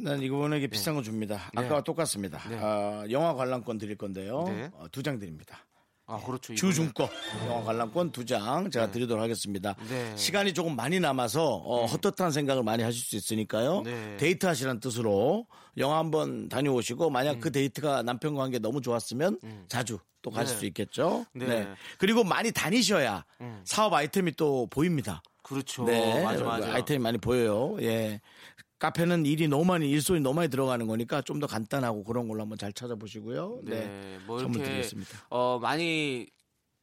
난 0.00 0.22
이번에 0.22 0.64
비싼 0.68 0.94
거 0.94 1.02
줍니다. 1.02 1.50
네. 1.54 1.62
아까와 1.62 1.82
똑같습니다. 1.82 2.38
네. 2.48 2.56
아, 2.60 3.04
영화 3.10 3.34
관람권 3.34 3.78
드릴 3.78 3.96
건데요. 3.96 4.44
네. 4.44 4.70
어, 4.74 4.86
두장 4.92 5.18
드립니다. 5.18 5.58
아 6.10 6.16
그렇죠. 6.24 6.52
이분은. 6.54 6.56
주중권 6.56 7.08
영화 7.48 7.62
관람권 7.64 8.12
두 8.12 8.24
장 8.24 8.70
제가 8.70 8.86
네. 8.86 8.92
드리도록 8.92 9.22
하겠습니다. 9.22 9.74
네. 9.88 10.16
시간이 10.16 10.54
조금 10.54 10.74
많이 10.74 10.98
남아서 11.00 11.44
어, 11.46 11.84
헛헛한 11.86 12.32
생각을 12.32 12.62
많이 12.62 12.82
하실 12.82 13.00
수 13.02 13.14
있으니까요. 13.16 13.82
네. 13.82 14.16
데이트 14.16 14.46
하시라는 14.46 14.80
뜻으로 14.80 15.46
영화 15.76 15.98
한번 15.98 16.48
다녀오시고 16.48 17.10
만약 17.10 17.32
음. 17.36 17.40
그 17.40 17.52
데이트가 17.52 18.02
남편과 18.02 18.40
관계 18.42 18.58
너무 18.58 18.80
좋았으면 18.80 19.38
자주 19.68 19.98
또 20.22 20.30
가실 20.30 20.54
네. 20.56 20.58
수 20.60 20.66
있겠죠. 20.66 21.26
네. 21.34 21.68
그리고 21.98 22.24
많이 22.24 22.50
다니셔야 22.52 23.24
음. 23.42 23.60
사업 23.64 23.92
아이템이 23.92 24.32
또 24.32 24.66
보입니다. 24.70 25.22
그렇죠. 25.42 25.84
네, 25.84 26.22
맞아 26.22 26.44
맞아. 26.44 26.72
아이템이 26.74 26.98
많이 27.02 27.16
보여요. 27.18 27.76
예. 27.80 28.20
카페는 28.78 29.26
일이 29.26 29.48
너무 29.48 29.64
많이 29.64 29.90
일손이 29.90 30.20
너무 30.20 30.36
많이 30.36 30.48
들어가는 30.48 30.86
거니까 30.86 31.20
좀 31.22 31.38
더 31.40 31.46
간단하고 31.46 32.04
그런 32.04 32.26
걸로 32.28 32.42
한번 32.42 32.58
잘 32.58 32.72
찾아보시고요. 32.72 33.60
네. 33.64 33.80
네, 33.86 34.18
뭐 34.26 34.38
선물 34.38 34.58
이렇게 34.58 34.70
드리겠습니다. 34.72 35.26
어 35.30 35.58
많이 35.60 36.26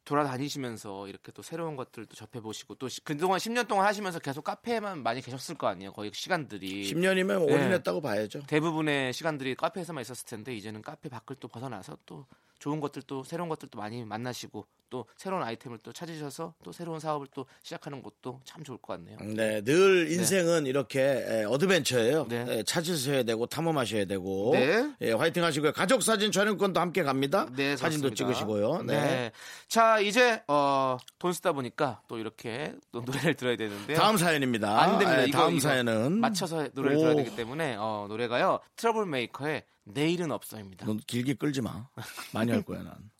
돌아다니시면서 0.05 1.07
이렇게 1.07 1.31
또 1.31 1.41
새로운 1.41 1.75
것들도 1.75 2.13
접해보시고 2.15 2.75
또 2.75 2.87
시- 2.87 3.03
그동안 3.03 3.39
10년 3.39 3.67
동안 3.67 3.85
하시면서 3.87 4.19
계속 4.19 4.43
카페에만 4.43 5.01
많이 5.03 5.21
계셨을 5.21 5.55
거 5.55 5.67
아니에요. 5.67 5.91
거의 5.93 6.11
시간들이 6.13 6.91
10년이면 6.93 7.45
네. 7.47 7.53
올인했다고 7.53 8.01
봐야죠. 8.01 8.41
대부분의 8.47 9.13
시간들이 9.13 9.55
카페에서만 9.55 10.01
있었을 10.01 10.25
텐데 10.27 10.55
이제는 10.55 10.81
카페 10.81 11.09
밖을 11.09 11.37
또 11.39 11.47
벗어나서 11.47 11.97
또 12.05 12.25
좋은 12.59 12.79
것들도 12.79 13.23
새로운 13.23 13.49
것들도 13.49 13.77
많이 13.77 14.03
만나시고 14.05 14.65
또 14.91 15.05
새로운 15.17 15.41
아이템을 15.43 15.79
또 15.79 15.91
찾으셔서 15.91 16.53
또 16.63 16.71
새로운 16.71 16.99
사업을 16.99 17.27
또 17.33 17.47
시작하는 17.63 18.01
것도 18.03 18.39
참 18.45 18.63
좋을 18.63 18.77
것 18.77 18.93
같네요. 18.93 19.17
네, 19.35 19.61
늘 19.61 20.11
인생은 20.11 20.67
이렇게 20.67 21.01
에, 21.01 21.43
adventure예요. 21.43 22.27
네. 22.29 22.45
에, 22.47 22.63
찾으셔야 22.63 23.23
되고 23.23 23.45
탐험하셔야 23.47 24.05
되고. 24.05 24.51
네. 24.53 24.93
예, 25.01 25.11
화이팅 25.11 25.43
하시고요. 25.43 25.73
가족 25.73 26.03
사진 26.03 26.31
촬영권도 26.31 26.79
함께 26.79 27.01
갑니다. 27.03 27.47
네, 27.55 27.75
사진도 27.75 28.09
그렇습니다. 28.09 28.15
찍으시고요. 28.33 28.83
네. 28.83 28.93
네. 29.01 29.31
자, 29.67 29.99
이제 29.99 30.43
어, 30.47 30.97
돈 31.17 31.33
쓰다 31.33 31.51
보니까 31.53 32.01
또 32.07 32.19
이렇게 32.19 32.73
또 32.91 33.01
노래를 33.01 33.33
들어야 33.33 33.57
되는데요. 33.57 33.97
다음 33.97 34.17
사연입니다. 34.17 34.81
안 34.81 34.99
됩니다. 34.99 35.21
에, 35.21 35.25
이거, 35.25 35.37
다음 35.37 35.51
이거 35.53 35.61
사연은 35.61 36.19
맞춰서 36.19 36.67
노래를 36.73 36.97
오. 36.97 36.99
들어야 36.99 37.15
되기 37.15 37.35
때문에 37.35 37.75
어, 37.79 38.05
노래가요. 38.07 38.59
트러블 38.75 39.07
메이커의 39.07 39.63
내일은 39.85 40.31
없어입니다. 40.31 40.85
넌 40.85 40.97
길게 40.97 41.35
끌지 41.35 41.61
마. 41.61 41.87
많이 42.33 42.51
할 42.51 42.61
거야 42.63 42.81
난. 42.83 43.11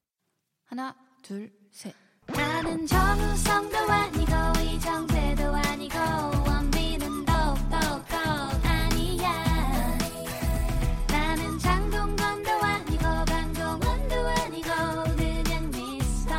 하나, 0.66 0.94
둘, 1.22 1.52
셋. 1.72 1.94
나는 2.26 2.86
정우성도 2.86 3.76
아니고 3.78 4.32
이정재도 4.62 5.42
아니고 5.52 5.98
원빈은 6.46 7.24
더욱더 7.24 7.76
아니야 8.62 9.98
나는 11.08 11.58
장동건도 11.58 12.50
아니고 12.50 13.02
강동원도 13.02 14.14
아니고 14.28 14.68
그냥 15.16 15.70
미스터 15.72 16.34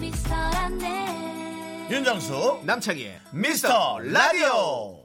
미스터란데 0.00 1.88
윤정수 1.92 2.62
남창희의 2.64 3.20
미스터 3.32 4.00
라디오. 4.00 5.01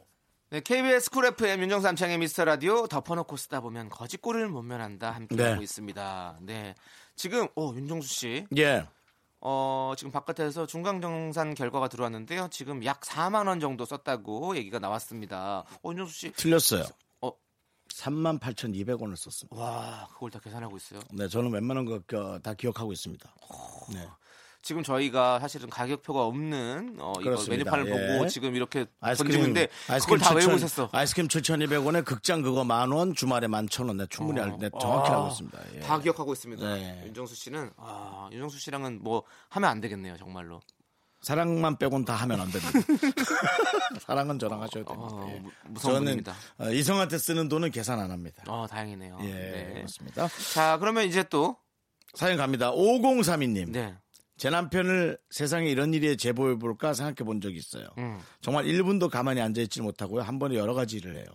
네, 0.49 0.61
KBS 0.61 1.09
쿨 1.11 1.25
FM 1.25 1.61
윤정수 1.63 1.85
남창희의 1.87 2.17
미스터 2.19 2.45
라디오 2.45 2.87
덮어놓고 2.87 3.35
쓰다 3.35 3.59
보면 3.59 3.89
거지꼴을 3.89 4.47
못 4.47 4.61
면한다 4.61 5.11
함께하고 5.11 5.57
네. 5.57 5.63
있습니다. 5.63 6.37
네. 6.41 6.75
지금 7.15 7.47
어 7.57 7.73
윤정수 7.75 8.07
씨, 8.07 8.45
예. 8.57 8.87
어 9.41 9.93
지금 9.97 10.11
바깥에서 10.11 10.65
중간 10.65 11.01
정산 11.01 11.53
결과가 11.53 11.89
들어왔는데요. 11.89 12.47
지금 12.49 12.85
약 12.85 13.01
4만 13.01 13.47
원 13.47 13.59
정도 13.59 13.83
썼다고 13.83 14.55
얘기가 14.55 14.79
나왔습니다. 14.79 15.65
어 15.83 15.89
윤정수 15.91 16.13
씨, 16.13 16.31
틀렸어요. 16.31 16.85
어. 17.21 17.31
38,200원을 17.93 19.17
썼습니다. 19.17 19.55
와 19.61 20.07
그걸 20.13 20.31
다 20.31 20.39
계산하고 20.39 20.77
있어요. 20.77 21.01
네, 21.11 21.27
저는 21.27 21.51
웬만한 21.51 21.83
거 21.85 22.39
다 22.41 22.53
기억하고 22.53 22.93
있습니다. 22.93 23.35
네. 23.93 24.07
지금 24.67 24.83
저희가 24.83 25.39
사실은 25.39 25.69
가격표가 25.69 26.25
없는 26.25 26.97
어, 26.99 27.13
이거. 27.21 27.41
메뉴판을 27.47 27.87
예. 27.87 28.17
보고 28.17 28.27
지금 28.27 28.53
이렇게 28.53 28.85
아이스크림, 28.99 29.31
던지고 29.31 29.43
있는데 29.47 29.69
그걸 30.01 30.19
다7,000 30.19 30.35
외우고 30.35 30.55
있었어. 30.57 30.89
아이스크림 30.91 31.29
7,200원에 31.29 32.03
극장 32.03 32.41
그거 32.41 32.65
만 32.65 32.91
원, 32.91 33.15
주말에 33.15 33.47
11,000원. 33.47 33.95
네, 33.95 34.05
충분히 34.09 34.41
알, 34.41 34.57
네, 34.59 34.69
정확히 34.77 35.09
아, 35.09 35.15
알고 35.15 35.27
있습니다. 35.29 35.59
예. 35.75 35.79
다 35.79 35.99
기억하고 35.99 36.33
있습니다. 36.33 36.67
네. 36.67 37.03
윤정수 37.05 37.33
씨는 37.35 37.71
아, 37.77 38.27
윤정수 38.33 38.59
씨랑은 38.59 39.03
뭐 39.03 39.23
하면 39.51 39.69
안 39.69 39.79
되겠네요, 39.79 40.17
정말로. 40.17 40.59
사랑만 41.21 41.77
빼곤 41.77 42.03
다 42.03 42.15
하면 42.15 42.41
안 42.41 42.51
됩니다. 42.51 42.73
사랑은 44.05 44.37
저랑 44.37 44.61
하셔야 44.63 44.83
됩니다. 44.83 45.09
어, 45.13 45.29
예. 45.29 45.79
저는 45.79 45.99
분입니다. 45.99 46.35
어, 46.57 46.69
이성한테 46.71 47.17
쓰는 47.17 47.47
돈은 47.47 47.71
계산 47.71 48.01
안 48.01 48.11
합니다. 48.11 48.43
어, 48.47 48.67
다행이네요. 48.69 49.17
예, 49.21 49.27
네. 49.27 49.73
그렇습니다. 49.75 50.27
자, 50.53 50.77
그러면 50.77 51.05
이제 51.05 51.23
또 51.23 51.55
사연 52.15 52.35
갑니다. 52.35 52.73
5032님. 52.73 53.71
네. 53.71 53.95
제 54.37 54.49
남편을 54.49 55.17
세상에 55.29 55.69
이런 55.69 55.93
일에 55.93 56.15
제보해 56.15 56.55
볼까 56.55 56.93
생각해 56.93 57.25
본 57.25 57.41
적이 57.41 57.57
있어요. 57.57 57.87
음. 57.97 58.19
정말 58.39 58.65
1분도 58.65 59.09
가만히 59.09 59.41
앉아 59.41 59.61
있지 59.61 59.81
못하고요. 59.81 60.21
한 60.21 60.39
번에 60.39 60.55
여러 60.55 60.73
가지 60.73 60.97
일을 60.97 61.15
해요. 61.15 61.25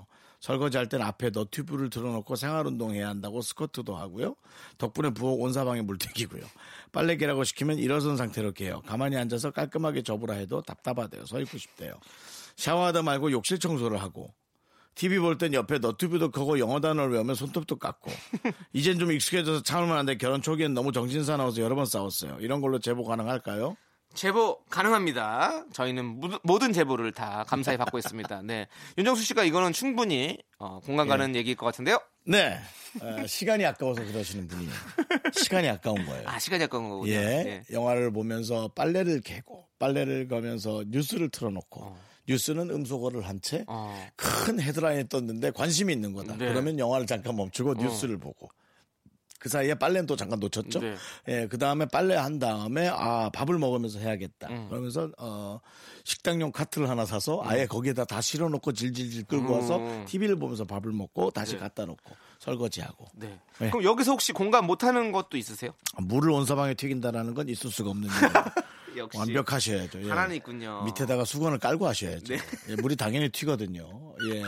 설거지 0.43 0.77
할 0.77 0.89
때는 0.89 1.07
앞에 1.07 1.31
너튜브를 1.31 1.89
틀어놓고 1.89 2.35
생활 2.35 2.67
운동해야 2.67 3.09
한다고 3.09 3.43
스쿼트도 3.43 3.95
하고요. 3.95 4.35
덕분에 4.77 5.11
부엌 5.11 5.41
온 5.41 5.53
사방에 5.53 5.83
물튀기고요. 5.83 6.43
빨래 6.91 7.17
개라고 7.17 7.45
시키면 7.45 7.79
일어선 7.79 8.17
상태로 8.17 8.53
해요. 8.61 8.83
가만히 8.87 9.17
앉아서 9.17 9.53
깔끔하게 9.53 10.03
접으라 10.03 10.35
해도 10.35 10.61
답답하대요. 10.63 11.27
서 11.27 11.41
있고 11.41 11.59
싶대요. 11.59 11.95
샤워하다 12.57 13.03
말고 13.03 13.31
욕실 13.31 13.61
청소를 13.61 14.03
하고 14.03 14.35
TV 14.95 15.19
볼 15.19 15.39
땐 15.39 15.55
옆에 15.55 15.79
너튜브도 15.79 16.31
켜고 16.31 16.59
영어 16.59 16.81
단어를 16.81 17.13
외우면 17.15 17.35
손톱도 17.35 17.77
깎고 17.79 18.11
이젠 18.73 18.99
좀 18.99 19.11
익숙해져서 19.13 19.63
참을만 19.63 19.97
한데 19.99 20.17
결혼 20.17 20.43
초기엔 20.43 20.75
너무 20.75 20.93
정신 20.93 21.25
사나워서 21.25 21.63
여러 21.63 21.75
번 21.75 21.87
싸웠어요. 21.87 22.39
이런 22.41 22.61
걸로 22.61 22.79
제보 22.79 23.05
가능할까요? 23.05 23.77
제보 24.15 24.63
가능합니다. 24.69 25.65
저희는 25.73 26.05
무- 26.21 26.39
모든 26.43 26.75
제보를 26.75 27.13
다 27.13 27.45
감사히 27.49 27.79
받고 27.79 27.97
있습니다. 27.97 28.43
네. 28.43 28.69
윤정수 28.99 29.23
씨가 29.25 29.45
이거는 29.45 29.73
충분히 29.73 30.37
어, 30.59 30.81
공감 30.81 31.09
가는 31.09 31.35
얘기일 31.35 31.57
것 31.57 31.65
같은데요. 31.65 31.99
네. 32.27 32.59
어, 33.01 33.27
시간이 33.27 33.65
아까워서 33.65 34.05
그러시는 34.05 34.47
분이에요. 34.49 34.71
시간이 35.33 35.67
아까운 35.71 36.05
거예요. 36.05 36.29
아, 36.29 36.39
시간이 36.39 36.63
아까운 36.65 36.91
거군요. 36.91 37.11
예. 37.11 37.19
네. 37.25 37.63
영화를 37.73 38.13
보면서 38.13 38.69
빨래를 38.75 39.23
개고 39.23 39.65
빨래를 39.79 40.29
가면서 40.29 40.85
뉴스를 40.89 41.31
틀어놓고 41.31 41.97
뉴스는 42.29 42.71
음소거를 42.71 43.23
한 43.23 43.41
채큰 43.41 43.65
어. 43.69 44.05
헤드라인에 44.61 45.09
떴는데 45.09 45.51
관심이 45.51 45.93
있는 45.93 46.13
거다. 46.13 46.37
네. 46.37 46.49
그러면 46.49 46.79
영화를 46.79 47.07
잠깐 47.07 47.37
멈추고 47.37 47.75
뉴스를 47.75 48.19
보고. 48.19 48.49
그 49.43 49.49
사이에 49.49 49.75
빨래는 49.75 50.07
또 50.07 50.15
잠깐 50.15 50.39
놓쳤죠. 50.39 50.79
네. 50.79 50.95
예, 51.27 51.49
그 51.49 51.59
다음에 51.59 51.85
빨래 51.87 52.15
한 52.15 52.39
다음에 52.39 52.87
아 52.87 53.29
밥을 53.31 53.59
먹으면서 53.59 53.99
해야겠다. 53.99 54.47
음. 54.51 54.69
그러면서 54.69 55.11
어 55.19 55.59
식당용 56.05 56.53
카트를 56.53 56.89
하나 56.89 57.05
사서 57.05 57.43
아예 57.45 57.67
거기에다 57.67 58.05
다 58.05 58.21
실어놓고 58.21 58.73
질질질 58.73 59.25
끌고 59.25 59.53
와서 59.53 59.79
음. 59.79 60.05
TV를 60.07 60.37
보면서 60.37 60.65
밥을 60.65 60.93
먹고 60.93 61.33
다시 61.33 61.55
네. 61.55 61.59
갖다 61.59 61.85
놓고 61.87 62.15
설거지하고 62.39 63.07
네. 63.15 63.37
네. 63.59 63.71
그럼 63.71 63.83
여기서 63.83 64.13
혹시 64.13 64.33
공감 64.33 64.65
못하는 64.65 65.11
것도 65.11 65.37
있으세요? 65.37 65.73
물을 65.99 66.31
온 66.31 66.47
사방에 66.47 66.75
튀긴다라는 66.75 67.35
건 67.35 67.49
있을 67.49 67.69
수가 67.73 67.91
없는 67.91 68.09
일이에요. 68.15 69.05
역시 69.05 69.19
완벽하셔야죠. 69.19 70.05
예. 70.05 70.09
하나는 70.09 70.37
있군요. 70.37 70.85
밑에다가 70.85 71.25
수건을 71.25 71.59
깔고 71.59 71.85
하셔야죠. 71.89 72.33
네. 72.37 72.41
예, 72.69 72.77
물이 72.77 72.95
당연히 72.95 73.29
튀거든요. 73.29 74.15
예. 74.33 74.45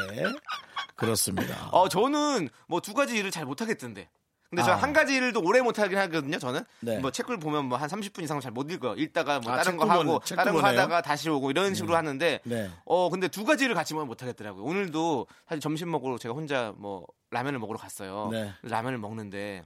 그렇습니다. 0.94 1.68
어 1.72 1.88
저는 1.88 2.48
뭐 2.68 2.78
두 2.78 2.94
가지 2.94 3.16
일을 3.16 3.32
잘 3.32 3.44
못하겠던데. 3.44 4.08
근데 4.54 4.62
저 4.62 4.72
아. 4.72 4.76
한 4.76 4.92
가지 4.92 5.14
일도 5.14 5.42
오래 5.42 5.60
못 5.60 5.78
하긴 5.78 5.98
하거든요. 5.98 6.38
저는 6.38 6.62
네. 6.80 6.98
뭐 7.00 7.10
책을 7.10 7.38
보면 7.38 7.64
뭐 7.66 7.76
한 7.76 7.88
30분 7.88 8.22
이상 8.22 8.38
잘 8.40 8.52
못 8.52 8.70
읽어요. 8.70 8.94
읽다가 8.94 9.40
뭐 9.40 9.52
아, 9.52 9.56
다른 9.56 9.72
책거 9.72 9.84
하고 9.84 10.20
책 10.24 10.36
다른 10.36 10.52
거? 10.52 10.60
하다가 10.60 11.02
다시 11.02 11.28
오고 11.28 11.50
이런 11.50 11.74
식으로 11.74 11.96
하는데 11.96 12.40
네. 12.44 12.70
어 12.84 13.10
근데 13.10 13.26
두 13.26 13.44
가지를 13.44 13.74
같이 13.74 13.94
못 13.94 14.22
하겠더라고요. 14.22 14.62
오늘도 14.62 15.26
사실 15.48 15.60
점심 15.60 15.90
먹으러 15.90 16.18
제가 16.18 16.34
혼자 16.34 16.72
뭐 16.76 17.04
라면을 17.30 17.58
먹으러 17.58 17.78
갔어요. 17.78 18.28
네. 18.30 18.52
라면을 18.62 18.98
먹는데 18.98 19.64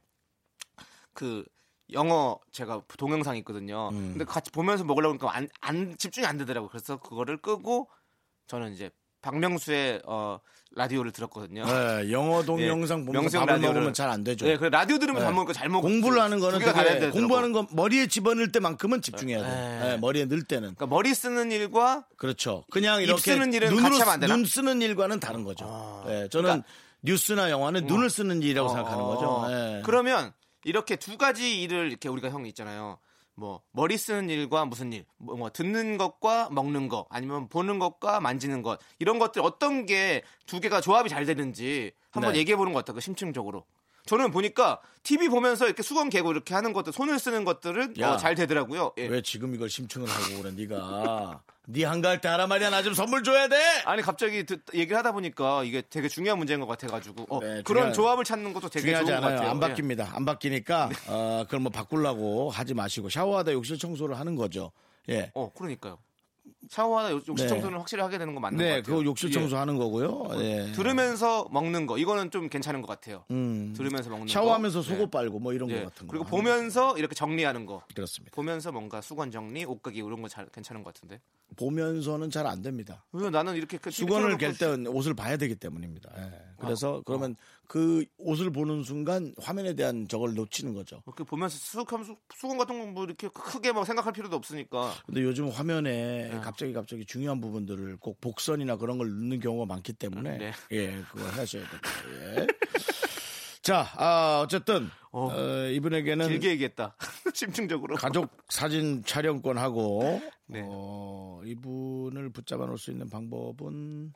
그 1.12 1.44
영어 1.92 2.38
제가 2.52 2.82
동영상 2.96 3.36
있거든요. 3.38 3.88
음. 3.90 4.10
근데 4.12 4.24
같이 4.24 4.50
보면서 4.50 4.84
먹으려고 4.84 5.28
하니까 5.28 5.36
안, 5.36 5.48
안 5.60 5.96
집중이 5.98 6.26
안 6.26 6.38
되더라고요. 6.38 6.68
그래서 6.70 6.98
그거를 6.98 7.36
끄고 7.38 7.88
저는 8.46 8.72
이제 8.72 8.90
박명수의 9.32 10.02
어 10.06 10.40
라디오를 10.72 11.12
들었거든요. 11.12 11.64
네, 11.64 12.12
영어 12.12 12.42
동영상 12.44 13.00
예, 13.00 13.04
보면서 13.04 13.40
밥을 13.40 13.54
라디오를- 13.54 13.74
먹으면 13.74 13.92
잘 13.94 14.08
안 14.10 14.22
되죠. 14.24 14.46
네, 14.46 14.56
그 14.56 14.64
라디오 14.66 14.98
들으면서 14.98 15.20
네. 15.20 15.26
밥 15.26 15.32
먹으니까 15.34 15.52
잘 15.52 15.68
먹고 15.68 15.82
공부를 15.86 16.20
하는 16.20 16.40
거는 16.40 16.58
되게. 16.60 17.10
공부하는 17.10 17.52
건 17.52 17.66
머리에 17.72 18.06
집어넣을 18.06 18.52
때만큼은 18.52 19.02
집중해야 19.02 19.42
돼. 19.42 19.48
네. 19.48 19.80
네, 19.90 19.96
머리에 19.98 20.24
넣을 20.26 20.42
때는. 20.44 20.74
그러니까 20.74 20.86
머리 20.86 21.14
쓰는 21.14 21.50
일과 21.52 22.04
그렇죠. 22.16 22.64
그냥 22.70 23.00
입 23.02 23.04
이렇게 23.06 23.20
쓰는 23.32 23.52
일은 23.52 23.70
눈으로? 23.74 23.96
눈 24.26 24.44
쓰는 24.44 24.80
일과는 24.82 25.20
다른 25.20 25.44
거죠. 25.44 25.66
아. 25.68 26.04
네, 26.06 26.28
저는 26.28 26.62
뉴스나 27.02 27.50
영화는 27.50 27.86
눈을 27.86 28.08
쓰는 28.10 28.42
일이라고 28.42 28.68
어, 28.70 28.72
생각하는 28.74 29.04
어, 29.04 29.06
거죠. 29.08 29.26
어. 29.26 29.48
네. 29.48 29.82
그러면 29.84 30.32
이렇게 30.64 30.96
두 30.96 31.16
가지 31.16 31.60
일을 31.62 31.88
이렇게 31.90 32.08
우리가 32.08 32.30
형 32.30 32.46
있잖아요. 32.46 32.98
뭐 33.38 33.62
머리 33.70 33.96
쓰는 33.96 34.28
일과 34.30 34.64
무슨 34.64 34.92
일, 34.92 35.04
뭐, 35.16 35.36
뭐 35.36 35.50
듣는 35.50 35.96
것과 35.96 36.48
먹는 36.50 36.88
것, 36.88 37.06
아니면 37.08 37.48
보는 37.48 37.78
것과 37.78 38.18
만지는 38.20 38.62
것 38.62 38.80
이런 38.98 39.18
것들 39.18 39.42
어떤 39.42 39.86
게 39.86 40.22
두 40.46 40.60
개가 40.60 40.80
조합이 40.80 41.08
잘 41.08 41.24
되는지 41.26 41.92
한번 42.10 42.32
네. 42.32 42.40
얘기해 42.40 42.56
보는 42.56 42.72
것 42.72 42.84
같아요. 42.84 42.98
심층적으로. 43.00 43.64
저는 44.06 44.30
보니까 44.30 44.80
TV 45.02 45.28
보면서 45.28 45.66
이렇게 45.66 45.82
수건 45.82 46.08
개고 46.08 46.32
이렇게 46.32 46.54
하는 46.54 46.72
것들, 46.72 46.92
손을 46.94 47.18
쓰는 47.18 47.44
것들은 47.44 47.94
야. 48.00 48.12
어, 48.12 48.16
잘 48.16 48.34
되더라고요. 48.34 48.92
예. 48.96 49.06
왜 49.06 49.20
지금 49.20 49.54
이걸 49.54 49.68
심층을 49.68 50.08
하고 50.08 50.42
그래, 50.42 50.52
네가. 50.56 51.42
네 51.70 51.84
한가할 51.84 52.20
때 52.22 52.28
하라 52.28 52.46
말이야. 52.46 52.70
나 52.70 52.82
좀 52.82 52.94
선물 52.94 53.22
줘야 53.22 53.46
돼. 53.48 53.56
아니 53.84 54.00
갑자기 54.00 54.44
듣, 54.46 54.62
얘기를 54.72 54.96
하다 54.96 55.12
보니까 55.12 55.64
이게 55.64 55.82
되게 55.82 56.08
중요한 56.08 56.38
문제인 56.38 56.60
것 56.60 56.66
같아가지고 56.66 57.26
어, 57.28 57.40
네, 57.40 57.46
그런 57.62 57.64
중요한- 57.64 57.92
조합을 57.92 58.24
찾는 58.24 58.54
것도 58.54 58.68
되게 58.70 58.86
중요하지 58.86 59.06
좋은 59.10 59.20
것 59.20 59.26
않아요. 59.26 59.50
안 59.50 59.56
예. 59.56 59.60
바뀝니다. 59.60 60.14
안 60.14 60.24
바뀌니까 60.24 60.88
어, 61.08 61.42
그걸 61.44 61.60
뭐 61.60 61.70
바꾸려고 61.70 62.48
하지 62.50 62.72
마시고 62.72 63.10
샤워하다 63.10 63.52
욕실 63.52 63.78
청소를 63.78 64.18
하는 64.18 64.34
거죠. 64.34 64.72
예. 65.10 65.30
어, 65.34 65.52
그러니까요. 65.52 65.98
샤워하다 66.68 67.12
욕- 67.12 67.28
욕실 67.28 67.46
네. 67.46 67.48
청소는 67.48 67.78
확실히 67.78 68.02
하게 68.02 68.18
되는 68.18 68.34
거 68.34 68.40
맞는 68.40 68.58
것 68.58 68.62
네, 68.64 68.70
같아요. 68.70 68.82
그거 68.82 69.04
욕실 69.04 69.28
예. 69.30 69.32
청소하는 69.32 69.76
거고요. 69.78 70.28
예. 70.42 70.72
들으면서 70.72 71.46
먹는 71.50 71.86
거 71.86 71.96
이거는 71.98 72.30
좀 72.30 72.48
괜찮은 72.48 72.82
것 72.82 72.88
같아요. 72.88 73.24
음. 73.30 73.72
들으면서 73.76 74.10
먹는 74.10 74.28
샤워하면서 74.28 74.80
거. 74.80 74.82
속옷 74.82 74.98
네. 75.06 75.10
빨고 75.10 75.38
뭐 75.38 75.52
이런 75.52 75.70
예. 75.70 75.78
거 75.80 75.84
같은 75.88 76.06
거. 76.06 76.10
그리고 76.10 76.24
보면서 76.24 76.96
이렇게 76.98 77.14
정리하는 77.14 77.64
거. 77.64 77.82
그렇습니다. 77.94 78.34
보면서 78.34 78.72
뭔가 78.72 79.00
수건 79.00 79.30
정리, 79.30 79.64
옷가기 79.64 79.98
이런 79.98 80.20
거 80.20 80.28
잘 80.28 80.46
괜찮은 80.46 80.82
것 80.82 80.92
같은데. 80.94 81.20
보면서는 81.56 82.30
잘 82.30 82.46
안 82.46 82.60
됩니다. 82.60 83.04
왜 83.12 83.30
나는 83.30 83.56
이렇게 83.56 83.78
그 83.78 83.90
수건을 83.90 84.36
TV 84.36 84.52
갤때 84.52 84.88
옷을 84.90 85.14
봐야 85.14 85.36
되기 85.38 85.54
때문입니다. 85.54 86.10
예. 86.18 86.32
그래서 86.58 87.02
그러면 87.06 87.36
그 87.66 88.04
옷을 88.18 88.50
보는 88.50 88.82
순간 88.82 89.34
화면에 89.40 89.74
대한 89.74 90.06
저걸 90.08 90.34
놓치는 90.34 90.74
거죠. 90.74 91.02
이렇게 91.06 91.24
보면서 91.24 91.56
쑥 91.58 91.90
하면서 91.92 92.14
수건 92.34 92.58
같은 92.58 92.78
거 92.78 92.88
뭐 92.88 93.04
이렇게 93.04 93.28
크게 93.28 93.72
막 93.72 93.84
생각할 93.86 94.12
필요도 94.12 94.36
없으니까. 94.36 94.92
근데 95.06 95.22
요즘 95.22 95.48
화면에 95.48 96.28
네. 96.32 96.40
갑자기 96.48 96.72
갑자기 96.72 97.04
중요한 97.04 97.42
부분들을 97.42 97.98
꼭 97.98 98.22
복선이나 98.22 98.76
그런 98.76 98.96
걸 98.96 99.10
넣는 99.10 99.38
경우가 99.38 99.66
많기 99.66 99.92
때문에 99.92 100.38
네. 100.38 100.52
예, 100.70 101.02
그걸 101.10 101.28
하셔야 101.28 101.62
됩니다. 101.68 101.90
예. 102.40 102.46
자, 103.60 103.86
아, 103.96 104.40
어쨌든 104.42 104.88
어, 105.10 105.28
어, 105.30 105.66
이분에게는 105.66 106.26
길게 106.26 106.48
얘기했다. 106.52 106.96
심층적으로. 107.34 107.96
가족 107.96 108.30
사진 108.48 109.04
촬영권하고 109.04 110.22
네. 110.46 110.62
어, 110.64 111.42
이분을 111.44 112.30
붙잡아 112.30 112.64
놓을 112.64 112.78
수 112.78 112.92
있는 112.92 113.10
방법은 113.10 114.14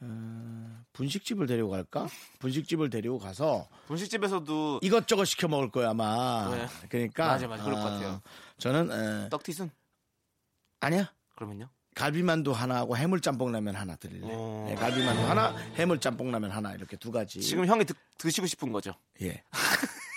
어, 0.00 0.84
분식집을 0.92 1.46
데리고 1.46 1.70
갈까? 1.70 2.08
분식집을 2.40 2.90
데리고 2.90 3.20
가서 3.20 3.68
분식집에서도 3.86 4.80
이것저것 4.82 5.24
시켜 5.26 5.46
먹을 5.46 5.70
거야 5.70 5.90
아마. 5.90 6.50
네. 6.50 6.66
그러니까 6.88 7.28
맞아, 7.28 7.46
맞아. 7.46 7.62
그럴 7.62 7.76
것 7.76 7.86
아, 7.86 7.90
같아요. 7.90 8.22
저는 8.58 9.26
에, 9.26 9.28
떡튀순 9.28 9.70
아니야. 10.80 11.12
그러면요? 11.34 11.68
갈비만두 11.94 12.50
하나 12.52 12.76
하고 12.76 12.96
해물짬뽕라면 12.96 13.76
하나 13.76 13.94
드릴래. 13.96 14.22
어. 14.24 14.66
네, 14.68 14.74
갈비만두 14.74 15.22
하나, 15.22 15.56
해물짬뽕라면 15.76 16.50
하나 16.50 16.72
이렇게 16.74 16.96
두 16.96 17.12
가지. 17.12 17.40
지금 17.40 17.66
형이 17.66 17.84
드, 17.84 17.94
드시고 18.18 18.46
싶은 18.48 18.72
거죠. 18.72 18.94
예. 19.22 19.42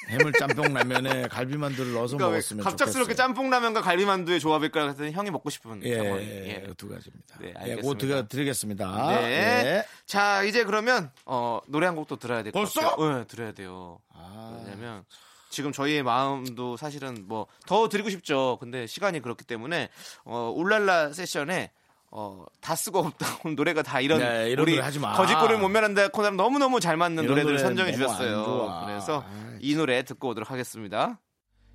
해물짬뽕라면에 0.10 1.28
갈비만두를 1.28 1.94
넣어서 1.94 2.16
그러니까 2.16 2.28
왜 2.28 2.32
먹었으면 2.38 2.64
갑작스럽게 2.64 3.14
좋겠어요. 3.14 3.28
짬뽕라면과 3.28 3.82
갈비만두의 3.82 4.40
조합일까 4.40 4.88
했더니 4.88 5.12
형이 5.12 5.32
먹고 5.32 5.50
싶은 5.50 5.84
예, 5.84 5.98
상황이. 5.98 6.24
예, 6.24 6.64
예. 6.68 6.74
두 6.78 6.88
가지입니다. 6.88 7.38
네, 7.40 7.48
예, 7.50 7.54
알겠습니다. 7.54 7.82
그거 7.82 7.98
드려, 7.98 8.28
드리겠습니다. 8.28 9.08
네. 9.20 9.24
예. 9.26 9.86
자, 10.06 10.44
이제 10.44 10.64
그러면 10.64 11.12
어, 11.26 11.60
노래 11.68 11.86
한 11.88 11.96
곡도 11.96 12.16
들어야 12.18 12.42
될것 12.42 12.54
벌써? 12.60 12.90
같아요. 12.90 13.18
네, 13.20 13.28
들어야 13.28 13.52
돼요. 13.52 14.00
아, 14.14 14.58
왜냐면 14.66 15.04
지금 15.50 15.72
저희의 15.72 16.04
마음도 16.04 16.78
사실은 16.78 17.26
뭐 17.28 17.48
더 17.66 17.90
드리고 17.90 18.10
싶죠. 18.10 18.58
근데 18.60 18.88
시간이 18.88 19.20
그렇기 19.22 19.44
때문에 19.46 19.90
어, 20.24 20.52
울랄라 20.56 21.14
세션에 21.14 21.72
어, 22.12 22.46
다 22.62 22.76
쓰고 22.76 23.00
없다 23.00 23.40
오늘 23.44 23.56
노래가 23.58 23.82
다 23.84 24.00
이런 24.00 24.20
네, 24.20 24.50
이런 24.50 24.64
우리 24.64 24.74
노래 24.74 24.84
하지 24.86 25.00
마. 25.00 25.14
거짓골을 25.18 25.58
못 25.58 25.68
면한다 25.70 26.08
코너랑 26.10 26.38
너무 26.38 26.58
너무 26.60 26.80
잘 26.80 26.96
맞는 26.96 27.26
노래들을 27.26 27.44
노래 27.44 27.58
선정해 27.58 27.92
주셨어요. 27.92 28.84
그래서 28.86 29.24
아, 29.28 29.58
이 29.60 29.76
노래 29.76 30.02
듣고 30.04 30.30
오도록 30.30 30.50
하겠습니다. 30.50 31.20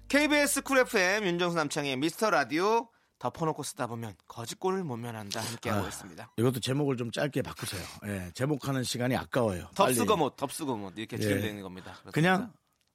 KBS 0.08 0.62
쿨 0.62 0.78
FM 0.78 1.24
윤정수 1.24 1.56
남창희의 1.56 1.96
미스터 1.96 2.30
라디오 2.30 2.88
덮어놓고 3.18 3.62
쓰다 3.62 3.86
보면 3.86 4.14
거지꼴을 4.26 4.82
못 4.84 4.96
면한다 4.96 5.40
함께하고 5.40 5.84
아. 5.84 5.88
있습니다. 5.88 6.32
이것도 6.38 6.60
제목을 6.60 6.96
좀 6.96 7.10
짧게 7.12 7.42
바꾸세요. 7.42 7.82
예, 8.06 8.30
제목하는 8.34 8.82
시간이 8.82 9.14
아까워요. 9.16 9.68
덮쓰거 9.74 10.16
못, 10.16 10.36
덮쓰거 10.36 10.76
못 10.76 10.94
이렇게 10.96 11.16
예. 11.18 11.20
진행되는 11.20 11.62
겁니다. 11.62 11.94
그냥 12.12 12.52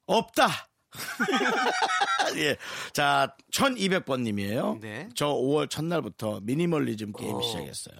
없다. 0.08 0.50
예. 2.38 2.58
자, 2.94 3.36
1200번 3.52 4.22
님이에요. 4.22 4.80
네. 4.82 5.10
저 5.16 5.28
5월 5.28 5.70
첫날부터 5.70 6.40
미니멀리즘 6.44 7.14
게임 7.14 7.36
오. 7.36 7.42
시작했어요. 7.42 7.98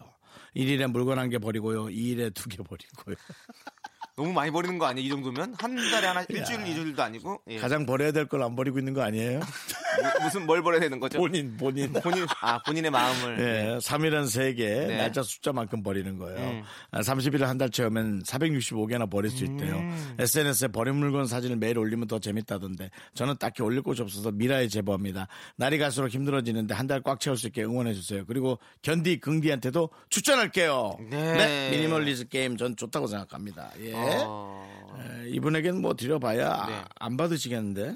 1일에 0.56 0.88
물건 0.88 1.20
한 1.20 1.30
개 1.30 1.38
버리고요. 1.38 1.86
2일에 1.86 2.34
두 2.34 2.50
개 2.50 2.58
버리고요. 2.58 3.16
너무 4.18 4.34
많이 4.34 4.50
버리는 4.50 4.80
거 4.80 4.86
아니에요? 4.88 5.06
이 5.06 5.10
정도면 5.12 5.54
한 5.60 5.76
달에 5.76 6.08
하나 6.08 6.26
일주일 6.28 6.66
이주일도 6.66 7.04
아니고 7.04 7.42
예. 7.50 7.58
가장 7.60 7.86
버려야 7.86 8.12
될 8.12 8.26
걸 8.28 8.42
안 8.42 8.56
버리고 8.56 8.80
있는 8.80 8.94
거 8.96 9.04
아니에요? 9.04 9.42
무- 10.02 10.24
무슨 10.24 10.46
뭘 10.46 10.62
버려야 10.64 10.80
되는 10.80 11.00
거죠? 11.00 11.18
본인, 11.20 11.56
본인. 11.58 11.92
본인 11.94 12.26
아 12.42 12.62
본인의 12.64 12.92
마음을 12.92 13.40
예, 13.40 13.78
3일은 13.80 14.24
3개, 14.26 14.58
네. 14.58 14.98
날짜 14.98 15.24
숫자만큼 15.24 15.84
버리는 15.84 16.18
거예요. 16.18 16.38
음. 16.40 16.64
아, 16.92 17.02
30일을 17.02 17.42
한 17.42 17.58
달 17.58 17.70
채우면 17.72 18.24
465개나 18.24 19.10
버릴 19.10 19.32
수 19.32 19.44
있대요. 19.46 19.78
음. 19.78 20.16
SNS에 20.20 20.68
버린 20.70 20.96
물건 20.96 21.26
사진을 21.28 21.56
매일 21.58 21.78
올리면 21.80 22.08
더 22.08 22.20
재밌다던데 22.20 22.90
저는 23.16 23.38
딱히 23.38 23.64
올릴 23.64 23.82
곳이 23.82 24.02
없어서 24.02 24.32
미라에 24.32 24.68
제보합니다. 24.68 25.28
날이 25.56 25.78
갈수록 25.78 26.10
힘들어지는데 26.10 26.74
한 26.74 26.88
달 26.88 27.02
꽉 27.02 27.20
채울 27.20 27.38
수 27.38 27.48
있게 27.48 27.64
응원해 27.64 27.94
주세요. 27.94 28.24
그리고 28.26 28.60
견디 28.82 29.20
긍디한테도 29.20 29.90
추천할게요. 30.10 30.98
네. 31.10 31.70
미니멀리즈 31.72 32.28
게임 32.28 32.58
전 32.58 32.76
좋다고 32.76 33.08
생각합니다. 33.08 33.72
예. 33.82 33.94
어... 33.96 34.68
에, 35.00 35.30
이분에게는 35.30 35.82
뭐 35.82 35.94
드려봐야 35.96 36.66
네. 36.68 36.74
아, 36.74 36.86
안 37.00 37.18
받으시겠는데. 37.18 37.96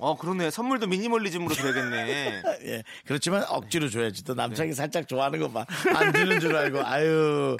어 0.00 0.16
그러네 0.16 0.50
선물도 0.50 0.86
미니멀리즘으로 0.86 1.54
드려야겠네. 1.54 2.42
예. 2.64 2.82
그렇지만 3.06 3.44
억지로 3.48 3.88
줘야지. 3.88 4.24
또 4.24 4.34
네. 4.34 4.42
남창이 4.42 4.72
살짝 4.72 5.06
좋아하는 5.06 5.38
것만 5.40 5.66
안 5.94 6.12
주는 6.12 6.40
줄 6.40 6.56
알고. 6.56 6.80
아유. 6.84 7.56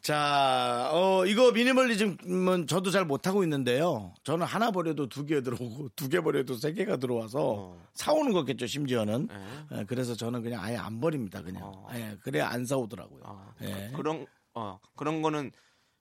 자, 0.00 0.90
어, 0.92 1.26
이거 1.26 1.50
미니멀리즘은 1.52 2.66
저도 2.68 2.90
잘 2.90 3.04
못하고 3.04 3.42
있는데요. 3.42 4.14
저는 4.22 4.46
하나 4.46 4.70
버려도 4.70 5.08
두 5.08 5.26
개 5.26 5.42
들어오고, 5.42 5.90
두 5.96 6.08
개 6.08 6.20
버려도 6.20 6.54
세 6.54 6.72
개가 6.72 6.96
들어와서 6.98 7.38
어. 7.40 7.86
사오는 7.94 8.32
거겠죠, 8.32 8.66
심지어는. 8.66 9.26
네. 9.26 9.78
예, 9.80 9.84
그래서 9.84 10.14
저는 10.14 10.42
그냥 10.42 10.62
아예 10.62 10.76
안 10.76 11.00
버립니다, 11.00 11.42
그냥. 11.42 11.62
어. 11.64 11.88
예, 11.94 12.16
그래야 12.22 12.48
안 12.48 12.64
사오더라고요. 12.64 13.20
어, 13.24 13.52
예. 13.62 13.90
그런 13.94 14.24
어 14.54 14.78
그런 14.96 15.20
거는 15.20 15.50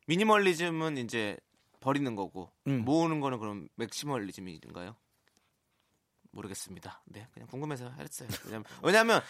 미니멀리즘은 0.06 0.98
이제 1.00 1.36
버리는 1.80 2.16
거고 2.16 2.50
음. 2.68 2.86
모으는 2.86 3.20
거는 3.20 3.40
그럼 3.40 3.68
맥시멀리즘인가요? 3.76 4.96
모르겠습니다. 6.38 7.02
네, 7.06 7.28
그냥 7.34 7.48
궁금해서 7.48 7.90
했어요. 8.00 8.30
왜냐면, 8.46 8.64
왜냐면 8.84 9.22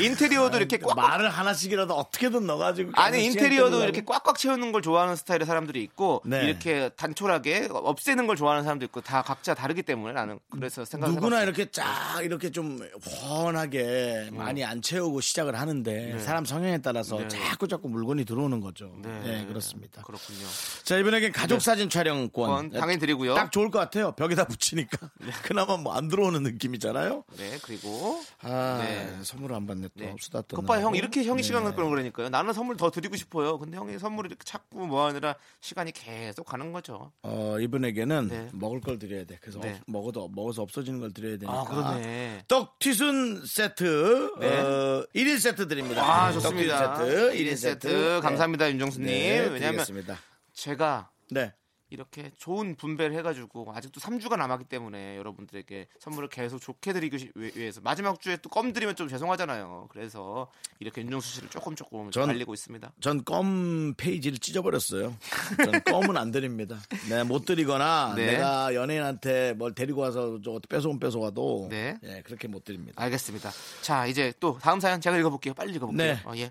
인, 0.00 0.14
테리어도 0.16 0.56
이렇게 0.56 0.78
꽉 0.78 0.94
말을 0.96 1.28
하나씩이라도 1.28 1.94
어떻게든 1.94 2.46
넣어가지고. 2.46 2.92
아니 2.94 3.24
인테리어도 3.26 3.82
이렇게 3.84 4.02
꽉꽉 4.04 4.38
채우는 4.38 4.72
걸 4.72 4.82
좋아하는 4.82 5.16
스타일의 5.16 5.46
사람들이 5.46 5.82
있고 5.82 6.22
네. 6.24 6.44
이렇게 6.44 6.90
단촐하게 6.96 7.68
없애는 7.70 8.26
걸 8.26 8.36
좋아하는 8.36 8.62
사람도 8.62 8.84
있고 8.86 9.00
다 9.00 9.22
각자 9.22 9.54
다르기 9.54 9.82
때문에 9.82 10.14
나는 10.14 10.38
그래서 10.50 10.84
생각을 10.84 11.14
누구나 11.14 11.38
해봤어요. 11.38 11.48
이렇게 11.54 11.70
쫙 11.70 12.20
이렇게 12.22 12.50
좀 12.50 12.80
훤하게 13.04 14.30
많이 14.32 14.64
안 14.64 14.80
채우고 14.80 15.20
시작을 15.20 15.58
하는데 15.58 16.18
사람 16.20 16.44
성향에 16.44 16.78
따라서 16.78 17.18
네. 17.18 17.28
자꾸 17.28 17.68
자꾸 17.68 17.88
물건이 17.88 18.24
들어오는 18.24 18.60
거죠. 18.60 18.94
네. 19.02 19.20
네, 19.20 19.46
그렇습니다. 19.46 20.02
그렇군요. 20.02 20.46
자 20.84 20.96
이번에는 20.96 21.32
가족 21.32 21.60
사진 21.60 21.90
촬영권 21.90 22.30
권 22.32 22.70
당연히 22.70 22.98
드리고요. 22.98 23.34
딱 23.34 23.52
좋을 23.52 23.70
것 23.70 23.78
같아요. 23.78 24.12
벽에다 24.12 24.44
붙이니까 24.46 25.10
그나마 25.42 25.76
뭐 25.76 25.96
안 25.96 26.08
들어오는 26.08 26.42
느낌이잖아요. 26.46 27.24
네 27.36 27.58
그리고 27.62 28.22
아 28.40 28.78
네. 28.82 29.18
선물 29.22 29.52
안 29.54 29.66
받네 29.66 29.88
또 29.98 30.04
네. 30.04 30.14
수다 30.20 30.42
떠. 30.42 30.56
그빠 30.56 30.80
형 30.80 30.94
이렇게 30.94 31.24
형이 31.24 31.42
시간을 31.42 31.74
끌어 31.74 31.88
그러니까요. 31.88 32.28
나는 32.28 32.52
선물 32.52 32.76
더 32.76 32.90
드리고 32.90 33.16
싶어요. 33.16 33.58
근데 33.58 33.76
형이 33.76 33.98
선물을 33.98 34.30
이렇게 34.30 34.44
찾고 34.44 34.86
모아느라 34.86 35.34
시간이 35.60 35.92
계속 35.92 36.44
가는 36.44 36.72
거죠. 36.72 37.12
어 37.22 37.56
이분에게는 37.60 38.28
네. 38.28 38.48
먹을 38.52 38.80
걸 38.80 38.98
드려야 38.98 39.24
돼. 39.24 39.38
그래서 39.40 39.60
네. 39.60 39.72
없- 39.72 39.82
먹어도 39.86 40.28
먹어서 40.28 40.62
없어지는 40.62 41.00
걸 41.00 41.12
드려야 41.12 41.38
되니까. 41.38 41.60
아 41.60 41.64
그러네. 41.64 42.44
떡 42.48 42.78
튀순 42.78 43.44
세트 43.46 44.34
네. 44.40 44.60
어, 44.60 45.06
1인 45.14 45.38
세트 45.40 45.68
드립니다. 45.68 46.02
아떡 46.02 46.40
좋습니다. 46.42 46.94
튀순 46.98 47.06
세트 47.06 47.32
1인 47.36 47.46
1인 47.52 47.56
세트 47.56 47.88
세트 47.88 48.20
감사합니다 48.22 48.70
윤정수님. 48.70 49.06
네, 49.06 49.38
왜냐하면 49.40 49.58
드리겠습니다. 49.84 50.18
제가 50.52 51.10
네. 51.30 51.52
이렇게 51.88 52.32
좋은 52.36 52.74
분배를 52.74 53.16
해가지고 53.18 53.72
아직도 53.74 54.00
3주가 54.00 54.36
남았기 54.36 54.64
때문에 54.64 55.16
여러분들에게 55.18 55.86
선물을 56.00 56.28
계속 56.30 56.58
좋게 56.60 56.92
드리기 56.92 57.30
위- 57.36 57.52
위해서 57.54 57.80
마지막 57.80 58.20
주에 58.20 58.36
또 58.38 58.48
껌 58.50 58.72
드리면 58.72 58.96
좀 58.96 59.06
죄송하잖아요. 59.08 59.86
그래서 59.90 60.50
이렇게 60.80 61.02
윤정수 61.02 61.34
씨를 61.34 61.48
조금 61.50 61.76
조금 61.76 62.10
전- 62.10 62.28
알리고 62.30 62.54
있습니다. 62.54 62.92
전 63.00 63.22
껌 63.24 63.94
페이지를 63.94 64.38
찢어버렸어요. 64.38 65.16
전 65.64 65.84
껌은 65.84 66.16
안 66.16 66.32
드립니다. 66.32 66.78
네, 67.08 67.22
못 67.22 67.44
드리거나 67.44 68.14
네. 68.16 68.32
내가 68.32 68.74
연예인한테 68.74 69.52
뭘 69.52 69.72
데리고 69.74 70.00
와서 70.00 70.40
저 70.44 70.60
뺏어온 70.68 70.98
뺏어와도 70.98 71.68
네. 71.70 71.96
예, 72.02 72.20
그렇게 72.22 72.48
못 72.48 72.64
드립니다. 72.64 73.00
알겠습니다. 73.00 73.50
자, 73.82 74.06
이제 74.06 74.32
또 74.40 74.58
다음 74.58 74.80
사연 74.80 75.00
제가 75.00 75.16
읽어볼게요. 75.18 75.54
빨리 75.54 75.72
읽어볼게요. 75.74 76.14
네. 76.14 76.20
어, 76.24 76.32
예. 76.36 76.50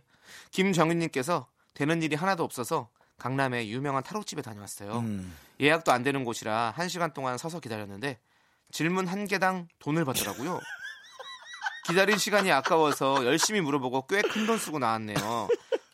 김정윤님께서 0.52 1.48
되는 1.74 2.02
일이 2.02 2.16
하나도 2.16 2.44
없어서 2.44 2.88
강남의 3.18 3.72
유명한 3.72 4.04
타로집에 4.04 4.42
다녀왔어요. 4.42 5.00
음. 5.00 5.36
예약도 5.60 5.92
안 5.92 6.04
되는 6.04 6.24
곳이라 6.24 6.74
한 6.76 6.90
시간 6.90 7.14
동안 7.14 7.38
서서 7.38 7.60
기다렸는데 7.60 8.20
질문 8.72 9.08
한 9.08 9.26
개당 9.28 9.68
돈을 9.80 10.04
받더라고요. 10.06 10.60
기다린 11.88 12.18
시간이 12.18 12.52
아까워서 12.52 13.26
열심히 13.26 13.62
물어보고 13.62 14.08
꽤 14.08 14.22
큰 14.24 14.46
돈 14.48 14.58
쓰고 14.58 14.80
나왔네요. 14.80 15.48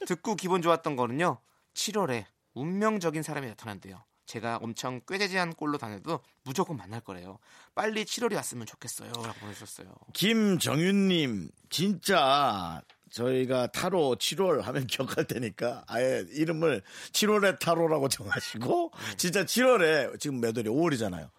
듣고 0.08 0.36
기분 0.36 0.62
좋았던 0.62 0.96
거는요. 0.96 1.38
7월에 1.74 2.26
운명적인 2.54 3.24
사람이 3.24 3.48
나타난대요. 3.48 4.04
제가 4.26 4.58
엄청 4.62 5.02
꾀재재한 5.08 5.54
꼴로 5.54 5.78
다녀도 5.78 6.22
무조건 6.44 6.78
만날 6.78 7.02
거래요. 7.02 7.38
빨리 7.76 8.06
7월이 8.06 8.36
왔으면 8.36 8.66
좋겠어요. 8.66 9.12
라고 9.12 9.34
보내주셨어요. 9.42 9.94
김정윤님 10.14 11.50
진짜 11.70 12.82
저희가 13.12 13.68
타로 13.68 14.16
7월 14.18 14.62
하면 14.62 14.88
기억할 14.88 15.26
테니까 15.26 15.84
아예 15.88 16.26
이름을 16.32 16.82
7월의 17.12 17.60
타로라고 17.60 18.08
정하시고 18.08 18.92
네. 18.96 19.18
진짜 19.18 19.44
7월에 19.44 20.20
지금 20.20 20.40
몇 20.42 20.56
월이 20.58 20.70
5월이잖아요. 20.70 21.30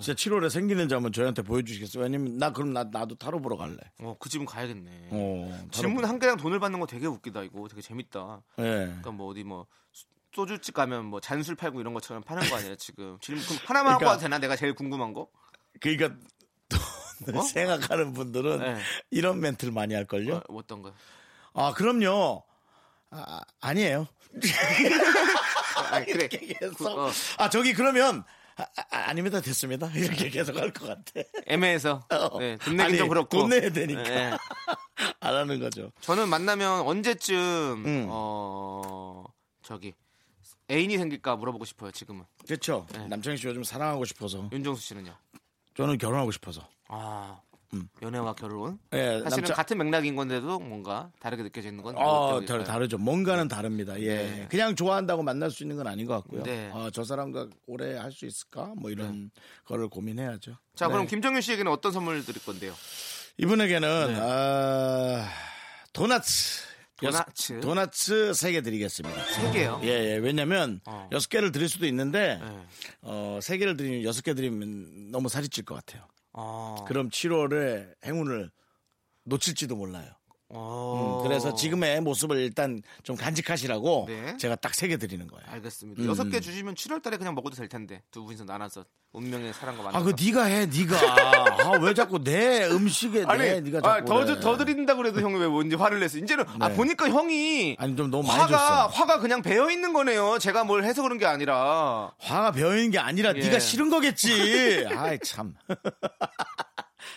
진짜 0.00 0.12
7월에 0.12 0.50
생기는 0.50 0.86
점은 0.88 1.12
저희한테 1.12 1.40
보여주시겠어요? 1.42 2.02
왜냐면 2.02 2.36
나 2.36 2.52
그럼 2.52 2.74
나, 2.74 2.84
나도 2.84 3.14
타로 3.14 3.40
보러 3.40 3.56
갈래. 3.56 3.78
어, 4.00 4.14
그 4.18 4.28
집은 4.28 4.44
가야겠네. 4.44 5.08
어, 5.10 5.50
타로 5.50 5.70
질문 5.70 6.04
한 6.04 6.18
개당 6.18 6.36
돈을 6.36 6.58
받는 6.60 6.78
거 6.80 6.86
되게 6.86 7.06
웃기다 7.06 7.42
이거 7.44 7.66
되게 7.68 7.80
재밌다. 7.80 8.42
예. 8.58 8.62
그러니까 8.62 9.10
뭐 9.12 9.28
어디 9.30 9.44
뭐 9.44 9.66
수- 9.92 10.04
소주집 10.34 10.74
가면 10.74 11.06
뭐 11.06 11.20
잔술 11.20 11.54
팔고 11.54 11.80
이런 11.80 11.94
것처럼 11.94 12.22
파는 12.22 12.48
거 12.50 12.56
아니에요 12.56 12.76
지금 12.76 13.16
질문 13.22 13.42
그럼 13.44 13.58
하나만 13.64 13.92
하고 13.92 13.98
그러니까- 14.00 14.10
와도 14.10 14.20
되나 14.22 14.38
내가 14.38 14.56
제일 14.56 14.74
궁금한 14.74 15.14
거 15.14 15.28
그러니까 15.80 16.14
또 16.68 16.76
어? 17.38 17.40
생각하는 17.42 18.12
분들은 18.12 18.58
네. 18.58 18.76
이런 19.10 19.40
멘트를 19.40 19.72
많이 19.72 19.94
할걸요. 19.94 20.36
어, 20.36 20.42
어떤 20.54 20.82
거 20.82 20.92
아 21.58 21.72
그럼요. 21.74 22.42
아, 23.10 23.40
아니에요. 23.60 24.06
아니, 25.90 26.06
그래 26.06 26.28
계속. 26.28 26.76
그, 26.78 26.86
어, 26.88 27.10
아 27.38 27.48
저기 27.50 27.72
그러면 27.72 28.24
아, 28.90 29.12
닙니다 29.14 29.40
됐습니다. 29.40 29.88
이렇게 29.94 30.28
계속 30.28 30.56
할 30.56 30.72
것 30.72 30.86
같아. 30.86 31.26
애매해서 31.46 32.02
어. 32.10 32.38
네, 32.38 32.56
돈 32.58 32.80
아니, 32.80 32.96
좀 32.98 33.08
그렇고 33.08 33.28
돈 33.38 33.50
내야 33.50 33.70
되니까. 33.70 34.02
네. 34.02 34.30
안 35.20 35.34
하는 35.34 35.60
거죠. 35.60 35.90
저는 36.00 36.28
만나면 36.28 36.80
언제쯤 36.80 37.36
음. 37.86 38.06
어 38.08 39.24
저기 39.62 39.94
애인이 40.70 40.96
생길까 40.98 41.36
물어보고 41.36 41.64
싶어요 41.64 41.90
지금은 41.92 42.24
그렇죠. 42.46 42.86
네. 42.92 43.06
남창희 43.06 43.36
씨 43.38 43.46
요즘 43.46 43.62
사랑하고 43.64 44.04
싶어서 44.04 44.48
윤정수 44.52 44.82
씨는요 44.82 45.16
저는 45.76 45.98
결혼하고 45.98 46.30
싶어서. 46.32 46.68
아 46.88 47.40
음. 47.74 47.86
연애와 48.00 48.32
결혼 48.34 48.78
예, 48.94 49.20
사실은 49.22 49.42
남자- 49.42 49.54
같은 49.54 49.76
맥락인 49.78 50.16
건데도 50.16 50.58
뭔가 50.58 51.10
다르게 51.20 51.42
느껴지는 51.42 51.82
건 51.82 51.96
어? 51.98 52.40
다르, 52.46 52.64
다르죠. 52.64 52.96
뭔가는 52.98 53.46
다릅니다. 53.48 54.00
예. 54.00 54.06
네. 54.16 54.46
그냥 54.50 54.74
좋아한다고 54.74 55.22
만날 55.22 55.50
수 55.50 55.64
있는 55.64 55.76
건 55.76 55.86
아닌 55.86 56.06
것 56.06 56.14
같고요. 56.14 56.42
네. 56.44 56.70
어, 56.72 56.88
저 56.90 57.04
사람과 57.04 57.46
오래 57.66 57.96
할 57.96 58.10
수 58.10 58.24
있을까? 58.24 58.72
뭐 58.76 58.90
이런 58.90 59.30
거를 59.66 59.88
고민해야죠. 59.88 60.56
자 60.74 60.86
네. 60.86 60.92
그럼 60.92 61.06
김정윤 61.06 61.42
씨에게는 61.42 61.70
어떤 61.70 61.92
선물 61.92 62.24
드릴 62.24 62.42
건데요 62.42 62.74
이분에게는 63.36 64.06
네. 64.08 64.16
아, 64.20 65.28
도나츠. 65.92 66.62
도나츠. 67.00 67.60
도나츠 67.60 68.32
세 68.34 68.50
개 68.50 68.60
드리겠습니다. 68.60 69.24
세 69.26 69.52
개요 69.52 69.80
예, 69.84 69.88
예. 69.88 70.16
왜냐면 70.16 70.80
어. 70.84 71.08
여섯 71.12 71.28
개를 71.28 71.52
드릴 71.52 71.68
수도 71.68 71.86
있는데 71.86 72.40
네. 72.42 72.66
어, 73.02 73.38
세 73.40 73.56
개를 73.58 73.76
드리면 73.76 74.02
여섯 74.02 74.22
개 74.22 74.34
드리면 74.34 75.12
너무 75.12 75.28
살이 75.28 75.48
찔 75.48 75.64
것 75.64 75.74
같아요. 75.76 76.02
어. 76.40 76.84
그럼 76.86 77.10
7월에 77.10 77.94
행운을 78.04 78.50
놓칠지도 79.24 79.74
몰라요. 79.74 80.17
어. 80.50 81.20
음, 81.22 81.28
그래서 81.28 81.54
지금의 81.54 82.00
모습을 82.00 82.38
일단 82.38 82.80
좀 83.02 83.16
간직하시라고 83.16 84.04
네. 84.08 84.36
제가 84.38 84.56
딱 84.56 84.72
세 84.74 84.88
개 84.88 84.96
드리는 84.96 85.26
거예요. 85.26 85.44
알겠습니다. 85.50 86.02
음. 86.02 86.08
여섯 86.08 86.24
개 86.30 86.40
주시면 86.40 86.74
7월 86.74 87.02
달에 87.02 87.16
그냥 87.18 87.34
먹어도 87.34 87.54
될 87.56 87.68
텐데 87.68 88.02
두 88.10 88.24
분이서 88.24 88.44
나눠서 88.44 88.84
운명의 89.12 89.52
사랑과 89.52 89.82
만나서. 89.82 89.98
아, 89.98 90.02
그 90.02 90.22
네가 90.22 90.44
해, 90.44 90.66
네가. 90.66 90.96
아, 91.68 91.78
왜 91.80 91.92
자꾸 91.94 92.22
내 92.22 92.66
음식에 92.66 93.24
내 93.26 93.60
네가 93.60 93.78
아, 93.82 93.96
자꾸 93.96 94.06
더, 94.06 94.24
그래. 94.24 94.40
더 94.40 94.56
드린다 94.56 94.94
그래도 94.94 95.20
형이 95.20 95.38
왜 95.38 95.46
뭔지 95.48 95.76
화를 95.76 96.00
냈어. 96.00 96.16
이제는 96.18 96.44
아 96.60 96.68
네. 96.68 96.74
보니까 96.76 97.08
형이 97.10 97.76
아니 97.78 97.96
좀 97.96 98.10
너무 98.10 98.26
화가 98.30 98.46
줬어. 98.46 98.86
화가 98.86 99.18
그냥 99.20 99.42
배어 99.42 99.70
있는 99.70 99.92
거네요. 99.92 100.38
제가 100.38 100.64
뭘 100.64 100.84
해서 100.84 101.02
그런 101.02 101.18
게 101.18 101.26
아니라. 101.26 102.12
화가 102.18 102.52
배어 102.52 102.74
있는 102.76 102.90
게 102.90 102.98
아니라 102.98 103.34
예. 103.36 103.40
네가 103.40 103.58
싫은 103.58 103.90
거겠지. 103.90 104.86
아이 104.96 105.18
참. 105.22 105.54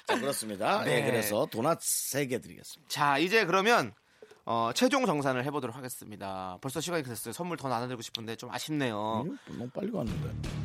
자, 0.07 0.19
그렇습니다. 0.19 0.83
네. 0.85 0.97
예, 0.97 1.05
그래서 1.05 1.45
도넛 1.45 1.79
세개 1.81 2.39
드리겠습니다. 2.39 2.89
자 2.89 3.17
이제 3.17 3.45
그러면 3.45 3.93
어, 4.45 4.71
최종 4.73 5.05
정산을 5.05 5.45
해보도록 5.45 5.75
하겠습니다. 5.75 6.57
벌써 6.61 6.81
시간이 6.81 7.03
됐어요. 7.03 7.33
선물 7.33 7.57
더 7.57 7.69
나눠드리고 7.69 8.01
싶은데 8.01 8.35
좀 8.35 8.51
아쉽네요. 8.51 9.25
음, 9.27 9.37
너무 9.47 9.69
빨리 9.69 9.91
갔는데. 9.91 10.61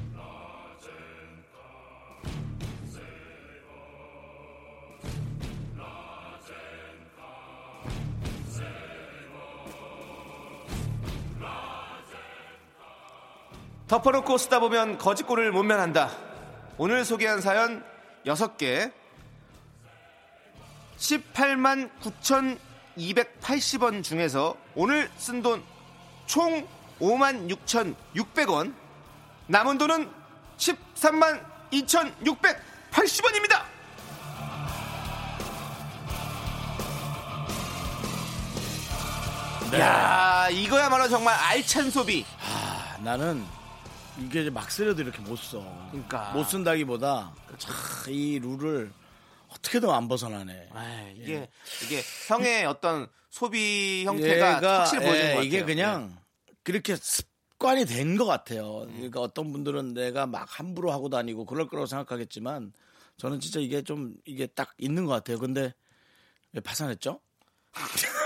덮어놓고 13.89 14.37
쓰다 14.37 14.59
보면 14.59 14.99
거짓골을 14.99 15.53
못 15.53 15.63
면한다. 15.63 16.11
오늘 16.77 17.05
소개한 17.05 17.41
사연 17.41 17.85
6개 18.27 18.93
18만 20.99 21.91
9,280원 22.01 24.03
중에서 24.03 24.57
오늘 24.75 25.11
쓴 25.19 25.43
돈 25.43 25.63
총 26.27 26.67
5만 27.01 27.49
6,600원 28.15 28.75
남은 29.47 29.79
돈은 29.79 30.11
13만 30.57 31.45
2,680원입니다. 31.73 33.63
야 39.75 39.79
야, 39.81 40.49
이거야말로 40.51 41.09
정말 41.09 41.35
알찬 41.35 41.91
소비. 41.91 42.25
아, 42.41 42.97
나는 43.03 43.45
이게 44.19 44.49
막 44.49 44.71
쓰려도 44.71 45.03
이렇게 45.03 45.19
못 45.21 45.37
써. 45.37 45.63
그러니까. 45.91 46.31
못 46.33 46.45
쓴다기보다 46.45 47.33
참 47.59 47.75
이 48.09 48.39
룰을 48.39 48.93
어떻게든 49.49 49.89
안 49.91 50.09
벗어나네. 50.09 50.69
아, 50.73 51.11
이게 51.17 51.49
이게 51.85 52.03
형의 52.29 52.65
어떤 52.67 53.09
소비 53.31 54.05
형태가 54.05 54.57
얘가, 54.57 54.81
확실히 54.81 55.05
보여주는 55.05 55.19
예, 55.25 55.29
것 55.29 55.35
같아요. 55.37 55.43
이게 55.47 55.59
네. 55.61 55.65
그냥 55.65 56.19
그렇게 56.63 56.97
습관이 56.97 57.85
된 57.87 58.17
것 58.17 58.25
같아요. 58.27 58.87
그러니까 58.93 59.21
어떤 59.21 59.53
분들은 59.53 59.95
내가 59.95 60.27
막 60.27 60.47
함부로 60.59 60.91
하고 60.93 61.09
다니고 61.09 61.45
그럴 61.47 61.69
거라고 61.69 61.87
생각하겠지만 61.87 62.73
저는 63.19 63.41
진짜 63.41 63.61
이게 63.61 63.83
좀 63.83 64.15
이게 64.25 64.47
딱 64.47 64.75
있는 64.79 65.05
것 65.07 65.13
같아요. 65.13 65.39
근데 65.39 65.73
왜 66.53 66.61
파산했죠? 66.61 67.21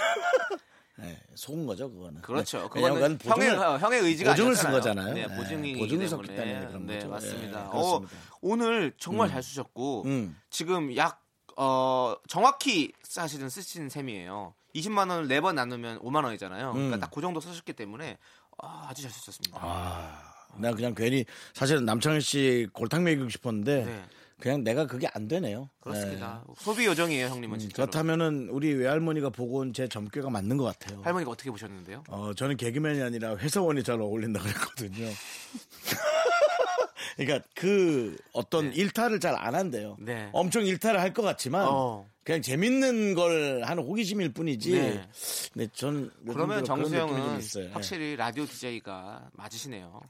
네, 1.03 1.21
속은 1.35 1.67
거죠, 1.67 1.91
그거는. 1.91 2.21
그렇죠. 2.23 2.59
네, 2.75 2.81
왜냐면 2.83 3.19
그거는 3.19 3.47
형의 3.47 3.59
보증을- 3.59 3.79
형의 3.79 4.01
의지가 4.01 4.31
보증을 4.33 4.55
쓴 4.57 4.67
아니었잖아요. 4.69 5.07
거잖아요. 5.07 5.15
네, 5.15 5.27
네, 5.35 5.37
보증이 5.37 5.79
보증을 5.79 6.09
썼기 6.09 6.29
때문에 6.29 6.67
그런 6.69 6.87
네, 6.87 6.95
거죠. 6.95 7.09
맞습니다. 7.09 7.61
네, 7.63 7.69
어. 7.73 8.03
오늘 8.41 8.93
정말 8.99 9.29
잘 9.29 9.43
쓰셨고 9.43 10.05
음. 10.07 10.37
지금 10.51 10.95
약 10.97 11.23
어, 11.57 12.15
정확히 12.29 12.93
사실은 13.03 13.49
쓰신 13.51 13.89
셈이에요. 13.91 14.55
20만 14.75 15.11
원을 15.11 15.27
네 15.29 15.41
번 15.41 15.57
나누면 15.57 15.99
5만 16.01 16.25
원이잖아요. 16.25 16.73
그러니까 16.73 16.97
음. 16.97 17.01
딱그 17.01 17.21
정도 17.21 17.41
쓰셨기 17.41 17.73
때문에 17.75 18.19
아, 18.59 18.87
아주 18.89 19.03
잘 19.03 19.11
쓰셨습니다. 19.11 19.59
아, 19.61 20.23
나 20.57 20.73
그냥 20.73 20.95
괜히 20.95 21.25
사실은 21.55 21.85
남창희 21.85 22.21
씨 22.21 22.69
골탕 22.73 23.05
먹이고 23.05 23.29
싶었는데 23.29 23.85
네. 23.85 24.05
그냥 24.41 24.65
내가 24.65 24.87
그게 24.87 25.07
안 25.13 25.29
되네요. 25.29 25.69
그렇습니다. 25.81 26.45
소비 26.59 26.87
요정이에요, 26.87 27.27
형님은 27.27 27.59
네. 27.59 27.63
진짜로. 27.63 27.91
그렇다면은 27.91 28.49
우리 28.51 28.73
외할머니가 28.75 29.31
보고 29.31 29.59
온 29.59 29.73
제 29.73 29.87
점괘가 29.89 30.31
맞는 30.31 30.57
것 30.57 30.65
같아요. 30.65 31.01
할머니가 31.03 31.31
어떻게 31.31 31.51
보셨는데요? 31.51 32.03
어, 32.09 32.33
저는 32.35 32.57
개그맨이 32.57 33.03
아니라 33.03 33.37
회사원이 33.37 33.83
잘 33.85 34.01
어울린다 34.01 34.41
그랬거든요. 34.41 35.09
그러니까 37.17 37.47
그 37.55 38.17
어떤 38.33 38.73
일탈을 38.73 39.21
잘 39.21 39.35
안 39.37 39.55
한대요. 39.55 39.97
네. 40.01 40.29
엄청 40.33 40.65
일탈을 40.67 41.01
할 41.01 41.13
것 41.13 41.23
같지만 41.23 41.67
어. 41.69 42.09
그냥 42.25 42.41
재밌는 42.43 43.15
걸 43.15 43.63
하는 43.65 43.83
호기심일 43.83 44.33
뿐이지. 44.33 44.73
네. 44.73 45.09
근데 45.53 45.69
전 45.73 46.11
그러면 46.27 46.65
정수영은. 46.65 47.41
네. 47.41 47.71
확실히 47.73 48.17
라디오 48.17 48.45
DJ가 48.47 49.29
맞으시네요. 49.33 50.01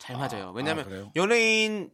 잘 0.00 0.16
맞아요. 0.16 0.50
왜냐하면 0.56 0.86
아? 1.06 1.10
연예인 1.14 1.90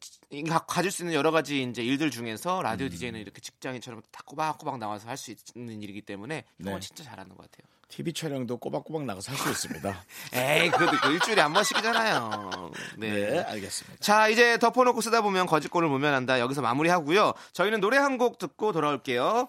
가- 0.48 0.64
가질 0.64 0.90
수 0.92 1.02
있는 1.02 1.12
여러 1.12 1.32
가지 1.32 1.62
이제 1.62 1.82
일들 1.82 2.10
중에서 2.12 2.58
음. 2.58 2.62
라디오 2.62 2.88
DJ는 2.88 3.20
이렇게 3.20 3.40
직장인처럼 3.40 4.00
다 4.12 4.22
꼬박꼬박 4.24 4.78
나와서 4.78 5.08
할 5.08 5.16
수 5.18 5.34
있는 5.56 5.82
일이기 5.82 6.02
때문에 6.02 6.44
형은 6.62 6.74
네. 6.78 6.86
진짜 6.86 7.02
잘하는 7.04 7.30
것 7.36 7.38
같아요. 7.50 7.66
TV 7.88 8.12
촬영도 8.12 8.58
꼬박꼬박 8.58 9.04
나가서 9.04 9.32
할 9.32 9.38
수 9.38 9.50
있습니다. 9.50 10.04
에이, 10.34 10.70
그래도 10.70 10.92
그 11.02 11.12
일주일에 11.12 11.42
한 11.42 11.52
번씩이잖아요. 11.52 12.70
네. 12.98 13.10
네, 13.10 13.38
알겠습니다. 13.40 13.98
자, 14.00 14.28
이제 14.28 14.56
덮어놓고 14.58 15.00
쓰다 15.00 15.20
보면 15.22 15.46
거지꼴을 15.46 15.88
못 15.88 15.99
면한다. 15.99 16.38
여기서 16.40 16.62
마무리하고요. 16.62 17.32
저희는 17.52 17.80
노래 17.80 17.96
한 17.98 18.18
곡 18.18 18.38
듣고 18.38 18.72
돌아올게요. 18.72 19.48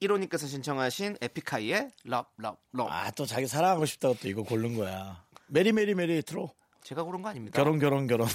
1115님께서 0.00 0.48
신청하신 0.48 1.16
에픽하이의 1.20 1.90
Love, 2.06 2.30
Love, 2.40 2.60
Love. 2.74 2.92
아, 2.92 3.10
또 3.12 3.26
자기 3.26 3.46
사랑하고 3.46 3.84
싶다고 3.86 4.14
또 4.20 4.28
이거 4.28 4.42
고른 4.42 4.76
거야. 4.76 5.24
메리 5.48 5.72
메리 5.72 5.94
메리 5.94 6.22
트로. 6.22 6.52
제가 6.88 7.02
고른 7.02 7.20
거 7.20 7.28
아닙니다. 7.28 7.54
결혼 7.54 7.78
결혼 7.78 8.06
결혼. 8.06 8.26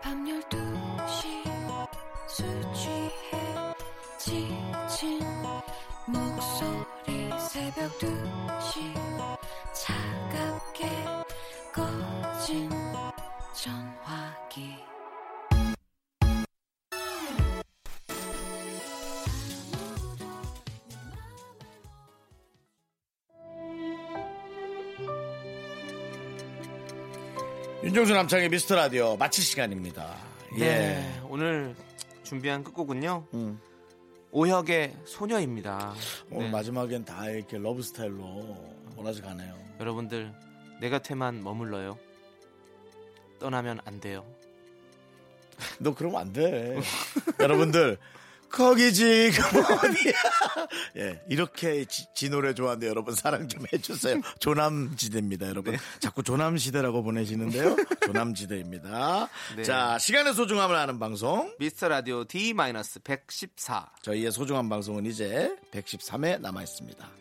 밤 0.00 0.24
12시 0.24 1.88
술 2.28 2.72
취해 2.72 3.74
지친 4.16 5.18
목소리 6.06 7.30
새벽 7.36 7.98
2시 7.98 8.94
차갑게 9.74 10.86
꺼진 11.74 12.70
전화기 13.54 14.76
윤정수 27.90 28.14
남창희의 28.14 28.50
미스터 28.50 28.76
라디오 28.76 29.16
마칠 29.16 29.42
시간입니다. 29.42 30.16
예. 30.58 30.64
네, 30.64 31.20
오늘 31.28 31.74
준비한 32.22 32.62
끝곡은요. 32.62 33.26
음. 33.34 33.58
오혁의 34.30 34.94
소녀입니다. 35.04 35.92
오늘 36.30 36.46
네. 36.46 36.52
마지막엔 36.52 37.04
다 37.04 37.28
이렇게 37.28 37.58
love 37.58 37.82
스타일로 37.82 38.56
몰아서 38.94 39.20
가네요. 39.22 39.58
여러분들 39.80 40.32
내 40.80 40.88
곁에만 40.88 41.42
머물러요. 41.42 41.98
떠나면 43.40 43.80
안 43.84 43.98
돼요. 43.98 44.24
너 45.80 45.92
그러면 45.92 46.20
안 46.20 46.32
돼. 46.32 46.78
여러분들 47.40 47.98
거기 48.50 48.92
지금 48.92 49.44
어디야? 49.60 50.12
예, 50.98 51.22
이렇게 51.28 51.84
지, 51.84 52.06
지 52.14 52.28
노래 52.28 52.54
좋아하는데 52.54 52.86
여러분 52.88 53.14
사랑 53.14 53.48
좀 53.48 53.64
해주세요. 53.72 54.20
조남지대입니다, 54.38 55.48
여러분. 55.48 55.76
자꾸 56.00 56.22
조남시대라고 56.22 57.02
보내시는데요. 57.02 57.76
조남지대입니다. 58.04 59.28
네. 59.56 59.62
자, 59.62 59.98
시간의 59.98 60.34
소중함을 60.34 60.74
아는 60.74 60.98
방송. 60.98 61.54
미스터 61.58 61.88
라디오 61.88 62.24
D-114. 62.24 63.86
저희의 64.02 64.32
소중한 64.32 64.68
방송은 64.68 65.06
이제 65.06 65.54
113회 65.72 66.40
남아 66.40 66.62
있습니다. 66.62 67.19